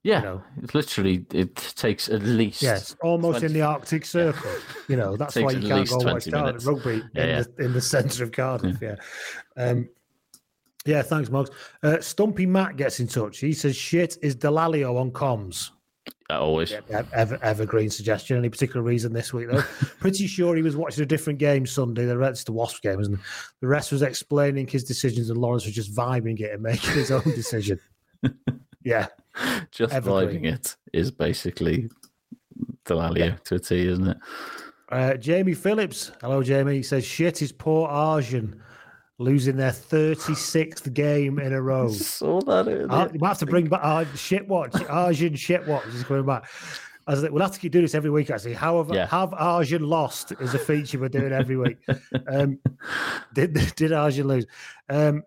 [0.03, 0.43] Yeah, know.
[0.61, 4.51] it's literally it takes at least Yes, almost 20 in the Arctic Circle.
[4.87, 7.43] You know, that's why you can't go watch 20 Cardiff rugby Yeah, in yeah.
[7.57, 8.77] the in the centre of Cardiff.
[8.81, 8.95] Yeah.
[9.57, 9.89] Um,
[10.85, 11.49] yeah, thanks, Mugs.
[11.83, 13.39] Uh, Stumpy Matt gets in touch.
[13.39, 15.71] He says, "Shit is Dallaglio on comms."
[16.29, 16.71] uh, always.
[16.71, 18.37] Ev- Ever, evergreen suggestion.
[18.37, 19.61] Any particular reason this week, though?
[19.99, 22.05] Pretty sure he was watching a different game Sunday.
[22.05, 23.17] The rest, of the Wasp game, and
[23.59, 27.11] the rest was explaining his decisions, and Lawrence was just vibing it and making his
[27.11, 27.79] own decision.
[28.83, 29.07] yeah,
[29.71, 30.41] Just Evergreen.
[30.43, 31.89] vibing it is basically
[32.85, 34.17] Dallaglio to a T, isn't it?
[34.91, 36.11] Uh, Jamie Phillips.
[36.21, 36.75] Hello, Jamie.
[36.77, 38.61] He says, shit is poor Agen
[39.19, 41.89] losing their 36th game in a row.
[41.91, 42.67] Saw that.
[43.13, 44.73] you might have to bring back uh, shit watch.
[44.89, 46.49] Agen shit watch is coming back.
[47.05, 48.29] I was like, we'll have to keep doing this every week.
[48.29, 49.07] Actually, however, Yeah.
[49.07, 51.77] have Agen lost is a feature we're doing every week.
[52.27, 52.59] Um,
[53.33, 54.45] did did Agen lose?
[54.89, 55.23] Um,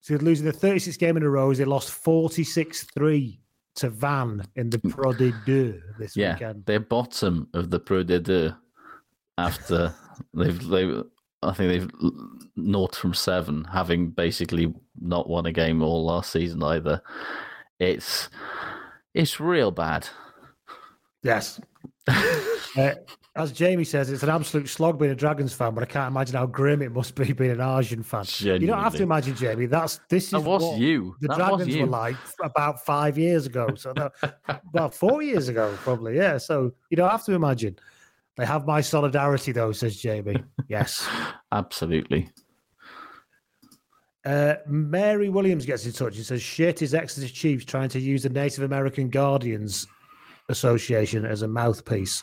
[0.00, 1.54] so they're losing the 36th game in a row.
[1.54, 3.38] They lost 46-3
[3.76, 6.64] to Vannes in the Pro de Deux this Yeah, weekend.
[6.66, 8.56] they're bottom of the Pro D2
[9.38, 9.94] after
[10.34, 11.02] they've they.
[11.44, 16.30] I think they've l- naught from seven, having basically not won a game all last
[16.30, 17.02] season either.
[17.80, 18.28] It's
[19.14, 20.08] it's real bad.
[21.22, 21.60] Yes.
[22.74, 22.94] Uh,
[23.34, 26.36] as Jamie says, it's an absolute slog being a Dragons fan, but I can't imagine
[26.36, 28.24] how grim it must be being an Agen fan.
[28.40, 29.66] You don't have to imagine, Jamie.
[29.66, 31.16] That's this is That was what you.
[31.20, 31.82] The That Dragons you.
[31.82, 33.74] were like about five years ago.
[33.74, 33.94] So
[34.48, 36.16] about four years ago, probably.
[36.16, 36.36] Yeah.
[36.36, 37.78] So you don't have to imagine.
[38.36, 40.42] They have my solidarity, though, says Jamie.
[40.68, 41.08] Yes.
[41.52, 42.30] Absolutely.
[44.24, 48.22] Uh, Mary Williams gets in touch and says, "Shit is Exeter Chiefs trying to use
[48.22, 49.86] the Native American Guardians
[50.48, 52.22] Association as a mouthpiece.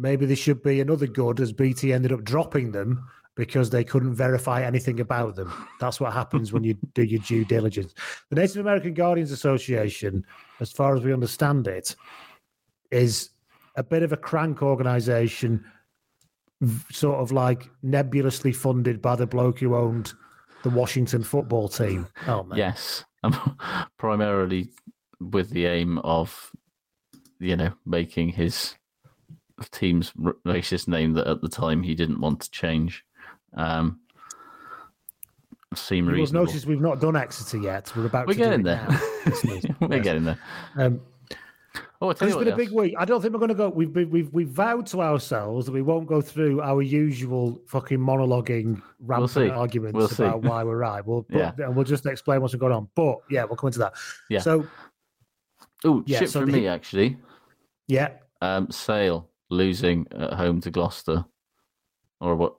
[0.00, 3.06] Maybe there should be another good, as BT ended up dropping them
[3.36, 5.52] because they couldn't verify anything about them.
[5.78, 7.94] That's what happens when you do your due diligence.
[8.30, 10.24] The Native American Guardians Association,
[10.58, 11.94] as far as we understand it,
[12.90, 13.30] is
[13.76, 15.64] a bit of a crank organization,
[16.90, 20.12] sort of like nebulously funded by the bloke who owned
[20.62, 22.06] the Washington football team.
[22.26, 23.04] Oh man, Yes.
[23.22, 23.56] um,
[23.98, 24.70] primarily
[25.20, 26.50] with the aim of,
[27.38, 28.74] you know, making his
[29.70, 30.12] team's
[30.46, 33.04] racist name that at the time he didn't want to change.
[33.54, 34.00] Um,
[35.74, 36.46] seem You reasonable.
[36.46, 37.92] notice we've not done Exeter yet.
[37.96, 38.86] We're about We're to do getting there.
[39.80, 40.04] We're Yes.
[40.04, 40.38] getting there.
[40.76, 41.00] Um,
[42.02, 42.94] Oh, it's been a big week.
[42.98, 43.68] I don't think we're going to go.
[43.68, 47.98] We've been, we've we've vowed to ourselves that we won't go through our usual fucking
[47.98, 49.50] monologuing rampant see.
[49.50, 51.04] arguments We'll about why we're right.
[51.06, 51.52] We'll but, Yeah.
[51.58, 52.88] and we'll just explain what's going on.
[52.94, 53.92] But yeah, we'll come into that.
[54.30, 54.38] Yeah.
[54.40, 54.66] So
[55.84, 57.18] Oh, Yeah, shit so for the- me actually.
[57.86, 61.24] yeah, Um, Sale losing at home to Gloucester,
[62.20, 62.54] or what?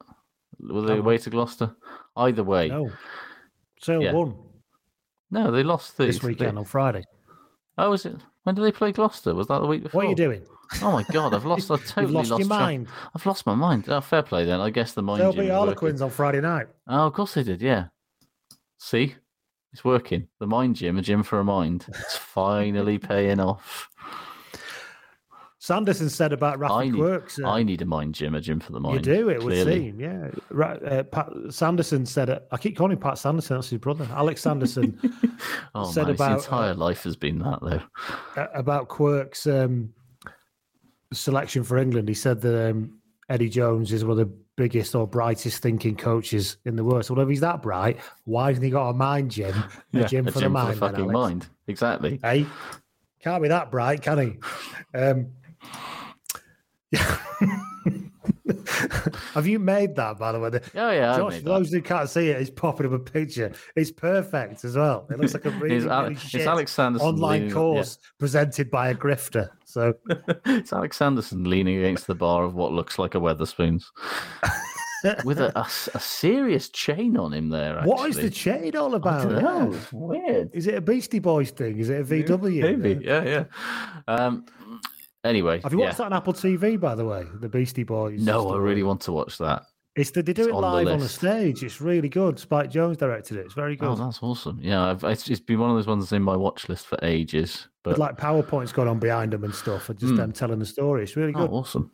[0.60, 1.76] Were they away to Gloucester?
[2.16, 2.92] Either way, no,
[3.82, 4.12] Sale Yeah.
[4.14, 4.36] won
[5.32, 7.04] no, they lost the, this weekend they- on Friday.
[7.78, 8.16] oh, was it?
[8.44, 9.34] When did they play Gloucester?
[9.34, 10.00] Was that the week before?
[10.00, 10.44] What are you doing?
[10.82, 11.70] Oh my god, I've lost.
[11.72, 12.88] I've totally You've lost, your track- mind.
[13.16, 13.86] I've lost my mind.
[13.88, 14.60] Oh, fair play then.
[14.60, 15.22] I guess the mind.
[15.22, 15.52] They'll be is.
[15.52, 16.68] Harlequins on Friday night.
[16.88, 17.62] Oh, of course they did.
[17.62, 17.86] Yeah.
[18.80, 19.16] See,
[19.74, 20.28] it's working.
[20.40, 21.86] The mind gym, a gym for a mind.
[21.88, 23.90] It's finally paying off.
[25.62, 27.40] Sanderson said about I Raffi Quirke's.
[27.40, 29.06] uh, I need a mind gym, a gym for the mind.
[29.06, 30.32] You do, it would seem, yeah.
[30.50, 32.48] Right, uh, Pat Sanderson said, it.
[32.52, 34.08] I keep calling him Pat Sanderson, that's his brother.
[34.12, 35.00] Alex Sanderson
[35.76, 37.80] Oh said man, about his entire uh, life has been that though.
[38.42, 39.94] uh, about Quirke's um,
[41.14, 42.08] selection for England.
[42.08, 46.58] He said that um, Eddie Jones is one of the biggest or brightest thinking coaches
[46.66, 47.06] in the world.
[47.06, 49.54] So, well, if he's that bright, why hasn't he got a mind gym?
[49.94, 51.14] A gym a for the gym mind, for the then, fucking Alex?
[51.14, 51.48] mind.
[51.68, 52.20] Exactly.
[52.24, 52.48] Hey,
[53.22, 54.98] can't be that bright, can he?
[54.98, 55.28] Um,
[59.34, 60.50] Have you made that, by the way?
[60.76, 63.52] Oh yeah, Josh, for those who can't see it, it's popping up a picture.
[63.76, 65.08] It's perfect as well.
[65.10, 68.70] It looks like a really, It's really it's shit Alex Sanderson online leaning- course presented
[68.70, 69.50] by a grifter.
[69.66, 69.94] So
[70.46, 73.86] it's Alex Sanderson leaning against the bar of what looks like a Wetherspoons.
[75.26, 75.52] With a
[75.96, 77.82] a serious chain on him there.
[77.86, 79.24] what is the chain all I about?
[79.30, 79.74] don't know.
[79.74, 80.52] It's weird.
[80.54, 81.80] Is it a Beastie Boys thing?
[81.80, 82.78] Is it a VW?
[82.78, 83.04] Maybe.
[83.04, 83.44] Yeah, yeah.
[84.08, 84.46] Um.
[85.24, 85.86] Anyway, Have you yeah.
[85.86, 87.26] watched that on Apple TV, by the way?
[87.40, 88.22] The Beastie Boys.
[88.22, 89.64] No, I really want to watch that.
[89.96, 91.16] It's the, they do It's it on the live on the list.
[91.16, 91.64] stage.
[91.64, 92.40] It's really good.
[92.40, 93.42] Spike Jonze directed it.
[93.46, 93.90] It's very good.
[93.90, 94.58] Oh, that's awesome.
[94.62, 96.98] Yeah, I've, it's, it's been one of those ones that's in my watch list for
[97.04, 97.68] ages.
[97.84, 100.18] But With like PowerPoints going on behind them and stuff, and just Hmm.
[100.18, 101.04] them telling the story.
[101.04, 101.50] It's really oh, good.
[101.52, 101.92] awesome.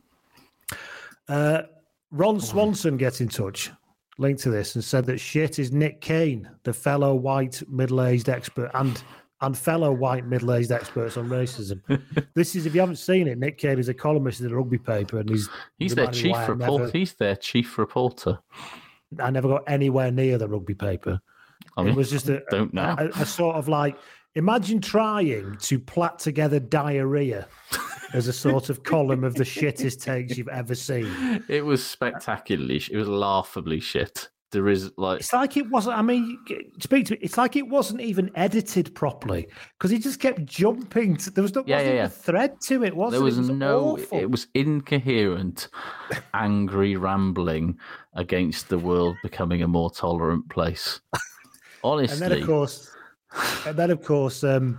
[1.28, 1.62] Uh,
[2.10, 3.70] Ron Swanson gets in touch,
[4.16, 8.70] linked to this, and said that shit is Nick Cain, the fellow white middle-aged expert
[8.74, 9.02] and
[9.40, 11.80] and fellow white middle-aged experts on racism.
[12.34, 14.78] this is if you haven't seen it, Nick Cain is a columnist in the rugby
[14.78, 15.48] paper, and he's
[15.78, 16.84] He's their chief reporter.
[16.86, 18.38] never- He's their chief reporter.
[19.20, 21.20] I never got anywhere near the rugby paper.
[21.76, 22.94] I mean, it was just a, don't know.
[22.98, 23.96] a, a sort of like
[24.34, 27.46] imagine trying to plait together diarrhea
[28.12, 31.42] as a sort of column of the shittest takes you've ever seen.
[31.48, 32.82] It was spectacularly.
[32.90, 34.28] It was laughably shit.
[34.50, 35.98] There is like It's like it wasn't.
[35.98, 36.38] I mean,
[36.80, 37.18] speak to me.
[37.20, 39.46] It's like it wasn't even edited properly
[39.76, 41.16] because he just kept jumping.
[41.18, 42.04] To, there was no Yeah, yeah, yeah.
[42.04, 42.96] a thread to it.
[42.96, 43.80] Was there was, it was no.
[43.80, 44.18] Awful.
[44.18, 45.68] It was incoherent,
[46.32, 47.78] angry rambling
[48.14, 51.00] against the world becoming a more tolerant place.
[51.84, 52.90] Honestly, and then of course,
[53.66, 54.78] and then of course, um,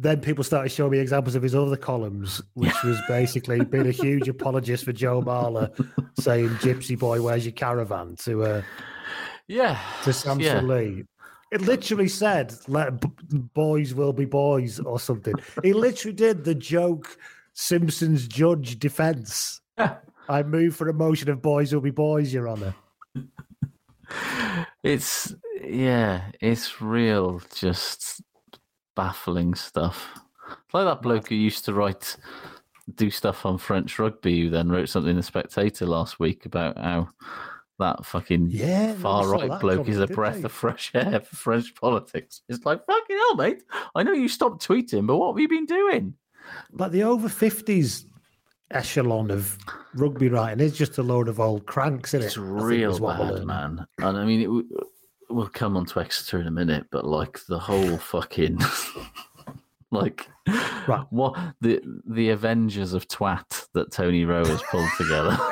[0.00, 3.92] then people started showing me examples of his other columns, which was basically being a
[3.92, 5.70] huge apologist for Joe Marler,
[6.18, 8.62] saying "Gypsy boy, where's your caravan?" to uh,
[9.46, 10.74] yeah, to Samson yeah.
[10.74, 11.04] Lee.
[11.52, 13.10] It literally said, "Let b-
[13.52, 15.34] boys will be boys" or something.
[15.62, 17.18] He literally did the joke
[17.52, 19.60] Simpsons judge defense.
[20.28, 22.74] I move for a motion of boys will be boys, Your Honor.
[24.82, 28.22] It's yeah, it's real, just
[29.00, 30.10] baffling stuff.
[30.50, 32.16] It's like that bloke who used to write,
[32.94, 36.76] do stuff on French rugby, who then wrote something in the Spectator last week about
[36.76, 37.08] how
[37.78, 40.42] that fucking Yeah, far right bloke is a breath they?
[40.42, 42.42] of fresh air for French politics.
[42.50, 43.62] It's like fucking hell, mate.
[43.94, 46.14] I know you stopped tweeting, but what have you been doing?
[46.72, 48.04] Like the over fifties
[48.70, 49.56] echelon of
[49.94, 52.26] rugby writing is just a load of old cranks, isn't it?
[52.26, 53.86] It's real bad, man.
[53.98, 54.84] And I mean, it,
[55.30, 58.58] we'll come on to Exeter in a minute, but like the whole fucking,
[59.90, 60.28] like,
[60.88, 61.04] Right.
[61.10, 65.36] what the the Avengers of twat that Tony Rowe has pulled together.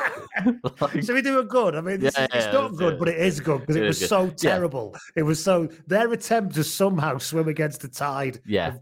[0.80, 1.74] Like, So we do it good.
[1.74, 2.98] I mean, it's, Yeah, it's yeah, not good, it.
[3.00, 4.08] but it is good because it, It was good.
[4.08, 4.30] so Yeah.
[4.36, 4.94] terrible.
[5.16, 8.40] It was so their attempt to somehow swim against the tide.
[8.46, 8.74] yeah,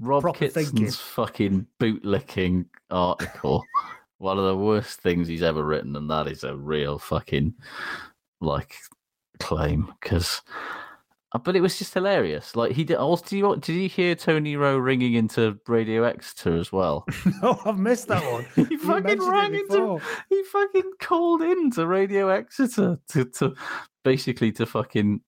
[0.00, 0.90] Rob Kitson's thinking.
[0.90, 3.62] fucking bootlicking article.
[4.18, 7.54] One of the worst things he's ever written, and that is a real fucking
[8.40, 8.74] like
[9.38, 10.42] claim because.
[11.32, 12.54] Uh, but it was just hilarious.
[12.54, 12.96] Like he did.
[12.96, 17.04] Also, did you, did you hear Tony Rowe ringing into Radio Exeter as well?
[17.42, 18.46] No, I've missed that one.
[18.68, 20.00] he fucking rang into.
[20.28, 23.54] He fucking called in to Radio Exeter to, to
[24.04, 25.20] basically to fucking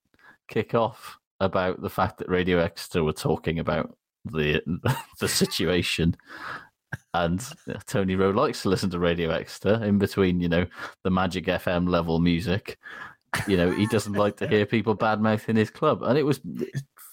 [0.48, 4.62] kick off about the fact that Radio Exeter were talking about the
[5.20, 6.16] the situation.
[7.12, 10.66] And uh, Tony Rowe likes to listen to Radio Exeter in between, you know,
[11.02, 12.78] the Magic FM level music.
[13.46, 16.40] You know, he doesn't like to hear people bad mouthing his club, and it was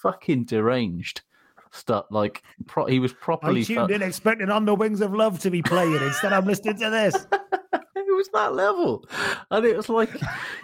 [0.02, 1.22] fucking deranged.
[1.72, 3.62] Stuff like pro- he was properly.
[3.62, 5.96] I tuned in expecting On the Wings of Love to be playing.
[6.04, 7.26] Instead, I'm listening to this.
[8.14, 9.04] it was that level,
[9.50, 10.12] and it was like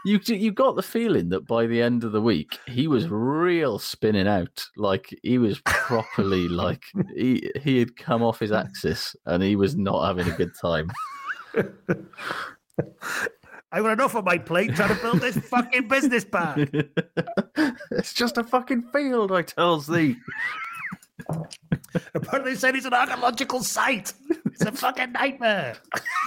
[0.05, 3.11] you you got the feeling that by the end of the week he was mm.
[3.11, 6.83] real spinning out, like he was properly like
[7.15, 10.91] he he had come off his axis and he was not having a good time.
[13.71, 16.69] I got enough on my plate trying to build this fucking business park.
[17.91, 20.17] it's just a fucking field, I tells thee.
[22.13, 24.13] Apparently, they said it's an archaeological site.
[24.45, 25.77] It's a fucking nightmare.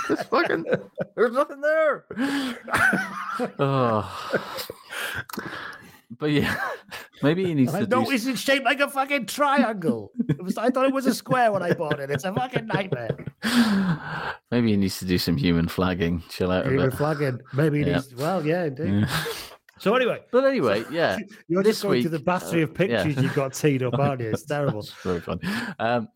[0.08, 0.64] It's fucking.
[1.16, 2.04] There's nothing there.
[3.58, 4.40] oh.
[6.18, 6.54] But yeah,
[7.22, 7.96] maybe he needs I to do.
[7.96, 10.10] noticed it's shaped like a fucking triangle.
[10.28, 12.10] It was, I thought it was a square when I bought it.
[12.10, 13.16] It's a fucking nightmare.
[14.50, 16.22] Maybe he needs to do some human flagging.
[16.28, 17.40] Chill out a Human flagging.
[17.54, 17.98] Maybe it Yeah.
[17.98, 18.14] is.
[18.14, 19.00] Well, yeah, indeed.
[19.02, 19.24] Yeah.
[19.78, 21.18] So anyway, But anyway, yeah.
[21.48, 23.20] you're this just going week, to the battery uh, of pictures yeah.
[23.22, 24.30] you've got teed up, aren't you?
[24.30, 24.80] It's terrible.
[24.80, 25.40] It's very fun.
[25.80, 26.08] Um,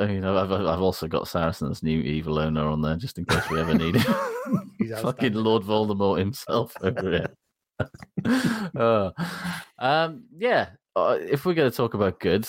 [0.00, 3.48] you know, I've, I've also got Saracen's new evil owner on there just in case
[3.50, 4.06] we ever need it.
[4.78, 5.34] He's Fucking.
[5.34, 7.34] Lord Voldemort himself over here.
[8.76, 9.10] Uh,
[9.78, 12.46] um, yeah, uh, if we're going to talk about good,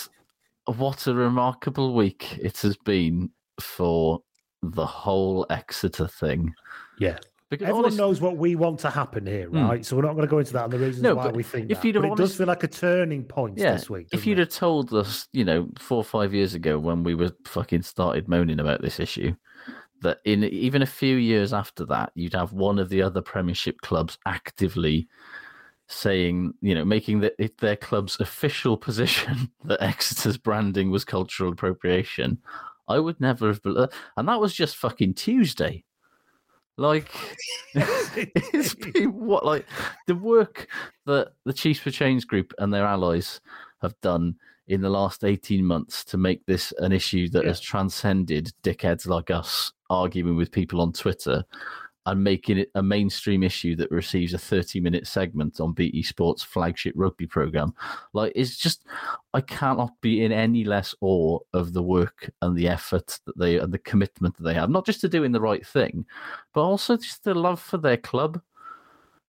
[0.66, 3.30] what a remarkable week it has been
[3.60, 4.20] for
[4.62, 6.52] the whole Exeter thing.
[6.98, 7.18] Yeah.
[7.48, 9.62] Because Everyone honest- knows what we want to happen here, Hmm.
[9.64, 9.84] right?
[9.86, 11.70] So we're not going to go into that and the reasons No, why we think
[11.70, 11.86] if that.
[11.86, 14.06] you'd but it does feel like a turning point this week.
[14.12, 14.42] If you'd it?
[14.42, 18.28] have told us, you know, four or five years ago when we were fucking started
[18.28, 19.34] moaning about this issue,
[20.02, 23.80] that in even a few years after that, you'd have one of the other Premiership
[23.80, 25.08] clubs actively
[25.88, 31.52] saying, you know, making the, it their club's official position that Exeter's branding was cultural
[31.52, 32.38] appropriation,
[32.88, 33.62] I would never have.
[33.62, 35.84] believed, And that was just fucking Tuesday.
[36.76, 37.10] Like,
[37.74, 39.66] it's been what like
[40.06, 40.66] the work
[41.06, 43.40] that the Chiefs for Change group and their allies
[43.82, 44.36] have done
[44.66, 49.30] in the last 18 months to make this an issue that has transcended dickheads like
[49.30, 51.44] us arguing with people on Twitter
[52.06, 56.42] and making it a mainstream issue that receives a 30 minute segment on BT Sports
[56.42, 57.74] flagship rugby program.
[58.14, 58.86] Like, it's just,
[59.34, 63.58] I cannot be in any less awe of the work and the effort that they
[63.58, 66.06] and the commitment that they have, not just to doing the right thing,
[66.54, 68.40] but also just the love for their club.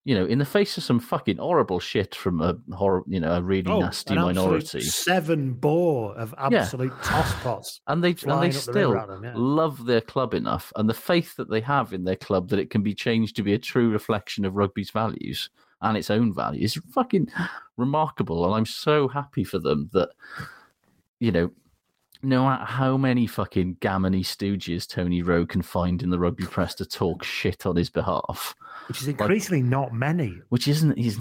[0.04, 3.34] You know, in the face of some fucking horrible shit from a horror, you know,
[3.34, 4.82] a really Oh, nasty minority.
[4.82, 6.62] Seven bore of Yeah.
[6.64, 7.82] absolute tosspots.
[7.88, 9.34] and they and they up the still them, yeah.
[9.36, 12.72] love their club enough and the faith that they have in their club that it
[12.72, 15.50] can be changed to be a true reflection of rugby's values
[15.84, 17.28] and its own values is fucking
[17.78, 20.10] remarkable and i'm so happy for them that
[21.20, 21.52] you know
[22.24, 26.76] no matter how many fucking gammony stooges Tony Rowe can find in the rugby press
[26.76, 28.56] to talk shit on his behalf,
[28.88, 30.40] Which is increasingly not many.
[30.50, 31.18] which isn't he's,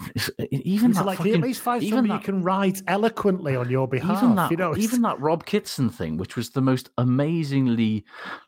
[0.51, 3.71] even that like, fucking, at least find even somebody that, you can write eloquently on
[3.71, 4.23] your behalf.
[4.23, 8.05] even that, you know, even that Rob Kitson thing, which was the most amazingly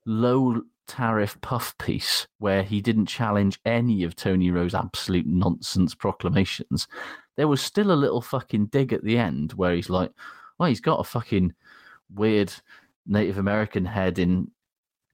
[0.06, 6.86] low tariff puff piece, where he didn't challenge any of Tony Rowe's absolute nonsense proclamations.
[7.36, 10.10] There was still a little fucking dig at the end where he's like,
[10.58, 11.54] "Well, he's got a fucking
[12.14, 12.52] weird
[13.06, 14.50] Native American head in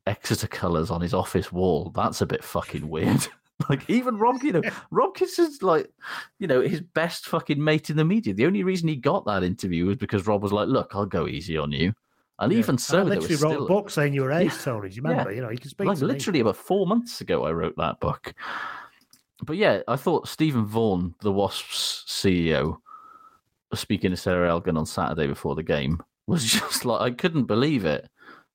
[0.06, 1.92] Exeter colours on his office wall.
[1.94, 3.26] That's a bit fucking weird."
[3.68, 4.62] Like even Rob, you know,
[4.92, 5.90] Rob Kitson's like,
[6.38, 8.32] you know, his best fucking mate in the media.
[8.32, 11.26] The only reason he got that interview was because Rob was like, "Look, I'll go
[11.26, 11.92] easy on you,"
[12.38, 12.58] and Yeah.
[12.60, 14.88] even so, I literally was wrote still a book saying you were ace, Tony.
[14.90, 15.32] Do you remember?
[15.32, 15.36] Yeah.
[15.36, 16.12] You know, you can speak like to me.
[16.12, 17.44] literally about four months ago.
[17.46, 18.32] I wrote that book,
[19.42, 22.76] but yeah, I thought Stephen Vaughan, the Wasps CEO,
[23.74, 27.84] speaking to Sarah Elgin on Saturday before the game, was just like I couldn't believe
[27.84, 28.08] it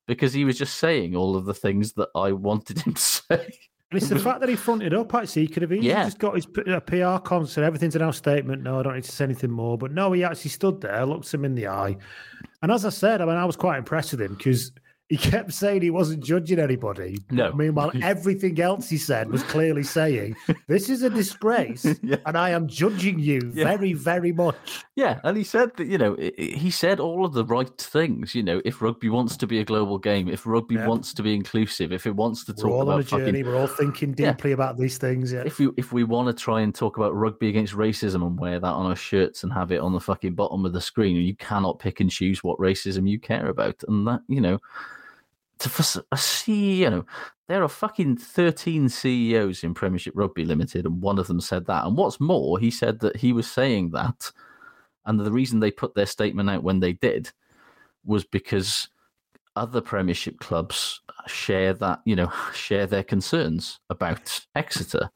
[0.08, 3.54] because he was just saying all of the things that I wanted him to say.
[3.92, 5.44] And it's the fact that he fronted up, actually.
[5.44, 6.06] He could have easily Yeah.
[6.06, 8.64] just got his P- uh, PR concert, everything's an our statement.
[8.64, 9.78] No, I don't need to say anything more.
[9.78, 11.96] But no, he actually stood there, looked him in the eye.
[12.64, 14.72] And as I said, I mean, I was quite impressed with him because
[15.10, 17.18] he kept saying he wasn't judging anybody.
[17.30, 17.52] No.
[17.54, 20.36] Meanwhile, everything else he said was clearly saying,
[20.68, 21.84] this is a disgrace
[22.26, 23.66] and I am judging you Yeah.
[23.66, 24.84] very, very much.
[24.96, 28.34] Yeah, and he said that you know he said all of the right things.
[28.34, 30.88] You know, if rugby wants to be a global game, if rugby Yeah.
[30.88, 33.44] wants to be inclusive, if it wants to We're talk all about on a journey.
[33.44, 34.32] We're all thinking Yeah.
[34.32, 35.32] deeply about these things.
[35.34, 35.44] Yeah.
[35.46, 38.60] if we if we want to try and talk about rugby against racism and wear
[38.60, 41.36] that on our shirts and have it on the fucking bottom of the screen, you
[41.36, 44.60] cannot pick and choose what racism you care about, and that you know,
[45.60, 47.06] to for a CEO,
[47.48, 51.86] there are fucking thirteen CEOs in Premiership Rugby Limited, and one of them said that.
[51.86, 54.32] And what's more, he said that he was saying that
[55.06, 57.32] And the reason they put their statement out when they did
[58.06, 58.90] was because
[59.56, 65.10] other Premiership clubs share that, you know, share their concerns about Exeter.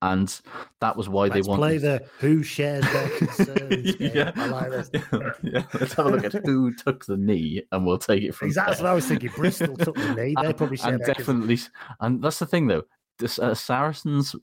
[0.00, 0.40] And
[0.80, 3.96] that was why Let's they wanted play the who shares their concerns.
[3.96, 4.10] game.
[4.14, 4.32] yeah.
[4.46, 4.90] Like this.
[5.42, 8.46] yeah, let's have a look at who took the knee, and we'll take it from
[8.46, 8.84] Exactly there.
[8.84, 9.30] what I was thinking.
[9.34, 10.34] Bristol took the knee.
[10.40, 11.26] They And- probably share and their concerns.
[11.48, 11.58] definitely,
[12.00, 12.84] and that's the thing though.
[13.18, 14.36] The uh, Saracens,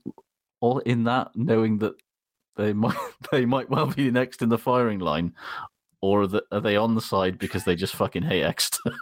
[0.60, 1.94] all in that, knowing that
[2.56, 2.96] they might
[3.32, 5.32] they might well be next in the firing line,
[6.02, 8.94] or are, the, are they on the side because they just fucking hate Exeter?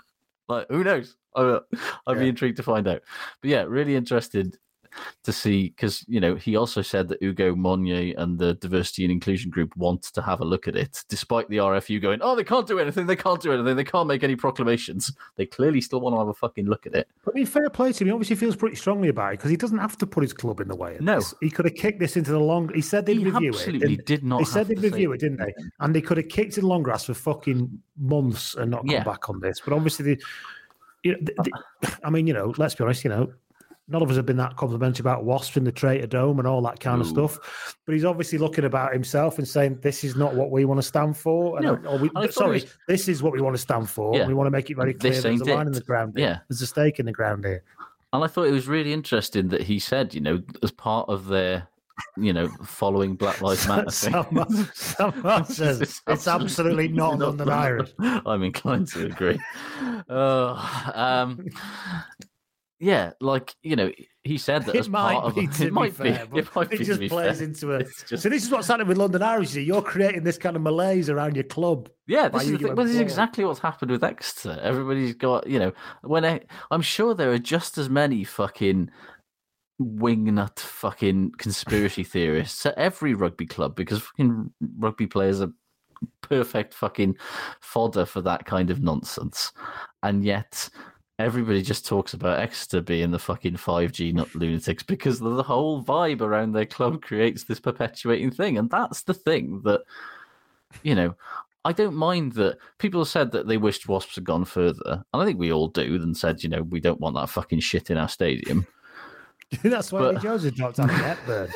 [0.48, 1.16] like who knows?
[1.34, 1.58] I,
[2.06, 2.28] I'd be Yeah.
[2.28, 3.02] intrigued to find out.
[3.42, 4.56] But yeah, really interested
[5.22, 9.12] to see because you know he also said that Ugo Monye and the diversity and
[9.12, 12.44] inclusion group want to have a look at it, despite the RFU going, "Oh, they
[12.44, 13.06] can't do anything.
[13.06, 13.76] They can't do anything.
[13.76, 16.94] They can't make any proclamations." They clearly still want to have a fucking look at
[16.94, 17.08] it.
[17.24, 18.08] But I mean, fair play to him.
[18.08, 20.60] He obviously feels pretty strongly about it because he doesn't have to put his club
[20.60, 20.96] in the way.
[20.96, 21.16] Of No.
[21.16, 21.34] this.
[21.40, 22.70] he could have kicked this into the long.
[22.74, 24.06] He said they'd He review absolutely it.
[24.06, 25.54] did not They said they'd review it, didn't they?
[25.80, 29.04] And they could have kicked in long grass for fucking months and not come Yeah.
[29.04, 29.60] back on this.
[29.64, 30.22] But obviously, the,
[31.02, 31.18] you know,
[32.04, 33.04] I mean, you know, let's be honest.
[33.04, 33.32] You know,
[33.88, 36.62] none of us have been that complimentary about Wasps in the Traitor Dome and all
[36.62, 37.76] that kind of stuff.
[37.86, 40.82] But he's obviously looking about himself and saying, "This is not what we want to
[40.86, 43.40] stand for." And, No, we, and I thought it sorry, was- this is what we
[43.40, 44.16] want to stand for.
[44.16, 44.26] Yeah.
[44.26, 46.14] We want to make it very clear This there's a line in the ground.
[46.16, 46.26] here.
[46.28, 46.38] Yeah.
[46.48, 47.62] there's a stake in the ground here.
[48.12, 51.26] And I thought it was really interesting that he said, you know, as part of
[51.26, 51.66] their,
[52.16, 53.90] you know, following Black Lives Matter.
[53.90, 57.90] Someone, someone says It's it's absolutely not London Irish.
[57.98, 59.38] I'm inclined to agree.
[60.08, 61.44] Uh, um,
[62.84, 63.90] yeah, like you know,
[64.24, 66.54] he said that It as might part of be, it might be fair, be, it
[66.54, 67.46] might it be, just be plays fair.
[67.48, 67.78] into a.
[67.78, 69.54] It's just- So this is what's happening with London Irish.
[69.54, 71.88] You you're creating this kind of malaise around your club.
[72.06, 74.58] Yeah, this is, Well, this is exactly what's happened with Exeter.
[74.62, 76.40] Everybody's got, you know, when I,
[76.70, 78.90] I'm sure there are just as many fucking
[79.80, 85.50] wingnut fucking conspiracy theorists at every rugby club because fucking rugby players are
[86.20, 87.16] perfect fucking
[87.60, 89.52] fodder for that kind of nonsense.
[90.02, 90.68] And yet
[91.18, 96.20] everybody just talks about Exeter being the fucking 5G nut lunatics because the whole vibe
[96.20, 98.58] around their club creates this perpetuating thing.
[98.58, 99.82] And that's the thing that,
[100.82, 101.14] you know,
[101.64, 105.04] I don't mind that people said that they wished Wasps had gone further.
[105.12, 107.60] And I think we all do, and said, you know, we don't want that fucking
[107.60, 108.66] shit in our stadium.
[109.62, 110.22] That's why But-
[110.54, 111.50] dropped out of Hepburn.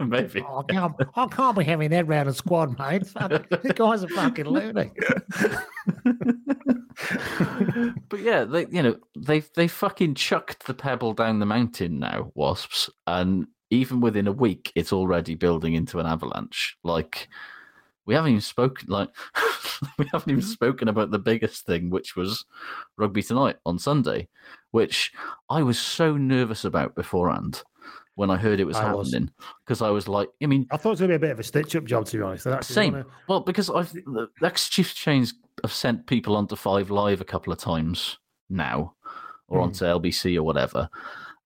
[0.00, 0.42] Maybe.
[0.42, 3.02] Oh, I can't, I can't be having that round of squad, mate.
[3.62, 4.96] This guy's are fucking lunatic.
[8.08, 12.30] but yeah, they you know they they fucking chucked the pebble down the mountain now,
[12.34, 16.76] wasps, and even within a week, it's already building into an avalanche.
[16.84, 17.28] Like
[18.04, 19.08] we haven't even spoken like
[19.98, 22.44] we haven't even spoken about the biggest thing, which was
[22.96, 24.28] rugby tonight on Sunday,
[24.72, 25.12] which
[25.48, 27.62] I was so nervous about beforehand
[28.16, 29.30] when I heard it was I happening
[29.64, 31.32] because I was like, I mean, I thought it was going to be a bit
[31.32, 32.46] of a stitch up job, to be honest.
[32.64, 32.92] Same.
[32.92, 35.32] wanna- Well, because I've the ex Chiefs chains
[35.62, 38.18] have sent people onto Five Live a couple of times
[38.50, 38.94] now,
[39.48, 39.64] or Hmm.
[39.64, 40.90] onto LBC or whatever,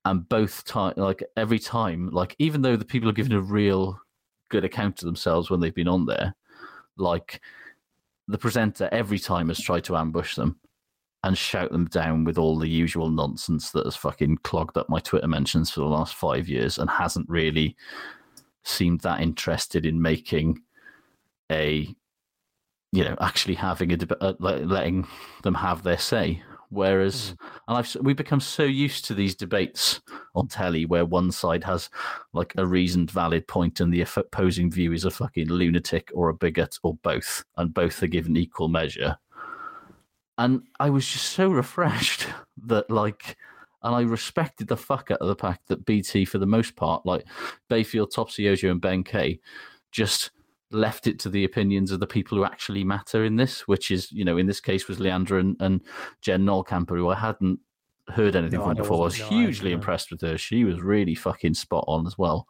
[0.05, 4.01] and both time, like every time, like even though the people are giving a real
[4.49, 6.35] good account of themselves when they've been on there,
[6.97, 7.41] like
[8.29, 10.59] the presenter every time has tried to ambush them
[11.27, 15.01] and shout them down with all the usual nonsense that has fucking clogged up my
[15.01, 17.77] Twitter mentions for the last five years and hasn't really
[18.63, 20.61] seemed that interested in making
[21.51, 21.93] a
[22.93, 25.05] you know actually having a debate uh, letting
[25.43, 26.41] them have their say.
[26.69, 27.35] Whereas
[27.69, 30.01] and i've we've become so used to these debates
[30.35, 31.89] on telly where one side has
[32.35, 36.35] like a reasoned valid point and the opposing view is a fucking lunatic or a
[36.35, 39.17] bigot or both and both are given equal measure
[40.39, 42.27] and i was just so refreshed
[42.67, 43.37] that like
[43.83, 47.07] and I respected the fuck out of the fact that BT, for the most part,
[47.07, 47.25] like
[47.69, 49.39] Bayfield, Topsy and Ben Kay,
[49.93, 50.33] just
[50.73, 54.11] left it to the opinions of the people who actually matter in this, which is,
[54.11, 55.83] you know, in this case was Leandra and, and
[56.21, 57.61] Jen Nolcamper, who I hadn't
[58.09, 59.03] heard anything No, from I before.
[59.03, 60.37] I was no, hugely impressed with her.
[60.37, 62.49] She was really fucking spot on as well.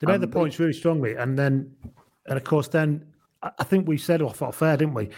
[0.00, 1.74] They made Um, the points really strongly, and then,
[2.26, 3.06] and of course, then
[3.42, 5.08] I I think we said off our fair, didn't we?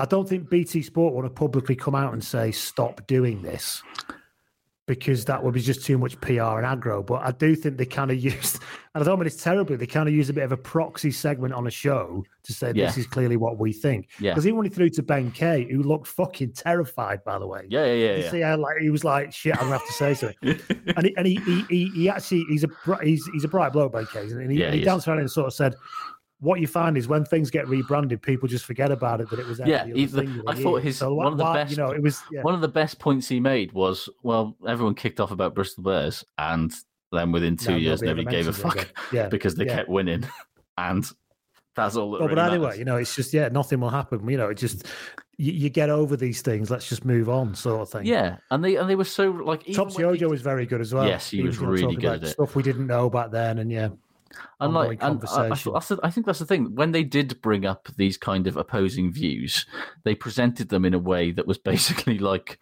[0.00, 3.82] I don't think BT Sport want to publicly come out and say stop doing this
[4.90, 7.06] because that would be just too much PR and aggro.
[7.06, 8.56] But I do think they kind of used,
[8.94, 11.12] and I don't mean it's terribly, they kind of use a bit of a proxy
[11.12, 14.08] segment on a show to say this is clearly what we think.
[14.18, 14.34] Yeah.
[14.34, 17.66] Because when he threw to Ben Kay, who looked fucking terrified, by the way.
[17.68, 18.16] Yeah, yeah, yeah.
[18.16, 18.30] You yeah.
[18.32, 20.36] see how like he was like, shit, I'm gonna have to say something.
[20.96, 22.68] and he, and he, he, he, he actually he's a
[23.04, 25.20] he's he's a bright bloke, Ben Case, and he, Yeah, and he he danced around
[25.20, 25.76] and sort of said,
[26.40, 29.46] "What you find is when things get rebranded, people just forget about it that it
[29.46, 31.70] was Yeah, he- thing I thought year." his So one of the why- best.
[31.70, 32.42] you know, it was yeah.
[32.42, 36.24] one of the best points he made was well, everyone kicked off about Bristol Bears,
[36.38, 36.72] and
[37.12, 38.88] then within two Now years, nobody gave a fuck.
[39.12, 39.76] Yeah, because they yeah.
[39.76, 40.24] kept winning,
[40.78, 41.04] and
[41.76, 42.78] That's all that Oh, really but anyway, matters.
[42.80, 44.28] you know, it's just yeah, nothing will happen.
[44.28, 44.86] You know, it just
[45.38, 46.68] you, you get over these things.
[46.68, 48.06] Let's just move on, sort of thing.
[48.06, 50.66] Yeah, and they and they were so like even Top when they- Jojo was very
[50.66, 51.06] good as well.
[51.06, 52.26] Yes, he was you know, really good at it.
[52.30, 53.88] Stuff we didn't know back then, and yeah,
[54.60, 55.56] and like and I, I, conversation.
[55.56, 58.46] thought that's the, I think that's the thing when they did bring up these kind
[58.46, 59.66] of opposing views
[60.04, 62.58] they presented them in a way that was basically like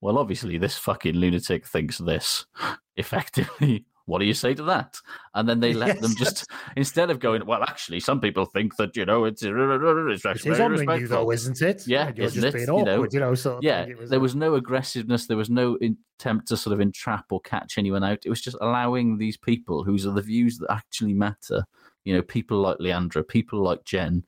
[0.00, 2.46] well obviously this fucking lunatic thinks this
[2.96, 4.98] effectively what do you say to that
[5.34, 6.18] and then they let them Yes.
[6.18, 10.36] just instead of going well actually some people think that you know it's, it's, it
[10.36, 11.86] is very honouring you though, isn't it?
[11.86, 12.58] yeah, you're isn't just it?
[12.66, 13.34] being You know, awkward, you know.
[13.34, 13.82] sort of yeah.
[13.84, 15.26] It there was no aggressiveness.
[15.26, 15.78] There was no
[16.20, 18.18] attempt to sort of entrap or catch anyone out.
[18.26, 21.64] It was just allowing these people, whose are the views that actually matter.
[22.04, 24.24] You know, people like Leandra, people like Jen,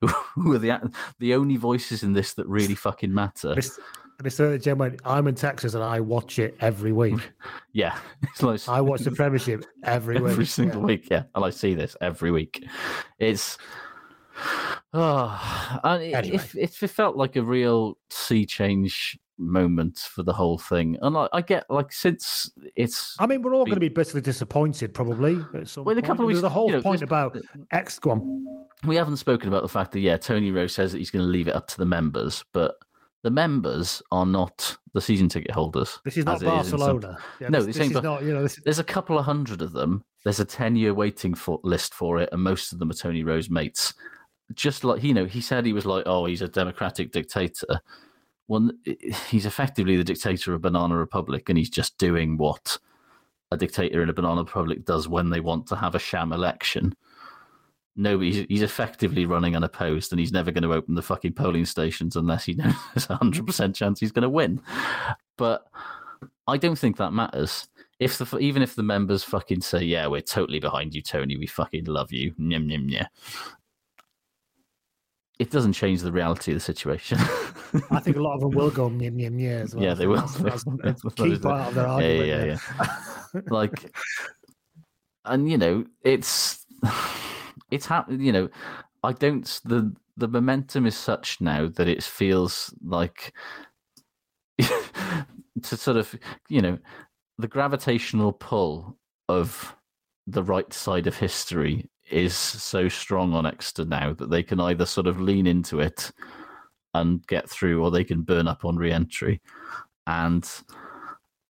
[0.00, 3.54] who, who are the the only voices in this that really fucking matter.
[4.22, 4.56] Mr.
[4.56, 4.62] Mr.
[4.62, 7.30] Jen went, I'm in Texas and I watch it every week.
[7.72, 10.32] Yeah, it's like I watch the Premiership every week.
[10.32, 10.86] every single yeah.
[10.86, 11.08] week.
[11.10, 12.66] Yeah, and I see this every week.
[13.20, 13.56] It's
[14.92, 16.42] oh, and it, Anyway.
[16.54, 20.96] it, it felt like a real sea change moment for the whole thing.
[21.02, 24.22] And I, I get like since it's I mean, we're all going to be bitterly
[24.22, 25.38] disappointed, probably.
[25.54, 27.38] At some Well, in a couple of weeks, the whole you know, point about
[27.70, 28.00] X.
[28.84, 31.30] We haven't spoken about the fact that yeah, Tony Rowe says that he's going to
[31.30, 32.74] leave it up to the members, but
[33.22, 35.98] the members are not the season ticket holders.
[36.04, 37.18] This is not it is some- Barcelona.
[37.40, 38.22] Yeah, no, this, this is not.
[38.22, 40.04] You know, this, There's a couple of hundred of them.
[40.24, 43.50] There's a ten-year waiting for, list for it, and most of them are Tony Rowe's
[43.50, 43.94] mates.
[44.54, 47.80] Just like you know, he said he was like, "Oh, he's a democratic dictator."
[48.46, 48.70] Well,
[49.28, 52.78] he's effectively the dictator of Banana Republic, and he's just doing what
[53.50, 56.94] a dictator in a Banana Republic does when they want to have a sham election.
[58.00, 61.64] No, he's, he's effectively running unopposed, and he's never going to open the fucking polling
[61.66, 64.60] stations unless he knows there's a hundred percent chance he's going to win.
[65.36, 65.66] But
[66.46, 67.68] I don't think that matters.
[67.98, 71.36] If the even if the members fucking say, "Yeah, we're totally behind you, Tony.
[71.36, 73.06] We fucking love you," nyam nyam nyam.
[75.40, 77.18] It doesn't change the reality of the situation.
[77.90, 79.84] I think a lot of them will go nyam nyam yeah as well.
[79.84, 80.16] yeah, they will.
[80.20, 82.26] That's, that's a key part of their Yeah, argument.
[82.28, 82.58] yeah, yeah,
[83.34, 83.40] yeah.
[83.50, 83.92] like,
[85.24, 86.64] and you know, it's
[87.70, 88.20] it's happening.
[88.20, 88.48] You know,
[89.02, 89.44] I don't.
[89.64, 93.32] The the momentum is such now that it feels like
[94.58, 96.14] to sort of
[96.48, 96.78] you know
[97.38, 98.96] the gravitational pull
[99.28, 99.76] of
[100.26, 104.86] the right side of history is so strong on Exeter now that they can either
[104.86, 106.10] sort of lean into it
[106.94, 109.40] and get through, or they can burn up on re-entry,
[110.06, 110.48] and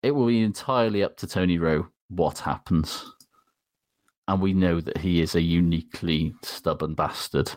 [0.03, 3.13] it will be entirely up to Tony Rowe what happens.
[4.31, 7.51] And we know that he is a uniquely stubborn bastard,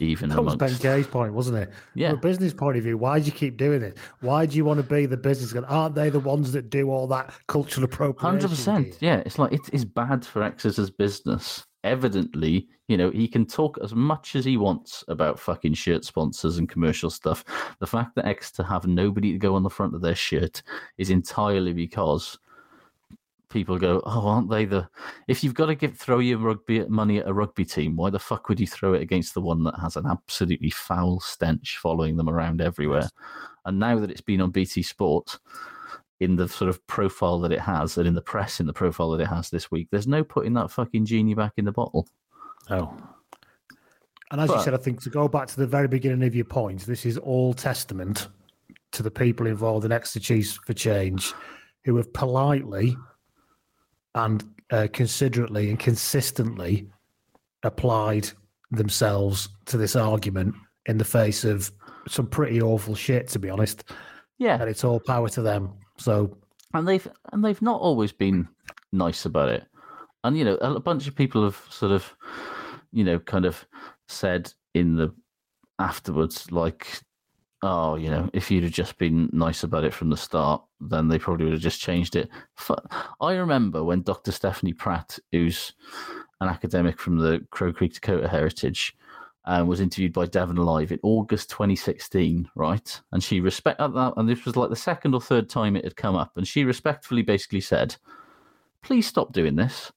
[0.00, 0.82] even That was amongst.
[0.82, 1.70] Ben Kay's point, wasn't it?
[1.94, 2.10] Yeah.
[2.10, 3.96] From a business point of view, why do you keep doing it?
[4.22, 5.60] Why do you want to be the business guy?
[5.68, 8.40] Aren't they the ones that do all that cultural appropriation?
[8.40, 8.98] Hundred percent.
[9.00, 11.64] Yeah, it's like it is bad for Exeter's business.
[11.84, 16.58] Evidently, you know, he can talk as much as he wants about fucking shirt sponsors
[16.58, 17.44] and commercial stuff.
[17.78, 20.64] The fact that Exeter have nobody to go on the front of their shirt
[20.98, 22.36] is entirely because
[23.56, 24.86] people go, "Oh, aren't they the?"
[25.28, 28.18] If you've got to give throw your rugby money at a rugby team, why the
[28.18, 32.18] fuck would you throw it against the one that has an absolutely foul stench following
[32.18, 33.08] them around everywhere?
[33.64, 35.38] And now that it's been on BT Sport,
[36.20, 39.10] in the sort of profile that it has, and in the press in the profile
[39.10, 42.06] that it has this week, there's no putting that fucking genie back in the bottle.
[42.68, 42.94] Oh.
[44.30, 46.44] And as you said, I think to go back to the very beginning of your
[46.44, 48.28] point, this is all testament
[48.92, 51.32] to the people involved in Exeter Chiefs for Change
[51.86, 52.96] who have politely
[54.16, 56.88] and uh, considerately and consistently
[57.62, 58.28] applied
[58.72, 60.54] themselves to this argument
[60.86, 61.70] in the face of
[62.08, 63.84] some pretty awful shit, to be honest.
[64.38, 64.60] Yeah.
[64.60, 65.72] And it's all power to them.
[65.98, 66.36] So
[66.74, 68.48] and they've and they've not always been
[68.92, 69.64] nice about it.
[70.24, 72.12] And you know, a bunch of people have sort of,
[72.92, 73.64] you know, kind of
[74.08, 75.14] said in the
[75.78, 77.00] afterwards, like,
[77.62, 81.08] oh, you know, if you'd have just been nice about it from the start, then
[81.08, 82.28] they probably would have just changed it.
[83.20, 84.32] I remember when Dr.
[84.32, 85.72] Stephanie Pratt, who's
[86.40, 88.96] an academic from the Crow Creek Dakota Heritage,
[89.46, 93.00] um, was interviewed by Devon Live in August 2016, right?
[93.12, 95.84] And she respect uh, that, and this was like the second or third time it
[95.84, 97.94] had come up, and she respectfully basically said,
[98.82, 99.92] "Please stop doing this.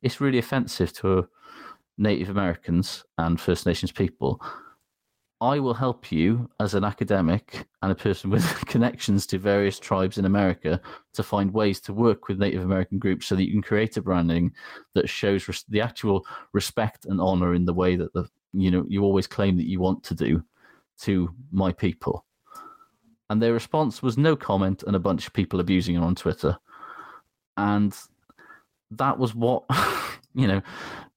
[0.00, 1.28] It's really offensive to
[1.98, 4.40] Native Americans and First Nations people.
[5.44, 10.16] I will help you as an academic and a person with connections to various tribes
[10.16, 10.80] in America
[11.12, 14.00] to find ways to work with Native American groups so that you can create a
[14.00, 14.54] branding
[14.94, 18.86] that shows res- the actual respect and honor in the way that the you know
[18.88, 20.42] you always claim that you want to do
[21.02, 22.24] to my people.
[23.28, 26.56] And their response was no comment and a bunch of people abusing her on Twitter.
[27.58, 27.94] And
[28.92, 29.64] that was what
[30.34, 30.62] you know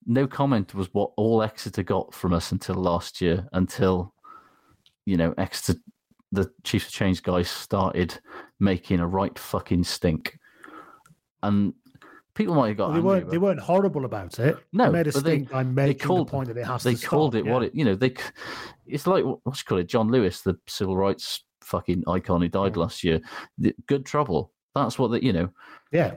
[0.06, 4.14] no comment was what all Exeter got from us until last year, until
[5.08, 5.80] you know Exeter,
[6.34, 8.20] the Chiefs of Change guys started
[8.60, 10.38] making a right fucking stink,
[11.42, 11.74] and
[12.36, 13.32] people might have got Well, they weren't.
[13.32, 14.58] They weren't horrible about it.
[14.74, 16.84] no, they made a but they, stink by they called the point that it has
[16.84, 18.14] they to called stop, it what it you know they
[18.86, 19.88] it's like what's what you call it?
[19.88, 23.22] John Lewis the civil rights fucking icon who died last year.
[23.58, 24.52] The, good trouble.
[24.76, 25.50] That's what the you know
[25.94, 26.16] Yeah,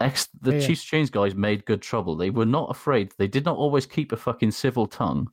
[0.00, 0.66] ex the Yeah, yeah.
[0.66, 2.16] Chiefs Chains guys made good trouble.
[2.16, 3.12] They were not afraid.
[3.16, 5.30] They did not always keep a fucking civil tongue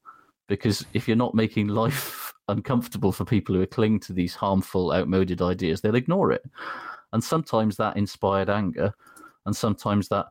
[0.52, 5.42] because if you're not making life uncomfortable for people who cling to these harmful outmoded
[5.42, 6.44] ideas they'll ignore it.
[7.14, 8.94] And sometimes that inspired anger
[9.46, 10.26] and sometimes that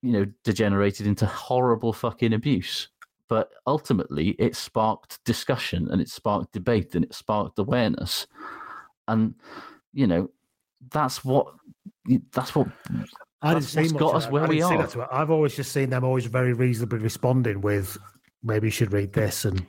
[0.00, 2.88] you know degenerated into horrible fucking abuse.
[3.28, 8.26] But ultimately it sparked discussion and it sparked debate and it sparked awareness.
[9.06, 9.34] And
[9.92, 10.30] you know
[10.90, 11.52] that's what
[12.32, 12.68] that's what
[13.42, 14.78] I didn't that's see what's much got us where I we are.
[14.78, 15.08] that to it.
[15.12, 17.98] I've always just seen them always very reasonably responding with,
[18.42, 19.64] maybe you should read this, and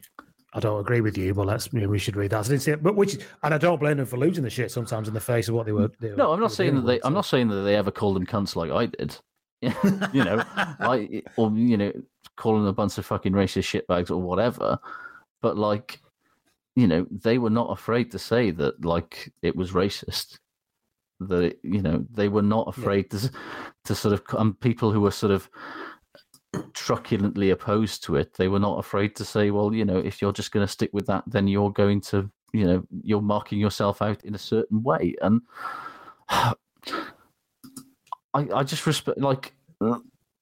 [0.53, 2.45] I don't agree with you, but let's maybe we should read that.
[2.45, 4.49] So I didn't see it, but which, and I don't blame them for losing the
[4.49, 5.91] shit sometimes in the face of what they were.
[5.99, 7.15] They were no i'm not saying that they with, i'm so.
[7.15, 9.17] not saying that they ever called them cunts like i did
[10.13, 11.91] you know I, or you know
[12.35, 14.79] calling a bunch of fucking racist shitbags or whatever
[15.41, 15.99] but like
[16.75, 20.39] you know they were not afraid to say that like it was racist
[21.19, 23.29] that it, you know they were not afraid to
[23.85, 25.49] to sort of um, people who were sort of
[26.73, 30.33] truculently opposed to it they were not afraid to say well you know if you're
[30.33, 34.01] just going to stick with that then you're going to you know you're marking yourself
[34.01, 35.41] out in a certain way and
[38.33, 39.53] I, I just respect like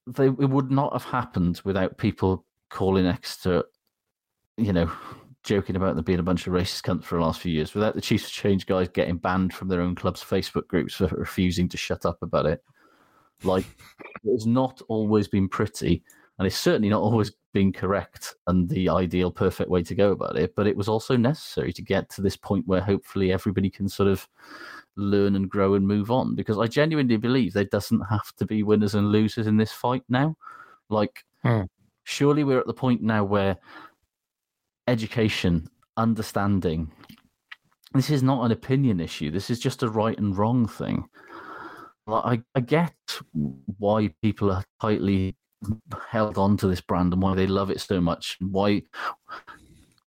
[0.06, 3.64] they it would not have happened without people calling Exeter,
[4.56, 4.90] you know,
[5.42, 7.94] joking about them being a bunch of racist cunts for the last few years, without
[7.94, 11.68] the Chiefs of Change guys getting banned from their own club's Facebook groups for refusing
[11.68, 12.62] to shut up about it.
[13.42, 13.64] Like
[14.24, 16.02] it's not always been pretty,
[16.38, 20.36] and it's certainly not always been correct and the ideal perfect way to go about
[20.36, 23.88] it, but it was also necessary to get to this point where hopefully everybody can
[23.88, 24.28] sort of
[24.96, 28.62] learn and grow and move on because I genuinely believe there doesn't have to be
[28.62, 30.36] winners and losers in this fight now.
[30.88, 31.62] Like, Hmm.
[32.04, 33.56] surely we're at the point now where
[34.88, 36.90] education, understanding,
[37.94, 39.30] this is not an opinion issue.
[39.30, 41.08] This is just a right and wrong thing.
[42.12, 42.94] I, I get
[43.78, 45.36] why people are tightly
[46.08, 48.36] held on to this brand and why they love it so much.
[48.40, 48.82] Why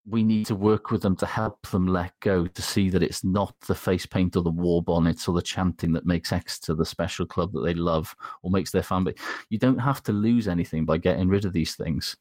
[0.06, 3.24] we need to work with them to help them let go to see that it's
[3.24, 6.86] not the face paint or the war bonnets or the chanting that makes Exeter the
[6.86, 9.16] special club that they love or makes their fan base.
[9.50, 12.18] You don't have to lose anything by getting rid of these things.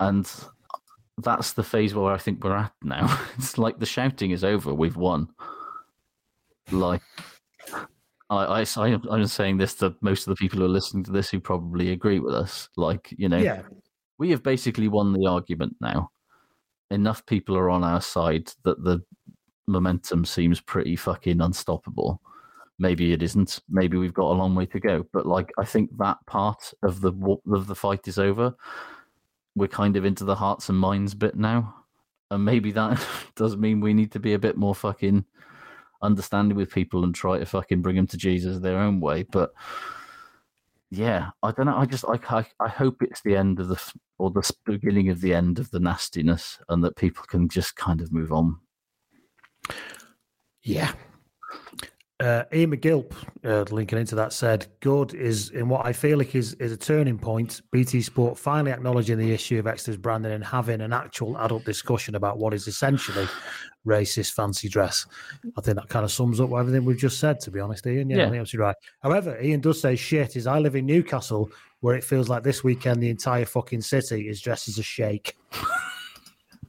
[0.00, 0.30] And
[1.18, 3.20] that's the phase where I think we're at now.
[3.38, 4.72] It's like the shouting is over.
[4.72, 5.28] We've won.
[6.70, 7.02] Like,
[8.36, 11.30] I, I, I'm saying this to most of the people who are listening to this
[11.30, 12.68] who probably agree with us.
[12.76, 13.62] Like, you know, Yeah,
[14.18, 16.10] we have basically won the argument now.
[16.90, 19.00] Enough people are on our side that the
[19.66, 22.20] momentum seems pretty fucking unstoppable.
[22.78, 23.60] Maybe it isn't.
[23.68, 25.06] Maybe we've got a long way to go.
[25.12, 27.12] But like, I think that part of the
[27.50, 28.54] of the fight is over.
[29.56, 31.74] We're kind of into the hearts and minds bit now,
[32.30, 33.04] and maybe that
[33.36, 35.24] does mean we need to be a bit more fucking
[36.04, 39.24] understanding with people and try to fucking bring them to Jesus their own way.
[39.24, 39.52] But
[40.90, 41.76] yeah, I don't know.
[41.76, 43.80] I just I, I I hope it's the end of the
[44.18, 48.00] or the beginning of the end of the nastiness, and that people can just kind
[48.00, 48.58] of move on.
[50.62, 50.92] yeah.
[52.24, 53.12] Uh, Ian McGilp,
[53.44, 56.76] uh, linking into that, said, "Good is in what I feel like is is a
[56.76, 57.60] turning point.
[57.70, 62.14] BT Sport finally acknowledging the issue of Exeter's branding and having an actual adult discussion
[62.14, 63.28] about what is essentially
[63.86, 65.04] racist fancy dress.
[65.58, 67.40] I think that kind of sums up everything we've just said.
[67.40, 68.26] To be honest, Ian, yeah, Yeah.
[68.26, 68.76] I think absolutely right.
[69.02, 70.34] However, Ian does say shit.
[70.36, 74.30] Is I live in Newcastle, where it feels like this weekend the entire fucking city
[74.30, 75.36] is dressed as a shake.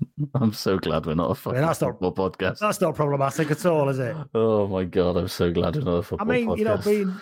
[0.36, 2.60] I'm so glad we're not a fucking that's not- football podcast.
[2.60, 4.16] That's not problematic at all, is it?
[4.34, 6.58] Oh my god, I'm so glad we're not a I football I mean, podcast.
[6.58, 7.20] you know, being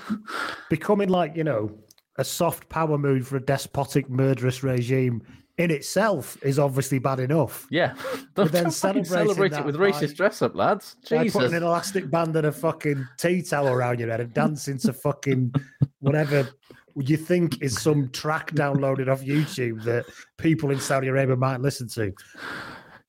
[0.69, 1.71] becoming like you know
[2.17, 5.21] a soft power move for a despotic, murderous regime
[5.57, 7.67] in itself is obviously bad enough.
[7.69, 7.93] yeah,
[8.35, 10.95] But then celebrating celebrate it with by- racist dress up, lads.
[11.05, 14.77] Jesus, putting an elastic band and a fucking tea towel around your head and dancing
[14.79, 15.53] to fucking
[15.99, 16.49] whatever
[16.95, 20.05] you think is some track downloaded off YouTube that
[20.37, 22.13] people in Saudi Arabia might listen to.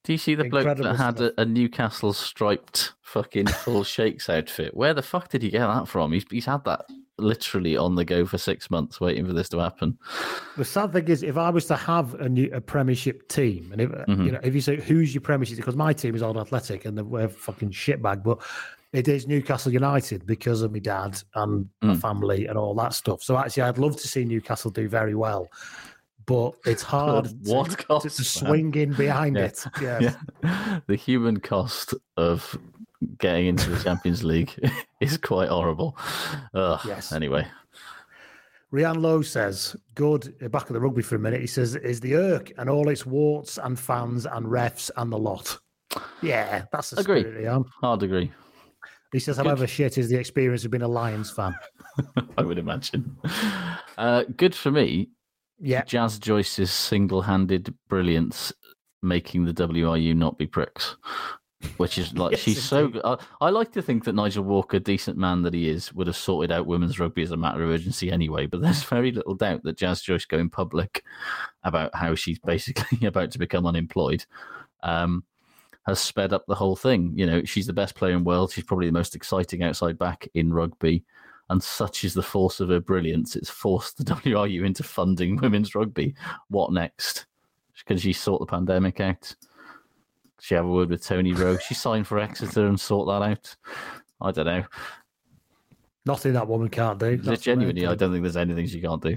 [0.03, 4.29] Do you see the bloke Incredible that had a, a Newcastle striped fucking full shakes
[4.29, 4.75] outfit?
[4.75, 6.11] Where the fuck did he get that from?
[6.11, 6.85] He's he's had that
[7.17, 9.97] literally on the go for six months, waiting for this to happen.
[10.57, 13.81] The sad thing is, if I was to have a new a Premiership team, and
[13.81, 14.25] if Mm-hmm.
[14.25, 16.97] you know, if you say who's your Premiership, because my team is Oldham Athletic and
[16.97, 18.39] they're fucking shitbag, but
[18.95, 22.01] it is Newcastle United because of my dad and my Mm.
[22.01, 23.21] family and all that stuff.
[23.23, 25.47] So actually, I'd love to see Newcastle do very well.
[26.27, 29.43] but it's hard what to, cost, to, to swing in behind Yeah.
[29.45, 29.65] it.
[29.79, 30.15] Yes.
[30.43, 30.79] Yeah.
[30.87, 32.57] The human cost of
[33.19, 34.51] getting into the Champions League
[35.01, 35.95] is quite horrible.
[36.55, 37.11] Ugh, Yes.
[37.11, 37.45] Anyway,
[38.73, 41.99] Rianne Lowe says, good, uh, back at the rugby for a minute, he says, is
[41.99, 45.59] the Irk and all its warts and fans and refs and the lot.
[46.23, 47.21] Yeah, that's the Agree.
[47.21, 47.65] spirit, Rianne.
[47.81, 48.31] hard agree.
[49.15, 51.55] He says, however shit is the experience of being a Lions fan.
[52.37, 53.15] I would imagine.
[53.97, 55.07] Uh, good for me.
[55.57, 55.85] Yeah.
[55.85, 58.51] Jazz Joyce's single-handed brilliance
[59.01, 60.97] making the WRU not be pricks.
[61.77, 63.03] Which is like Yes, she's so good.
[63.05, 66.17] I, I like to think that Nigel Walker, decent man that he is, would have
[66.17, 68.47] sorted out women's rugby as a matter of urgency anyway.
[68.47, 71.05] But there's very little doubt that Jazz Joyce going public
[71.63, 74.25] about how she's basically about to become unemployed
[74.83, 75.23] um,
[75.85, 77.13] has sped up the whole thing.
[77.15, 78.51] You know, she's the best player in the world.
[78.51, 81.03] She's probably the most exciting outside back in rugby.
[81.49, 85.75] And such is the force of her brilliance, it's forced the WRU into funding women's
[85.75, 86.15] rugby.
[86.49, 87.27] What next?
[87.85, 89.35] Can she sort the pandemic out?
[90.39, 91.57] She have a word with Tony Rowe.
[91.57, 93.55] She signed for Exeter and sort that out.
[94.21, 94.63] I don't know.
[96.05, 97.17] Nothing that woman can't do.
[97.17, 97.85] Genuinely.
[97.85, 99.15] I don't think there's anything she can't do.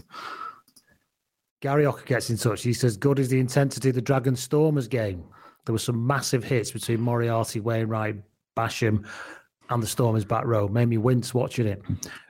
[1.61, 2.63] Gary Ocker gets in touch.
[2.63, 5.25] He says, Good is the intensity of the Dragon Stormers game.
[5.69, 8.17] There were some massive hits between Moriarty, Wainwright,
[8.57, 9.05] Basham,
[9.69, 10.67] and the Stormers back row.
[10.67, 11.83] Made me wince watching it.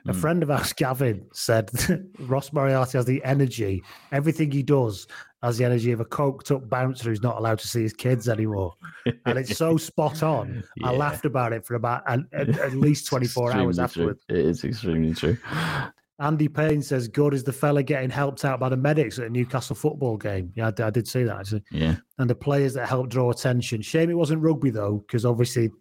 [0.07, 0.15] A mm.
[0.19, 1.71] friend of ours, Gavin, said
[2.19, 3.81] Ross Moriarty has the energy.
[4.11, 5.07] Everything he does
[5.41, 8.27] has the energy of a coked up bouncer who's not allowed to see his kids
[8.27, 8.73] anymore.
[9.25, 10.61] And it's so spot on.
[10.83, 14.19] I laughed about it for about at, at, least 24 hours afterwards.
[14.27, 14.37] True.
[14.37, 15.37] It is extremely true.
[16.19, 19.29] Andy Payne says, "Good is the fella getting helped out by the medics at a
[19.29, 21.63] Newcastle football game." Yeah, I, did see that actually.
[21.71, 21.95] Yeah.
[22.17, 23.81] And the players that helped draw attention.
[23.81, 25.71] Shame it wasn't rugby though, because obviously,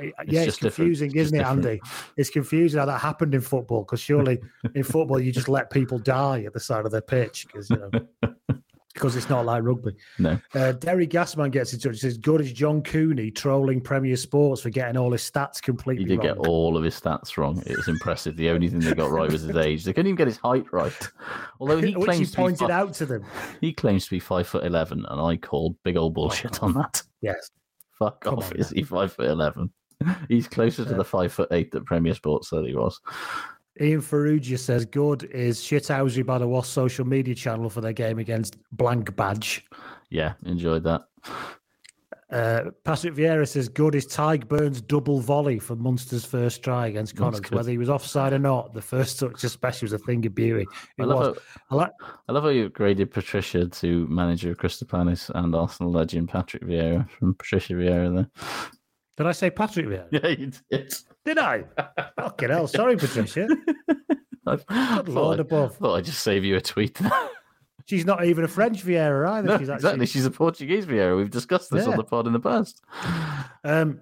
[0.00, 0.60] eh, yeah, it's, just different.
[0.60, 1.66] confusing, It's isn't it, different.
[1.66, 1.80] Andy?
[2.16, 3.82] It's confusing how that happened in football.
[3.82, 4.40] Because surely
[4.74, 7.76] in football you just let people die at the side of their pitch because you
[7.76, 7.90] know.
[8.94, 9.92] Because it's not like rugby.
[10.20, 10.38] No.
[10.54, 11.94] Uh, Derry Gasman gets in touch.
[11.94, 16.04] He says, "Good as John Cooney trolling Premier Sports for getting all his stats completely
[16.04, 17.60] He did wrong." get all of his stats wrong.
[17.66, 18.36] It was impressive.
[18.36, 19.84] The only thing they got right was his age.
[19.84, 20.92] They couldn't even get his height right.
[21.58, 23.24] Although he Which claims he to be pointed out to them.
[23.60, 27.02] He claims to be five foot eleven, and I called big old bullshit on that.
[27.20, 27.50] Yes.
[27.98, 28.52] Fuck Come off!
[28.52, 29.72] on Is he five foot eleven?
[30.28, 33.00] He's closer to the five foot eight that Premier Sports said he was.
[33.80, 38.18] Ian Ferrugia says good is shithousery by the Wasp social media channel for their game
[38.18, 39.66] against Blank Badge.
[40.10, 41.06] Yeah, enjoyed that.
[42.30, 47.16] Uh, Patrick Vieira says good is Tyg Burns' double volley for Munster's first try against
[47.16, 47.50] Connacht.
[47.52, 50.66] Whether he was offside or not, the first touch especially was a thing of beauty.
[50.98, 51.38] It I love was.
[51.70, 51.92] I like.
[52.28, 56.64] I love how you upgraded Patricia to manager of Crystal Palace and Arsenal legend Patrick
[56.64, 58.30] Vieira from Patricia Vieira there.
[59.16, 60.08] Did I say Patrick Vieira?
[60.10, 60.94] Yeah, you did.
[61.24, 61.64] Did I?
[62.18, 62.66] Fucking hell!
[62.66, 63.48] Sorry, Patricia.
[64.46, 64.56] I
[64.96, 65.76] Good Lord I, above.
[65.76, 66.98] thought I'd just save you a tweet.
[67.86, 69.48] She's not even a French Vieira either.
[69.48, 70.06] no, She's actually exactly.
[70.06, 71.16] She's a Portuguese Vieira.
[71.16, 71.90] We've discussed this Yeah.
[71.92, 72.82] on the pod in the past.
[73.62, 74.00] Um,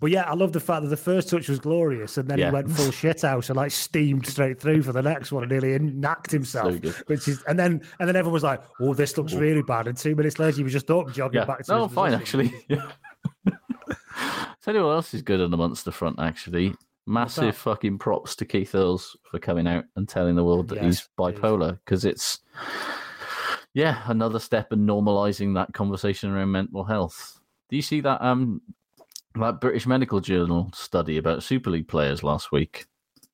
[0.00, 2.46] but yeah, I love the fact that the first touch was glorious, and then Yeah.
[2.48, 5.52] he went full shit house and like steamed straight through for the next one, and
[5.52, 6.74] nearly knocked himself.
[6.84, 9.86] So which is, and then and then everyone was like, "Oh, this looks really bad."
[9.88, 11.44] And two minutes later, he was just up jogging Yeah.
[11.46, 12.40] back to No, fine, position.
[12.40, 12.82] actually.
[14.62, 16.74] Tell you what else is good on the Munster front, actually.
[17.06, 20.84] Massive fucking props to Keith Earls for coming out and telling the world that Yes,
[20.84, 22.38] he's bipolar because it's,
[23.74, 27.40] yeah, another step in normalizing that conversation around mental health.
[27.70, 28.60] Do you see that um
[29.34, 32.86] that British Medical Journal study about Super League players last week?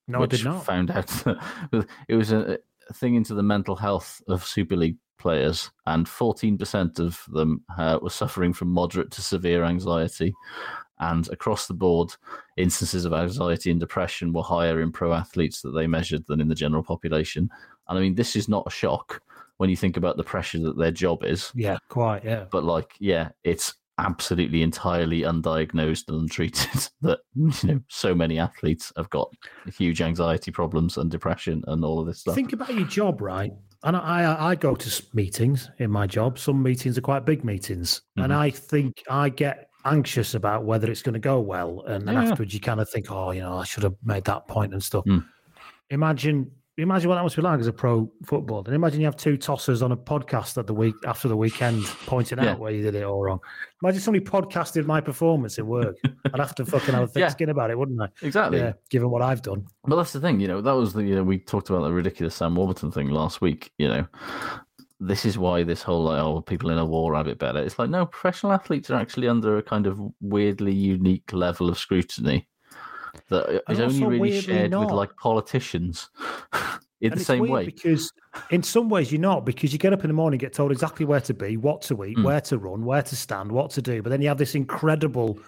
[0.07, 0.65] No, I did not.
[0.65, 1.07] Found out
[1.71, 2.59] that it was a
[2.95, 8.11] thing into the mental health of Super League players, and 14% of them uh, were
[8.11, 10.35] suffering from moderate to severe anxiety.
[11.01, 12.13] And across the board,
[12.57, 16.49] instances of anxiety and depression were higher in pro athletes that they measured than in
[16.49, 17.49] the general population.
[17.89, 19.23] And I mean, this is not a shock
[19.59, 21.53] when you think about the pressure that their job is.
[21.55, 22.25] Yeah, quite.
[22.25, 28.39] Yeah, But like, yeah, it's absolutely entirely undiagnosed and untreated that you know so many
[28.39, 29.29] athletes have got
[29.77, 32.35] huge anxiety problems and depression and all of this stuff.
[32.35, 33.53] think about your job, right?
[33.85, 36.39] And I, I, go to meetings in my job.
[36.39, 38.37] Some meetings are quite big meetings, and Mhm.
[38.37, 41.85] I think I get anxious about whether it's going to go well.
[41.87, 42.17] And then Yeah.
[42.17, 44.83] afterwards, you kind of think, "Oh, you know, I should have made that point and
[44.83, 45.29] stuff." Mm.
[45.91, 46.51] Imagine,
[46.83, 48.63] imagine what that must be like as a pro footballer.
[48.67, 51.85] And imagine you have two tossers on a podcast at the week after the weekend
[52.07, 52.53] pointing Yeah.
[52.53, 53.41] out where you did it all wrong.
[53.83, 55.97] Imagine somebody podcasted my performance at work.
[56.33, 57.29] I'd have to fucking have a thick Yeah.
[57.29, 58.09] skin about it, wouldn't I?
[58.23, 58.59] Exactly.
[58.59, 59.67] Yeah, given what I've done.
[59.85, 61.93] But that's the thing, you know, that was the, you know, we talked about the
[61.93, 64.07] ridiculous Sam Warburton thing last week, you know.
[65.01, 67.61] This is why this whole, like, oh, people in a war have it better.
[67.61, 71.79] It's like, no, professional athletes are actually under a kind of weirdly unique level of
[71.79, 72.49] scrutiny
[73.29, 76.11] that is And only really shared with like politicians.
[77.01, 77.65] in And the same way.
[77.65, 78.13] because
[78.51, 81.07] in some ways you're not because you get up in the morning, get told exactly
[81.07, 82.25] where to be, what to eat, Mm.
[82.25, 85.39] where to run, where to stand, what to do, but then you have this incredible,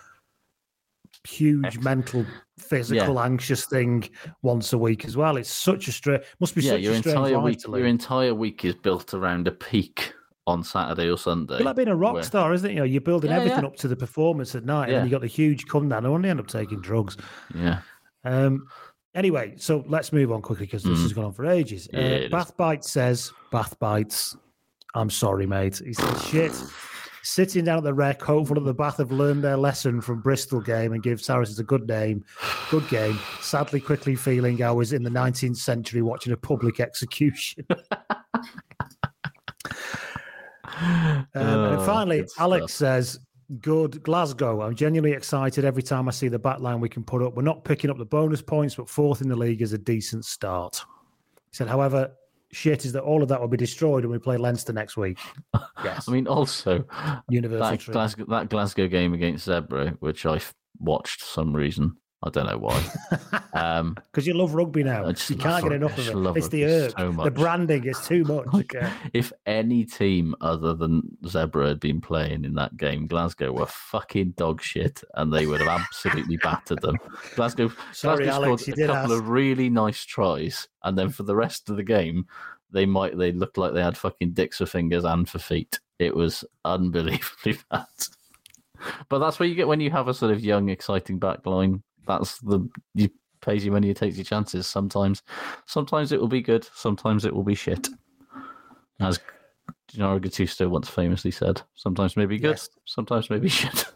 [1.27, 2.25] huge mental,
[2.59, 4.09] physical, anxious thing
[4.43, 5.37] once a week as well.
[5.37, 6.23] It's such a strange.
[6.39, 9.53] Must be yeah, such your a entire week, your entire week is built around a
[9.53, 10.15] peak
[10.51, 11.55] on Saturday or Sunday.
[11.57, 12.75] It's like being a rock where- star, isn't it?
[12.75, 13.67] You know, you're building Yeah, everything yeah.
[13.67, 14.99] up to the performance at night, and Yeah.
[14.99, 17.17] then you got the huge come down, and only end up taking drugs.
[17.55, 17.81] Yeah.
[18.25, 18.67] Um.
[19.15, 21.03] Anyway, so let's move on quickly because this Mm.
[21.03, 21.89] has gone on for ages.
[21.93, 22.29] Yeah, uh.
[22.29, 24.37] Bath Bites says, Bath Bites,
[24.95, 25.81] I'm sorry, mate.
[25.85, 26.53] He says, shit.
[27.23, 30.61] Sitting down at the rec, hopeful that the Bath have learned their lesson from Bristol
[30.61, 32.25] game and give Saracens a good name,
[32.71, 33.19] good game.
[33.43, 37.67] Sadly, quickly feeling I was in the 19th century watching a public execution.
[40.81, 42.89] Um, and Oh, finally, Alex stuff.
[43.05, 43.21] says,
[43.61, 44.63] Good Glasgow.
[44.63, 47.35] I'm genuinely excited every time I see the back line we can put up.
[47.37, 50.25] We're not picking up the bonus points, but fourth in the league is a decent
[50.25, 50.83] start.
[51.51, 52.13] He said, however,
[52.53, 55.19] shit is that all of that will be destroyed when we play Leinster next week.
[55.83, 56.09] Yes.
[56.09, 56.85] I mean, also
[57.31, 57.93] Universal that.
[57.93, 60.39] Glasgow, that Glasgow game against Zebre, which I
[60.79, 61.97] watched for some reason.
[62.23, 62.85] I don't know why.
[63.55, 65.09] um, Because you love rugby now.
[65.09, 66.39] You can't get enough I just of it.
[66.39, 67.85] It's the herb, so the branding.
[67.87, 68.47] is too much.
[68.53, 68.91] Okay.
[69.15, 74.33] if any team other than Zebre had been playing in that game, Glasgow were fucking
[74.37, 76.97] dog shit, and they would have absolutely battered them.
[77.37, 79.23] Glasgow, Sorry, Glasgow Alex, scored a couple ask.
[79.23, 82.27] of really nice tries, and then for the rest of the game,
[82.71, 85.81] they might they looked like they had fucking dicks for fingers and for feet.
[85.99, 87.87] It was unbelievably bad.
[89.09, 91.83] But that's what you get when you have a sort of young, exciting back line.
[92.07, 93.11] That's the you
[93.41, 94.67] pays you money, you takes your chances.
[94.67, 95.23] Sometimes,
[95.67, 96.69] sometimes it will be good.
[96.75, 97.89] Sometimes it will be shit.
[99.01, 99.19] As
[99.89, 102.69] Gennaro Gattuso once famously said, sometimes maybe good, Yes.
[102.85, 103.87] sometimes maybe shit.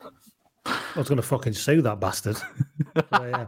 [0.67, 2.37] I was going to fucking sue that bastard.
[3.13, 3.47] So, yeah.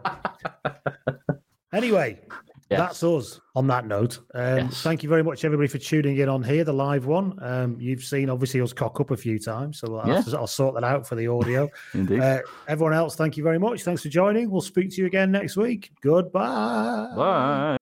[1.72, 2.20] Anyway,
[2.68, 2.80] Yes.
[2.80, 4.18] that's us on that note.
[4.34, 4.82] Um, Yes.
[4.82, 7.38] Thank you very much, everybody, for tuning in on here, the live one.
[7.40, 10.22] Um, you've seen, obviously, us cock up a few times, so I'll, Yeah.
[10.22, 11.70] to- I'll sort that out for the audio.
[11.94, 12.18] Indeed.
[12.20, 13.84] Uh, everyone else, thank you very much.
[13.84, 14.50] Thanks for joining.
[14.50, 15.92] We'll speak to you again next week.
[16.02, 17.12] Goodbye.
[17.16, 17.76] Bye.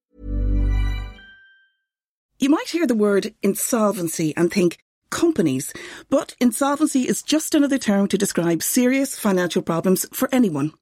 [2.39, 4.79] You might hear the word insolvency and think
[5.11, 5.73] companies,
[6.11, 10.73] but insolvency is just another term to describe serious financial problems for anyone.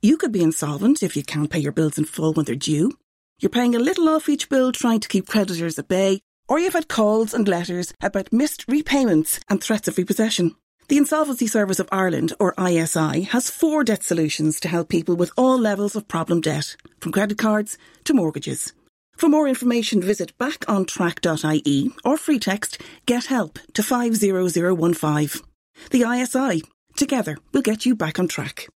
[0.00, 2.92] You could be insolvent if you can't pay your bills in full when they're due.
[3.40, 6.74] You're paying a little off each bill trying to keep creditors at bay, or you've
[6.74, 10.54] had calls and letters about missed repayments and threats of repossession.
[10.88, 15.32] The Insolvency Service of Ireland, or ISI, has four debt solutions to help people with
[15.38, 18.74] all levels of problem debt, from credit cards to mortgages.
[19.16, 25.42] For more information, visit backontrack.ie or free text Get Help to 50015.
[25.90, 26.62] The ISI.
[26.96, 28.68] Together, we'll get you back on track.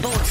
[0.00, 0.20] Sports